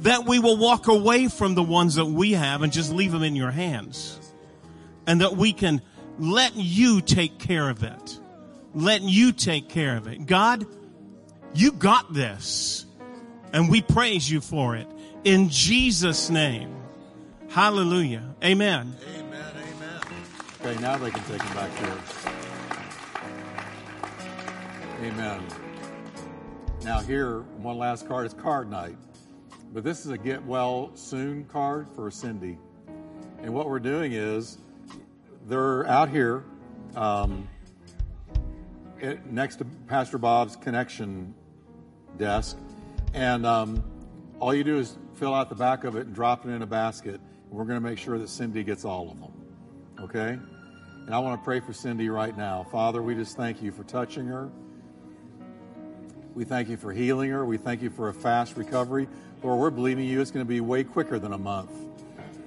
that 0.00 0.26
we 0.26 0.38
will 0.38 0.56
walk 0.56 0.88
away 0.88 1.28
from 1.28 1.54
the 1.54 1.62
ones 1.62 1.94
that 1.94 2.06
we 2.06 2.32
have 2.32 2.62
and 2.62 2.72
just 2.72 2.92
leave 2.92 3.12
them 3.12 3.22
in 3.22 3.36
your 3.36 3.50
hands. 3.50 4.18
And 5.06 5.20
that 5.20 5.36
we 5.36 5.52
can 5.52 5.82
let 6.18 6.54
you 6.54 7.00
take 7.00 7.38
care 7.38 7.68
of 7.68 7.82
it. 7.82 8.18
Let 8.74 9.02
you 9.02 9.32
take 9.32 9.68
care 9.68 9.96
of 9.96 10.06
it. 10.06 10.26
God, 10.26 10.66
you 11.54 11.72
got 11.72 12.12
this. 12.12 12.86
And 13.52 13.70
we 13.70 13.82
praise 13.82 14.30
you 14.30 14.40
for 14.40 14.76
it. 14.76 14.86
In 15.24 15.50
Jesus' 15.50 16.30
name. 16.30 16.74
Hallelujah. 17.48 18.34
Amen. 18.42 18.96
Okay, 20.64 20.80
now 20.80 20.96
they 20.96 21.10
can 21.10 21.24
take 21.24 21.38
them 21.38 21.54
back 21.54 21.76
there. 21.80 21.98
Amen. 25.02 25.42
Now 26.84 27.00
here, 27.00 27.40
one 27.58 27.78
last 27.78 28.06
card 28.06 28.26
is 28.26 28.32
card 28.32 28.70
night. 28.70 28.96
But 29.72 29.82
this 29.82 30.06
is 30.06 30.12
a 30.12 30.18
get 30.18 30.44
well 30.44 30.92
soon 30.94 31.46
card 31.46 31.88
for 31.96 32.12
Cindy. 32.12 32.58
And 33.40 33.52
what 33.52 33.68
we're 33.68 33.80
doing 33.80 34.12
is 34.12 34.58
they're 35.48 35.84
out 35.88 36.08
here 36.08 36.44
um, 36.94 37.48
it, 39.00 39.26
next 39.26 39.56
to 39.56 39.64
Pastor 39.88 40.16
Bob's 40.16 40.54
connection 40.54 41.34
desk. 42.18 42.56
And 43.14 43.44
um, 43.44 43.82
all 44.38 44.54
you 44.54 44.62
do 44.62 44.78
is 44.78 44.96
fill 45.14 45.34
out 45.34 45.48
the 45.48 45.56
back 45.56 45.82
of 45.82 45.96
it 45.96 46.06
and 46.06 46.14
drop 46.14 46.46
it 46.46 46.50
in 46.50 46.62
a 46.62 46.66
basket. 46.66 47.20
And 47.20 47.50
we're 47.50 47.64
going 47.64 47.82
to 47.82 47.88
make 47.88 47.98
sure 47.98 48.16
that 48.16 48.28
Cindy 48.28 48.62
gets 48.62 48.84
all 48.84 49.10
of 49.10 49.18
them. 49.18 49.32
Okay? 49.98 50.38
And 51.06 51.14
I 51.14 51.18
want 51.18 51.40
to 51.40 51.44
pray 51.44 51.60
for 51.60 51.72
Cindy 51.72 52.08
right 52.08 52.36
now. 52.36 52.64
Father, 52.70 53.02
we 53.02 53.14
just 53.14 53.36
thank 53.36 53.60
you 53.60 53.72
for 53.72 53.82
touching 53.84 54.26
her. 54.26 54.50
We 56.34 56.44
thank 56.44 56.68
you 56.68 56.76
for 56.76 56.92
healing 56.92 57.30
her. 57.30 57.44
We 57.44 57.58
thank 57.58 57.82
you 57.82 57.90
for 57.90 58.08
a 58.08 58.14
fast 58.14 58.56
recovery. 58.56 59.08
Lord, 59.42 59.58
we're 59.58 59.70
believing 59.70 60.06
you 60.06 60.20
it's 60.20 60.30
going 60.30 60.46
to 60.46 60.48
be 60.48 60.60
way 60.60 60.84
quicker 60.84 61.18
than 61.18 61.32
a 61.32 61.38
month. 61.38 61.72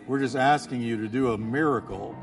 We're 0.07 0.19
just 0.19 0.35
asking 0.35 0.81
you 0.81 0.97
to 1.01 1.07
do 1.07 1.33
a 1.33 1.37
miracle 1.37 2.15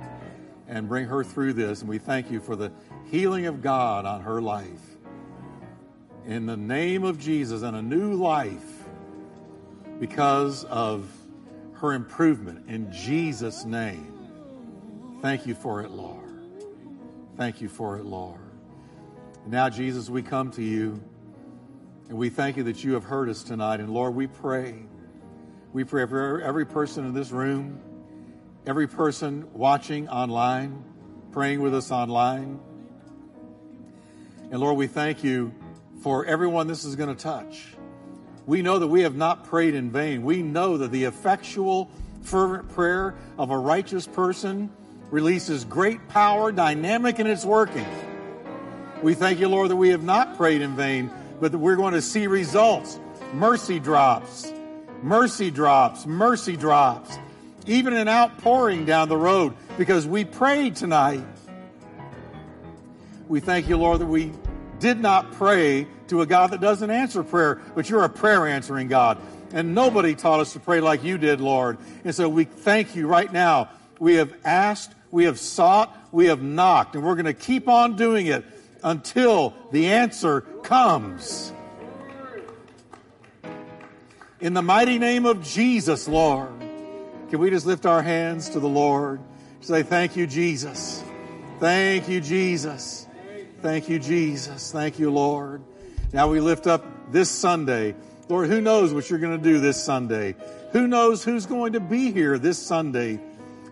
and 0.69 0.89
bring 0.89 1.07
her 1.07 1.23
through 1.23 1.53
this. 1.53 1.81
And 1.81 1.91
we 1.91 1.99
thank 1.99 2.31
you 2.31 2.41
for 2.41 2.57
the 2.57 2.73
healing 3.11 3.47
of 3.47 3.63
God 3.63 4.07
on 4.07 4.23
her 4.23 4.41
life. 4.41 4.81
In 6.27 6.47
the 6.47 6.57
name 6.57 7.05
of 7.05 7.19
Jesus 7.19 7.63
and 7.63 7.77
a 7.77 7.83
new 7.83 8.15
life 8.15 8.85
because 10.01 10.65
of 10.65 11.09
her 11.75 11.93
improvement. 11.93 12.69
In 12.69 12.91
Jesus' 12.91 13.65
name. 13.65 14.12
Thank 15.23 15.47
you 15.47 15.55
for 15.55 15.83
it, 15.83 15.93
Lord. 15.93 16.41
Thank 17.37 17.61
you 17.61 17.69
for 17.69 17.97
it, 17.97 18.05
Lord. 18.05 18.41
And 19.45 19.53
now, 19.53 19.69
Jesus, 19.69 20.11
we 20.11 20.21
come 20.21 20.51
to 20.51 20.63
you 20.63 21.01
and 22.09 22.19
we 22.19 22.29
thank 22.29 22.57
you 22.57 22.65
that 22.65 22.83
you 22.83 22.95
have 22.95 23.05
heard 23.05 23.29
us 23.29 23.45
tonight. 23.45 23.79
And 23.79 23.89
Lord, 23.89 24.17
we 24.17 24.27
pray 24.27 24.83
we 25.73 25.85
pray 25.85 26.07
for 26.07 26.43
every 26.43 26.67
person 26.67 27.07
in 27.07 27.15
this 27.15 27.31
room, 27.31 27.81
every 28.67 28.89
person 28.89 29.49
watching 29.55 30.09
online, 30.09 30.85
praying 31.31 31.63
with 31.63 31.75
us 31.75 31.91
online. 31.93 32.61
And 34.51 34.61
Lord, 34.61 34.77
we 34.77 34.89
thank 34.89 35.25
you 35.25 35.55
for 36.03 36.27
everyone 36.27 36.67
this 36.67 36.85
is 36.85 36.97
going 36.97 37.15
to 37.15 37.23
touch. 37.23 37.69
We 38.45 38.61
know 38.61 38.81
that 38.81 38.89
we 38.89 39.03
have 39.03 39.15
not 39.15 39.45
prayed 39.45 39.75
in 39.75 39.91
vain. 39.91 40.25
We 40.25 40.43
know 40.43 40.77
that 40.79 40.91
the 40.91 41.05
effectual, 41.05 41.91
fervent 42.23 42.69
prayer 42.71 43.15
of 43.39 43.51
a 43.51 43.57
righteous 43.57 44.07
person 44.07 44.69
releases 45.13 45.65
great 45.67 46.09
power, 46.09 46.51
dynamic 46.51 47.21
in 47.21 47.27
its 47.29 47.45
working. 47.45 47.87
We 49.03 49.15
thank 49.15 49.39
you, 49.39 49.49
Lord, 49.49 49.71
that 49.71 49.77
we 49.77 49.91
have 49.91 50.03
not 50.03 50.39
prayed 50.39 50.63
in 50.63 50.75
vain, 50.75 51.11
but 51.39 51.53
that 51.53 51.59
we're 51.59 51.77
going 51.77 51.93
to 51.93 52.01
see 52.01 52.27
results, 52.27 52.99
mercy 53.35 53.79
drops, 53.79 54.51
mercy 55.03 55.51
drops, 55.51 56.07
mercy 56.07 56.57
drops, 56.57 57.19
even 57.67 57.93
an 57.93 58.09
outpouring 58.09 58.87
down 58.87 59.11
the 59.11 59.17
road 59.17 59.55
because 59.77 60.07
we 60.07 60.25
prayed 60.25 60.77
tonight. 60.77 61.23
We 63.29 63.41
thank 63.41 63.69
you, 63.69 63.77
Lord, 63.77 64.01
that 64.01 64.07
we 64.07 64.33
did 64.79 64.99
not 64.99 65.33
pray 65.33 65.87
to 66.09 66.23
a 66.23 66.27
God 66.27 66.53
that 66.53 66.61
doesn't 66.63 66.91
answer 66.91 67.23
prayer, 67.23 67.61
but 67.75 67.91
you're 67.91 68.05
a 68.05 68.09
prayer 68.09 68.47
answering 68.47 68.89
God. 68.89 69.19
And 69.53 69.75
nobody 69.75 70.15
taught 70.15 70.41
us 70.41 70.55
to 70.55 70.61
pray 70.61 70.81
like 70.81 71.05
you 71.05 71.19
did, 71.19 71.41
Lord. 71.41 71.77
And 72.03 72.15
so 72.15 72.31
we 72.31 72.45
thank 72.45 72.97
you 72.97 73.07
right 73.07 73.31
now. 73.31 73.69
We 73.99 74.15
have 74.15 74.35
asked, 74.45 74.93
we 75.13 75.25
have 75.25 75.39
sought, 75.39 75.97
we 76.11 76.27
have 76.27 76.43
knocked, 76.43 76.97
and 76.97 77.05
we're 77.05 77.15
going 77.15 77.27
to 77.27 77.35
keep 77.35 77.69
on 77.69 77.95
doing 77.95 78.27
it 78.27 78.45
until 78.83 79.55
the 79.71 79.87
answer 79.87 80.41
comes. 80.41 81.53
In 84.41 84.55
the 84.55 84.63
mighty 84.63 84.99
name 84.99 85.27
of 85.27 85.45
Jesus, 85.45 86.09
Lord, 86.09 86.59
can 87.31 87.39
we 87.39 87.51
just 87.51 87.67
lift 87.67 87.87
our 87.87 88.03
hands 88.03 88.49
to 88.51 88.61
the 88.61 88.69
Lord? 88.69 89.21
Say, 89.61 89.85
Thank 89.85 90.17
you, 90.17 90.27
Jesus. 90.27 91.05
Thank 91.61 92.09
you, 92.09 92.21
Jesus. 92.21 93.07
Thank 93.61 93.89
you, 93.89 94.01
Jesus. 94.01 94.73
Thank 94.73 94.99
you, 94.99 95.13
Lord. 95.13 95.63
Now 96.13 96.29
we 96.29 96.41
lift 96.41 96.67
up 96.67 96.85
this 97.13 97.31
Sunday. 97.31 97.95
Lord, 98.29 98.49
who 98.49 98.61
knows 98.61 98.93
what 98.93 99.09
you're 99.09 99.19
going 99.21 99.39
to 99.39 99.45
do 99.45 99.61
this 99.61 99.83
Sunday? 99.83 100.35
Who 100.73 100.87
knows 100.89 101.23
who's 101.23 101.47
going 101.47 101.75
to 101.75 101.81
be 101.81 102.11
here 102.11 102.39
this 102.39 102.59
Sunday? 102.59 103.21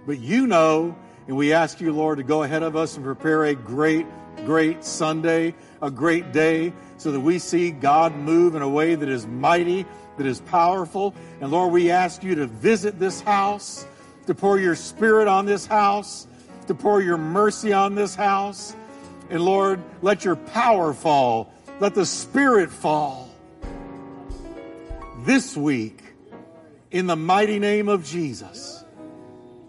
But 0.06 0.18
you 0.20 0.46
know, 0.46 0.96
and 1.30 1.36
we 1.36 1.52
ask 1.52 1.80
you, 1.80 1.92
Lord, 1.92 2.18
to 2.18 2.24
go 2.24 2.42
ahead 2.42 2.64
of 2.64 2.74
us 2.74 2.96
and 2.96 3.04
prepare 3.04 3.44
a 3.44 3.54
great, 3.54 4.04
great 4.44 4.82
Sunday, 4.82 5.54
a 5.80 5.88
great 5.88 6.32
day, 6.32 6.72
so 6.96 7.12
that 7.12 7.20
we 7.20 7.38
see 7.38 7.70
God 7.70 8.16
move 8.16 8.56
in 8.56 8.62
a 8.62 8.68
way 8.68 8.96
that 8.96 9.08
is 9.08 9.28
mighty 9.28 9.86
that 10.16 10.26
is 10.26 10.40
powerful. 10.40 11.14
And 11.40 11.52
Lord, 11.52 11.72
we 11.72 11.92
ask 11.92 12.24
you 12.24 12.34
to 12.34 12.48
visit 12.48 12.98
this 12.98 13.20
house, 13.20 13.86
to 14.26 14.34
pour 14.34 14.58
your 14.58 14.74
spirit 14.74 15.28
on 15.28 15.46
this 15.46 15.66
house, 15.66 16.26
to 16.66 16.74
pour 16.74 17.00
your 17.00 17.16
mercy 17.16 17.72
on 17.72 17.94
this 17.94 18.16
house. 18.16 18.74
And 19.30 19.40
Lord, 19.40 19.80
let 20.02 20.24
your 20.24 20.34
power 20.34 20.92
fall. 20.92 21.54
Let 21.78 21.94
the 21.94 22.06
spirit 22.06 22.72
fall 22.72 23.30
this 25.18 25.56
week 25.56 26.02
in 26.90 27.06
the 27.06 27.14
mighty 27.14 27.60
name 27.60 27.88
of 27.88 28.04
Jesus. 28.04 28.79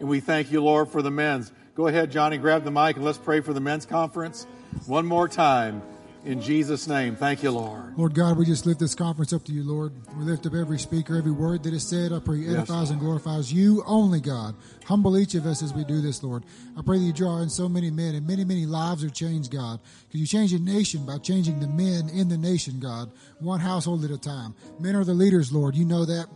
And 0.01 0.09
we 0.09 0.19
thank 0.19 0.51
you, 0.51 0.63
Lord, 0.63 0.89
for 0.89 1.03
the 1.03 1.11
men's. 1.11 1.51
Go 1.75 1.85
ahead, 1.85 2.09
Johnny, 2.09 2.39
grab 2.39 2.63
the 2.63 2.71
mic 2.71 2.95
and 2.95 3.05
let's 3.05 3.19
pray 3.19 3.39
for 3.39 3.53
the 3.53 3.59
men's 3.59 3.85
conference 3.85 4.47
one 4.87 5.05
more 5.05 5.27
time. 5.27 5.83
In 6.23 6.39
Jesus' 6.39 6.87
name, 6.87 7.15
thank 7.15 7.41
you, 7.41 7.49
Lord. 7.49 7.97
Lord 7.97 8.13
God, 8.13 8.37
we 8.37 8.45
just 8.45 8.67
lift 8.67 8.79
this 8.79 8.93
conference 8.93 9.33
up 9.33 9.43
to 9.45 9.51
you, 9.51 9.63
Lord. 9.63 9.91
We 10.15 10.23
lift 10.23 10.45
up 10.45 10.53
every 10.53 10.77
speaker, 10.77 11.17
every 11.17 11.31
word 11.31 11.63
that 11.63 11.73
is 11.73 11.87
said. 11.87 12.13
I 12.13 12.19
pray 12.19 12.45
edifies 12.45 12.69
yes, 12.69 12.89
and 12.91 12.99
glorifies 12.99 13.51
you 13.51 13.83
only, 13.87 14.21
God. 14.21 14.53
Humble 14.85 15.17
each 15.17 15.33
of 15.33 15.47
us 15.47 15.63
as 15.63 15.73
we 15.73 15.83
do 15.83 15.99
this, 15.99 16.21
Lord. 16.21 16.43
I 16.77 16.83
pray 16.83 16.99
that 16.99 17.03
you 17.03 17.11
draw 17.11 17.39
in 17.39 17.49
so 17.49 17.67
many 17.67 17.89
men 17.89 18.13
and 18.13 18.27
many, 18.27 18.45
many 18.45 18.67
lives 18.67 19.03
are 19.03 19.09
changed, 19.09 19.51
God. 19.51 19.79
Because 20.07 20.21
you 20.21 20.27
change 20.27 20.53
a 20.53 20.59
nation 20.59 21.07
by 21.07 21.17
changing 21.17 21.59
the 21.59 21.67
men 21.67 22.07
in 22.09 22.29
the 22.29 22.37
nation, 22.37 22.79
God, 22.79 23.11
one 23.39 23.59
household 23.59 24.05
at 24.05 24.11
a 24.11 24.17
time. 24.17 24.53
Men 24.79 24.95
are 24.95 25.03
the 25.03 25.15
leaders, 25.15 25.51
Lord. 25.51 25.75
You 25.75 25.85
know 25.85 26.05
that. 26.05 26.27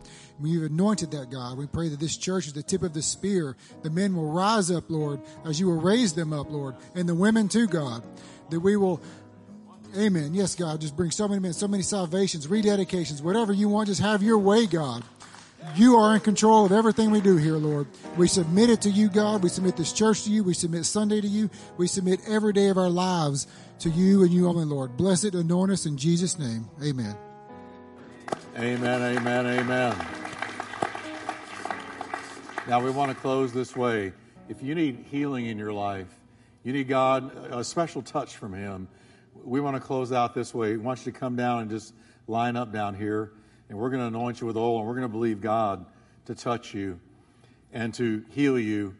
You've 0.43 0.71
anointed 0.71 1.11
that, 1.11 1.29
God. 1.29 1.59
We 1.59 1.67
pray 1.67 1.89
that 1.89 1.99
this 1.99 2.17
church 2.17 2.47
is 2.47 2.53
the 2.53 2.63
tip 2.63 2.81
of 2.81 2.93
the 2.93 3.03
spear. 3.03 3.55
The 3.83 3.91
men 3.91 4.15
will 4.15 4.31
rise 4.31 4.71
up, 4.71 4.89
Lord, 4.89 5.21
as 5.45 5.59
you 5.59 5.67
will 5.67 5.79
raise 5.79 6.13
them 6.13 6.33
up, 6.33 6.49
Lord. 6.49 6.75
And 6.95 7.07
the 7.07 7.15
women 7.15 7.47
too, 7.47 7.67
God. 7.67 8.03
That 8.49 8.59
we 8.59 8.77
will 8.77 9.01
Amen. 9.97 10.33
Yes, 10.33 10.55
God. 10.55 10.81
Just 10.81 10.95
bring 10.95 11.11
so 11.11 11.27
many 11.27 11.39
men, 11.39 11.53
so 11.53 11.67
many 11.67 11.83
salvations, 11.83 12.47
rededications, 12.47 13.21
whatever 13.21 13.53
you 13.53 13.69
want. 13.69 13.87
Just 13.87 14.01
have 14.01 14.21
your 14.21 14.37
way, 14.37 14.65
God. 14.65 15.03
You 15.75 15.95
are 15.95 16.13
in 16.13 16.19
control 16.19 16.65
of 16.65 16.71
everything 16.71 17.11
we 17.11 17.21
do 17.21 17.37
here, 17.37 17.55
Lord. 17.55 17.87
We 18.17 18.27
submit 18.27 18.69
it 18.69 18.81
to 18.81 18.89
you, 18.89 19.09
God. 19.09 19.41
We 19.41 19.49
submit 19.49 19.75
this 19.75 19.91
church 19.91 20.23
to 20.23 20.29
you. 20.29 20.43
We 20.43 20.53
submit 20.53 20.85
Sunday 20.85 21.21
to 21.21 21.27
you. 21.27 21.49
We 21.77 21.87
submit 21.87 22.19
every 22.27 22.53
day 22.53 22.67
of 22.67 22.77
our 22.77 22.89
lives 22.89 23.47
to 23.79 23.89
you 23.89 24.23
and 24.23 24.31
you 24.31 24.47
only, 24.47 24.65
Lord. 24.65 24.95
Bless 24.95 25.23
it, 25.23 25.33
anoint 25.33 25.71
us 25.71 25.85
in 25.85 25.97
Jesus' 25.97 26.37
name. 26.37 26.69
Amen. 26.83 27.15
Amen, 28.57 29.17
amen, 29.17 29.45
amen. 29.47 30.07
Now 32.67 32.79
we 32.79 32.91
want 32.91 33.11
to 33.11 33.15
close 33.15 33.51
this 33.51 33.75
way. 33.75 34.13
If 34.47 34.61
you 34.61 34.75
need 34.75 35.05
healing 35.09 35.47
in 35.47 35.57
your 35.57 35.73
life, 35.73 36.07
you 36.63 36.73
need 36.73 36.87
God, 36.87 37.31
a 37.51 37.63
special 37.63 38.01
touch 38.01 38.37
from 38.37 38.53
Him 38.53 38.87
we 39.45 39.61
want 39.61 39.75
to 39.75 39.79
close 39.79 40.11
out 40.11 40.33
this 40.33 40.53
way. 40.53 40.71
We 40.71 40.77
want 40.77 41.05
you 41.05 41.11
to 41.11 41.17
come 41.17 41.35
down 41.35 41.61
and 41.61 41.69
just 41.69 41.93
line 42.27 42.55
up 42.55 42.73
down 42.73 42.95
here, 42.95 43.31
and 43.69 43.77
we're 43.77 43.89
going 43.89 44.01
to 44.01 44.07
anoint 44.07 44.41
you 44.41 44.47
with 44.47 44.57
oil, 44.57 44.79
and 44.79 44.87
we're 44.87 44.95
going 44.95 45.07
to 45.07 45.11
believe 45.11 45.39
God 45.39 45.85
to 46.25 46.35
touch 46.35 46.73
you 46.73 46.99
and 47.71 47.93
to 47.93 48.25
heal 48.31 48.57
you. 48.57 48.95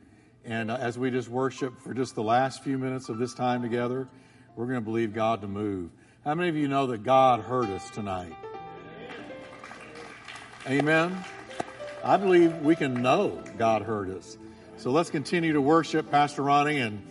And 0.46 0.70
uh, 0.70 0.76
as 0.76 1.00
we 1.00 1.10
just 1.10 1.30
worship 1.30 1.82
for 1.82 1.93
just 1.96 2.14
the 2.14 2.24
last 2.24 2.64
few 2.64 2.78
minutes 2.78 3.10
of 3.10 3.18
this 3.18 3.34
time 3.34 3.64
together, 3.64 4.08
we're 4.56 4.68
going 4.68 4.78
to 4.78 4.86
believe 4.86 5.14
God 5.14 5.41
to 5.41 5.48
move. 5.48 5.89
How 6.24 6.36
many 6.36 6.50
of 6.50 6.56
you 6.56 6.68
know 6.68 6.88
that 6.88 7.04
God 7.04 7.41
heard 7.41 7.70
us 7.72 7.89
tonight? 7.89 8.34
Amen. 10.68 11.24
I 12.04 12.18
believe 12.18 12.56
we 12.58 12.76
can 12.76 13.02
know 13.02 13.43
God 13.58 13.82
heard 13.82 14.12
us. 14.12 14.38
So 14.78 14.91
let's 14.91 15.10
continue 15.10 15.54
to 15.54 15.62
worship 15.62 16.12
Pastor 16.12 16.43
Ronnie 16.43 16.80
and 16.80 17.02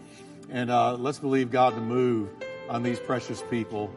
and 0.50 0.70
uh, 0.70 0.94
let's 0.94 1.18
believe 1.18 1.50
God 1.50 1.74
to 1.74 1.80
move 1.80 2.28
on 2.68 2.82
these 2.82 2.98
precious 2.98 3.42
people 3.50 3.92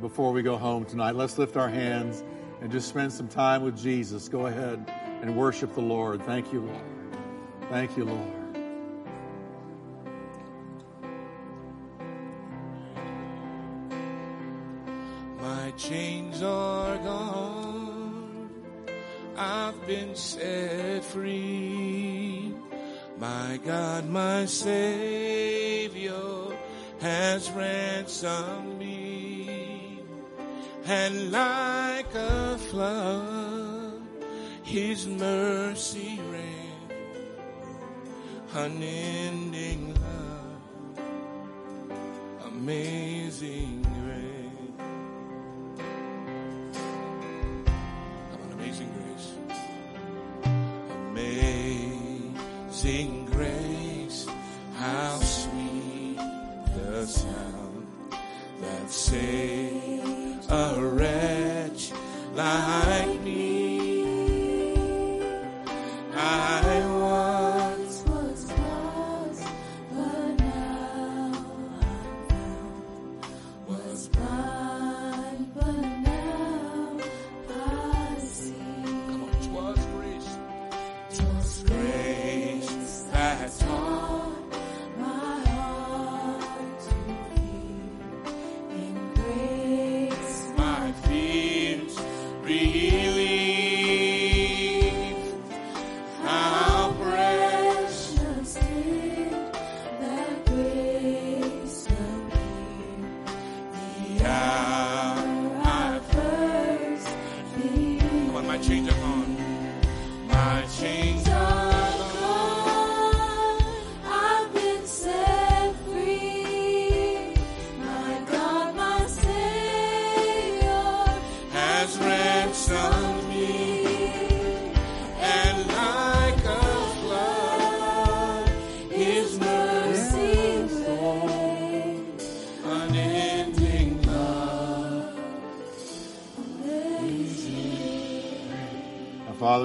before 0.00 0.32
we 0.32 0.42
go 0.42 0.56
home 0.56 0.84
tonight. 0.84 1.14
Let's 1.14 1.38
lift 1.38 1.56
our 1.56 1.68
hands 1.68 2.22
and 2.60 2.70
just 2.70 2.88
spend 2.88 3.12
some 3.12 3.28
time 3.28 3.62
with 3.62 3.76
Jesus. 3.76 4.28
Go 4.28 4.46
ahead 4.46 4.92
and 5.22 5.36
worship 5.36 5.74
the 5.74 5.80
Lord. 5.80 6.22
Thank 6.22 6.52
you, 6.52 6.60
Lord. 6.60 6.84
Thank 7.70 7.96
you, 7.96 8.04
Lord. 8.04 8.34
My 15.40 15.70
chains 15.76 16.42
are 16.42 16.96
gone. 16.98 18.50
I've 19.36 19.86
been 19.86 20.14
set 20.14 21.04
free. 21.04 22.52
My 23.18 23.58
God, 23.64 24.08
my 24.08 24.46
Savior 24.46 26.37
has 27.00 27.50
ransomed 27.50 28.78
me, 28.78 30.00
and 30.84 31.30
like 31.30 32.14
a 32.14 32.58
flood, 32.70 34.02
His 34.62 35.06
mercy 35.06 36.20
ran, 36.30 36.90
unending 38.54 39.94
love, 39.94 41.00
amazing 42.46 43.82
grace. 43.82 44.27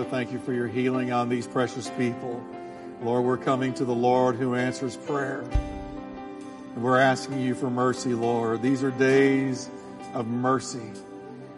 Father, 0.04 0.18
thank 0.18 0.34
you 0.34 0.40
for 0.40 0.52
your 0.52 0.68
healing 0.68 1.14
on 1.14 1.30
these 1.30 1.48
precious 1.48 1.90
people. 1.92 2.44
Lord, 3.02 3.24
we're 3.24 3.38
coming 3.38 3.74
to 3.76 3.86
the 3.86 3.96
Lord 3.96 4.36
who 4.36 4.54
answers 4.54 4.98
prayer. 4.98 5.40
And 6.76 6.84
we're 6.84 7.00
asking 7.00 7.40
you 7.40 7.56
for 7.56 7.70
mercy, 7.70 8.14
Lord. 8.14 8.62
These 8.62 8.84
are 8.84 8.92
days 8.92 9.70
of 10.14 10.28
mercy. 10.28 10.92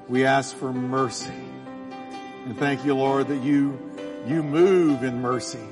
We 0.07 0.25
ask 0.25 0.55
for 0.55 0.71
mercy. 0.71 1.33
And 2.45 2.55
thank 2.59 2.85
you, 2.85 2.93
Lord, 2.93 3.29
that 3.29 3.41
you, 3.41 3.79
you 4.27 4.43
move 4.43 5.03
in 5.03 5.21
mercy. 5.23 5.65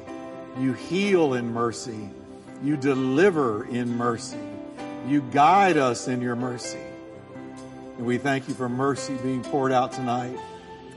You 0.57 0.73
heal 0.73 1.35
in 1.35 1.53
mercy. 1.53 2.09
You 2.63 2.75
deliver 2.75 3.65
in 3.65 3.97
mercy. 3.97 4.39
You 5.07 5.21
guide 5.31 5.77
us 5.77 6.07
in 6.07 6.21
your 6.21 6.35
mercy. 6.35 6.81
And 7.97 8.07
we 8.07 8.17
thank 8.17 8.47
you 8.47 8.55
for 8.55 8.67
mercy 8.67 9.13
being 9.21 9.43
poured 9.43 9.71
out 9.71 9.91
tonight 9.91 10.39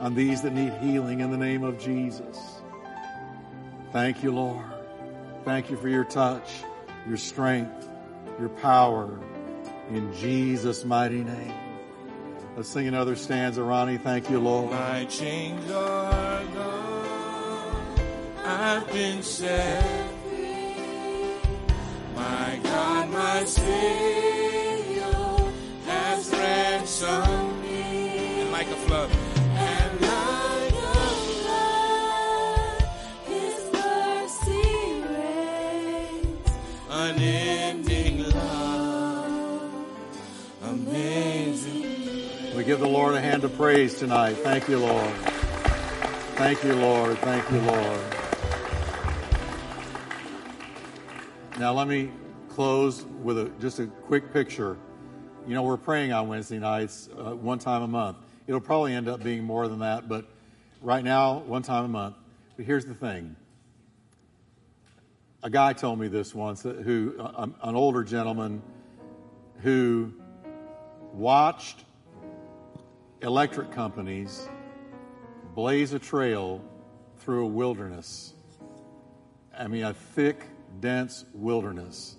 on 0.00 0.14
these 0.14 0.42
that 0.42 0.52
need 0.52 0.72
healing 0.74 1.20
in 1.20 1.30
the 1.30 1.36
name 1.36 1.64
of 1.64 1.78
Jesus. 1.78 2.60
Thank 3.92 4.22
you, 4.22 4.32
Lord. 4.32 4.64
Thank 5.44 5.70
you 5.70 5.76
for 5.76 5.88
your 5.88 6.04
touch, 6.04 6.50
your 7.06 7.16
strength, 7.16 7.88
your 8.38 8.48
power 8.48 9.18
in 9.90 10.12
Jesus' 10.14 10.84
mighty 10.84 11.22
name. 11.22 11.54
Let's 12.56 12.68
sing 12.68 12.88
another 12.88 13.16
stanza, 13.16 13.62
Ronnie. 13.62 13.98
Thank 13.98 14.30
you, 14.30 14.40
Lord. 14.40 14.70
My 14.70 15.04
chains 15.04 15.70
are 15.70 16.44
gone. 16.44 17.86
I've 18.44 18.86
been 18.92 19.22
set 19.22 20.10
free. 20.24 20.74
My 22.14 22.58
God, 22.62 23.10
my 23.10 23.44
Savior 23.44 25.02
has 25.86 26.30
ransomed 26.32 27.55
give 42.76 42.82
the 42.82 42.92
Lord 42.92 43.14
a 43.14 43.20
hand 43.22 43.42
of 43.42 43.56
praise 43.56 43.94
tonight. 43.94 44.34
Thank 44.34 44.68
you, 44.68 44.78
Lord. 44.78 45.10
Thank 46.34 46.62
you, 46.62 46.74
Lord. 46.74 47.16
Thank 47.20 47.50
you, 47.50 47.58
Lord. 47.60 48.00
Now, 51.58 51.72
let 51.72 51.88
me 51.88 52.10
close 52.50 53.06
with 53.22 53.38
a, 53.38 53.50
just 53.60 53.78
a 53.78 53.86
quick 53.86 54.30
picture. 54.30 54.76
You 55.46 55.54
know, 55.54 55.62
we're 55.62 55.78
praying 55.78 56.12
on 56.12 56.28
Wednesday 56.28 56.58
nights, 56.58 57.08
uh, 57.16 57.34
one 57.34 57.58
time 57.58 57.80
a 57.80 57.88
month. 57.88 58.18
It'll 58.46 58.60
probably 58.60 58.92
end 58.92 59.08
up 59.08 59.22
being 59.22 59.42
more 59.42 59.68
than 59.68 59.78
that, 59.78 60.06
but 60.06 60.26
right 60.82 61.02
now, 61.02 61.38
one 61.38 61.62
time 61.62 61.86
a 61.86 61.88
month. 61.88 62.16
But 62.58 62.66
here's 62.66 62.84
the 62.84 62.94
thing. 62.94 63.36
A 65.42 65.48
guy 65.48 65.72
told 65.72 65.98
me 65.98 66.08
this 66.08 66.34
once, 66.34 66.66
uh, 66.66 66.74
who 66.74 67.14
uh, 67.18 67.46
an 67.62 67.74
older 67.74 68.04
gentleman 68.04 68.60
who 69.62 70.12
watched 71.14 71.85
electric 73.26 73.72
companies 73.72 74.48
blaze 75.56 75.92
a 75.92 75.98
trail 75.98 76.62
through 77.18 77.44
a 77.44 77.48
wilderness. 77.48 78.34
I 79.58 79.66
mean, 79.66 79.82
a 79.82 79.92
thick, 79.92 80.44
dense 80.78 81.24
wilderness 81.34 82.14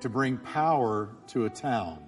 to 0.00 0.08
bring 0.08 0.36
power 0.38 1.10
to 1.28 1.44
a 1.44 1.50
town. 1.50 2.02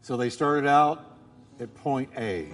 So 0.00 0.16
they 0.16 0.30
started 0.30 0.68
out 0.68 1.16
at 1.58 1.74
point 1.74 2.10
A. 2.16 2.44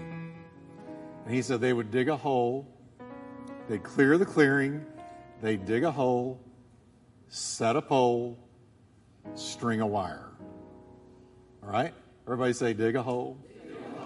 And 1.27 1.35
he 1.35 1.43
said 1.43 1.61
they 1.61 1.75
would 1.75 1.91
dig 1.91 2.09
a 2.09 2.17
hole, 2.17 2.67
they'd 3.69 3.83
clear 3.83 4.17
the 4.17 4.25
clearing, 4.25 4.87
they'd 5.43 5.67
dig 5.67 5.85
a 5.85 5.91
hole, 5.91 6.41
set 7.29 7.77
a 7.77 7.83
pole, 7.83 8.39
string 9.35 9.83
a 9.83 9.87
wire. 9.87 10.31
All 11.63 11.69
right? 11.69 11.93
Everybody 12.27 12.53
say 12.53 12.73
dig 12.75 12.97
a 12.97 13.03
hole, 13.03 13.39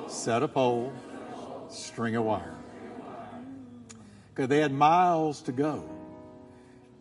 set 0.09 0.43
a 0.43 0.49
pole, 0.49 0.93
string 1.69 2.17
a 2.17 2.23
wire. 2.23 2.55
Because 4.29 4.49
they 4.49 4.59
had 4.59 4.73
miles 4.73 5.43
to 5.43 5.53
go. 5.53 5.89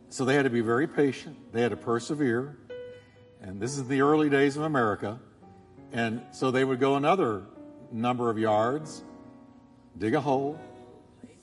So 0.09 0.25
they 0.25 0.35
had 0.35 0.43
to 0.43 0.49
be 0.49 0.61
very 0.61 0.87
patient. 0.87 1.37
They 1.53 1.61
had 1.61 1.71
to 1.71 1.77
persevere. 1.77 2.57
And 3.41 3.59
this 3.59 3.77
is 3.77 3.87
the 3.87 4.01
early 4.01 4.29
days 4.29 4.57
of 4.57 4.63
America. 4.63 5.19
And 5.91 6.21
so 6.31 6.51
they 6.51 6.63
would 6.63 6.79
go 6.79 6.95
another 6.95 7.43
number 7.91 8.29
of 8.29 8.37
yards, 8.37 9.03
dig 9.97 10.15
a 10.15 10.21
hole, 10.21 10.59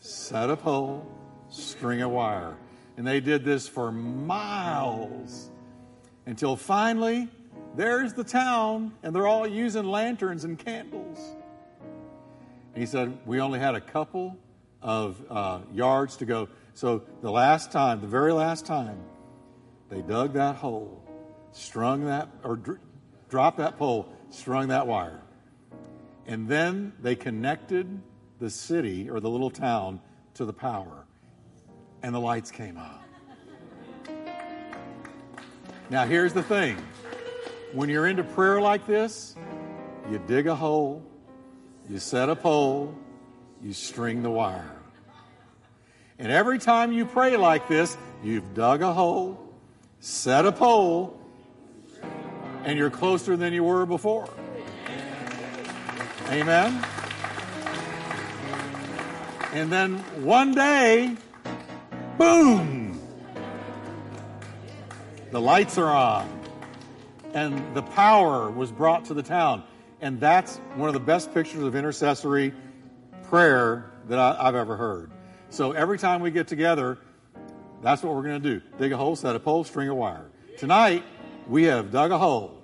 set 0.01 0.51
a 0.51 0.57
pole, 0.57 1.07
string 1.49 2.03
a 2.03 2.09
wire. 2.09 2.57
And 2.97 3.07
they 3.07 3.21
did 3.21 3.45
this 3.45 3.69
for 3.69 3.91
miles 3.91 5.51
until 6.27 6.57
finally 6.57 7.29
there's 7.77 8.15
the 8.15 8.25
town, 8.25 8.93
and 9.03 9.15
they're 9.15 9.27
all 9.27 9.47
using 9.47 9.85
lanterns 9.85 10.45
and 10.45 10.59
candles. 10.59 11.19
And 12.75 12.83
he 12.83 12.87
said, 12.87 13.17
We 13.27 13.41
only 13.41 13.59
had 13.59 13.75
a 13.75 13.81
couple 13.81 14.37
of 14.83 15.23
uh, 15.31 15.61
yards 15.73 16.17
to 16.19 16.25
go. 16.25 16.49
So 16.75 17.03
the 17.23 17.31
last 17.31 17.73
time, 17.73 18.01
the 18.01 18.07
very 18.07 18.33
last 18.33 18.67
time, 18.67 18.99
they 19.89 20.03
dug 20.03 20.35
that 20.35 20.57
hole, 20.57 21.03
strung 21.53 22.05
that, 22.07 22.29
or 22.45 22.57
dr- 22.57 22.79
dropped 23.29 23.59
that 23.59 23.77
pole, 23.77 24.09
strung 24.31 24.69
that 24.69 24.87
wire. 24.87 25.21
And 26.27 26.49
then 26.49 26.93
they 27.01 27.17
connected 27.17 28.01
the 28.39 28.51
city 28.51 29.11
or 29.11 29.21
the 29.21 29.29
little 29.29 29.51
town 29.51 30.01
to 30.35 30.45
the 30.45 30.53
power, 30.53 31.05
and 32.03 32.15
the 32.15 32.21
lights 32.21 32.51
came 32.51 32.79
on. 32.79 32.99
Now, 35.91 36.07
here's 36.07 36.33
the 36.33 36.43
thing 36.43 36.77
when 37.73 37.89
you're 37.89 38.07
into 38.07 38.25
prayer 38.25 38.61
like 38.61 38.87
this, 38.87 39.37
you 40.11 40.19
dig 40.27 40.47
a 40.47 40.55
hole, 40.55 41.03
you 41.89 41.99
set 41.99 42.29
a 42.29 42.37
pole, 42.37 42.95
you 43.63 43.73
string 43.73 44.23
the 44.23 44.31
wire. 44.31 44.77
And 46.19 46.31
every 46.33 46.59
time 46.59 46.93
you 46.93 47.07
pray 47.07 47.37
like 47.37 47.69
this, 47.69 47.97
you've 48.23 48.55
dug 48.55 48.83
a 48.83 48.93
hole, 48.93 49.41
set 50.01 50.47
a 50.47 50.53
pole, 50.53 51.19
and 52.65 52.77
you're 52.77 52.91
closer 52.91 53.37
than 53.37 53.53
you 53.53 53.65
were 53.65 53.87
before. 53.87 54.29
Amen. 56.29 56.85
And 59.53 59.73
then 59.73 59.99
one 60.23 60.53
day, 60.53 61.17
boom, 62.19 63.01
the 65.31 65.41
lights 65.41 65.79
are 65.79 65.91
on 65.91 66.40
and 67.35 67.75
the 67.75 67.83
power 67.83 68.51
was 68.51 68.73
brought 68.73 69.05
to 69.07 69.15
the 69.15 69.23
town. 69.23 69.63
And 70.01 70.19
that's 70.19 70.57
one 70.77 70.89
of 70.89 70.95
the 70.95 71.01
best 71.01 71.33
pictures 71.35 71.63
of 71.63 71.77
intercessory 71.77 72.55
prayer 73.25 73.91
that 74.09 74.19
I, 74.19 74.45
have 74.45 74.55
ever 74.55 74.77
heard. 74.77 75.11
So 75.51 75.73
every 75.73 75.99
time 75.99 76.21
we 76.21 76.31
get 76.31 76.49
together, 76.49 76.99
that's 77.83 78.03
what 78.03 78.15
we're 78.15 78.23
going 78.23 78.43
to 78.43 78.61
do 78.61 78.63
dig 78.79 78.93
a 78.93 78.97
hole, 78.97 79.17
set 79.17 79.37
a 79.37 79.41
pole, 79.41 79.65
string 79.65 79.89
a 79.89 79.95
wire. 79.95 80.31
Tonight, 80.59 81.05
we 81.49 81.65
have 81.65 81.91
dug 81.91 82.11
a 82.11 82.19
hole, 82.19 82.63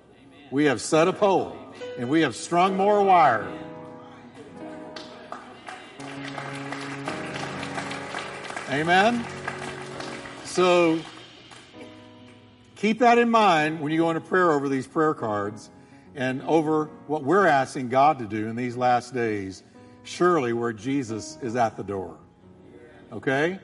we 0.51 0.65
have 0.65 0.81
set 0.81 1.07
a 1.07 1.13
pole, 1.13 1.55
and 1.97 2.09
we 2.09 2.21
have 2.21 2.35
strung 2.35 2.75
more 2.75 3.03
wire. 3.03 3.47
Amen? 8.69 9.25
So 10.43 10.99
Keep 12.77 12.99
that 12.99 13.17
in 13.17 13.29
mind 13.31 13.81
when 13.81 13.91
you 13.91 13.97
go 13.97 14.11
into 14.11 14.21
prayer 14.21 14.51
over 14.51 14.69
these 14.69 14.85
prayer 14.85 15.15
cards 15.15 15.71
and 16.15 16.43
over 16.43 16.85
what 17.07 17.23
we're 17.23 17.47
asking 17.47 17.89
God 17.89 18.19
to 18.19 18.25
do 18.25 18.47
in 18.47 18.55
these 18.55 18.77
last 18.77 19.15
days, 19.15 19.63
surely 20.03 20.53
where 20.53 20.71
Jesus 20.73 21.39
is 21.41 21.55
at 21.55 21.75
the 21.75 21.83
door. 21.83 22.17
Okay? 23.11 23.59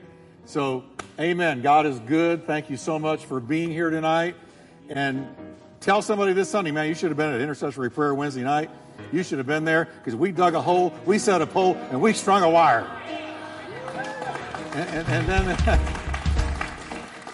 So, 0.45 0.83
amen. 1.19 1.61
God 1.61 1.85
is 1.85 1.99
good. 1.99 2.47
Thank 2.47 2.71
you 2.71 2.77
so 2.77 2.97
much 2.97 3.25
for 3.25 3.39
being 3.39 3.69
here 3.69 3.91
tonight. 3.91 4.35
And 4.89 5.27
tell 5.79 6.01
somebody 6.01 6.33
this 6.33 6.49
Sunday, 6.49 6.71
man, 6.71 6.87
you 6.87 6.95
should 6.95 7.09
have 7.09 7.17
been 7.17 7.33
at 7.33 7.39
intercessory 7.39 7.91
prayer 7.91 8.15
Wednesday 8.15 8.43
night. 8.43 8.71
You 9.11 9.21
should 9.21 9.37
have 9.37 9.47
been 9.47 9.63
there 9.63 9.85
because 9.85 10.15
we 10.15 10.31
dug 10.31 10.55
a 10.55 10.61
hole, 10.61 10.91
we 11.05 11.19
set 11.19 11.39
a 11.39 11.47
pole, 11.47 11.75
and 11.91 12.01
we 12.01 12.13
strung 12.13 12.41
a 12.41 12.49
wire. 12.49 12.87
And, 14.73 15.07
and, 15.07 15.29
and 15.29 15.57
then. 15.67 15.99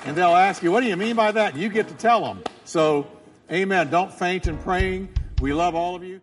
and 0.06 0.16
they'll 0.16 0.36
ask 0.36 0.64
you, 0.64 0.72
What 0.72 0.82
do 0.82 0.88
you 0.88 0.97
mean 0.97 1.16
by 1.16 1.32
that? 1.32 1.54
And 1.54 1.62
you 1.62 1.70
get 1.70 1.88
to 1.88 1.93
tell 1.95 2.24
them. 2.24 2.43
So, 2.66 3.08
amen. 3.52 3.89
Don't 3.89 4.14
faint 4.14 4.47
in 4.47 4.58
praying. 4.58 5.10
We 5.41 5.54
love 5.54 5.76
all 5.76 5.95
of 5.95 6.04
you. 6.04 6.22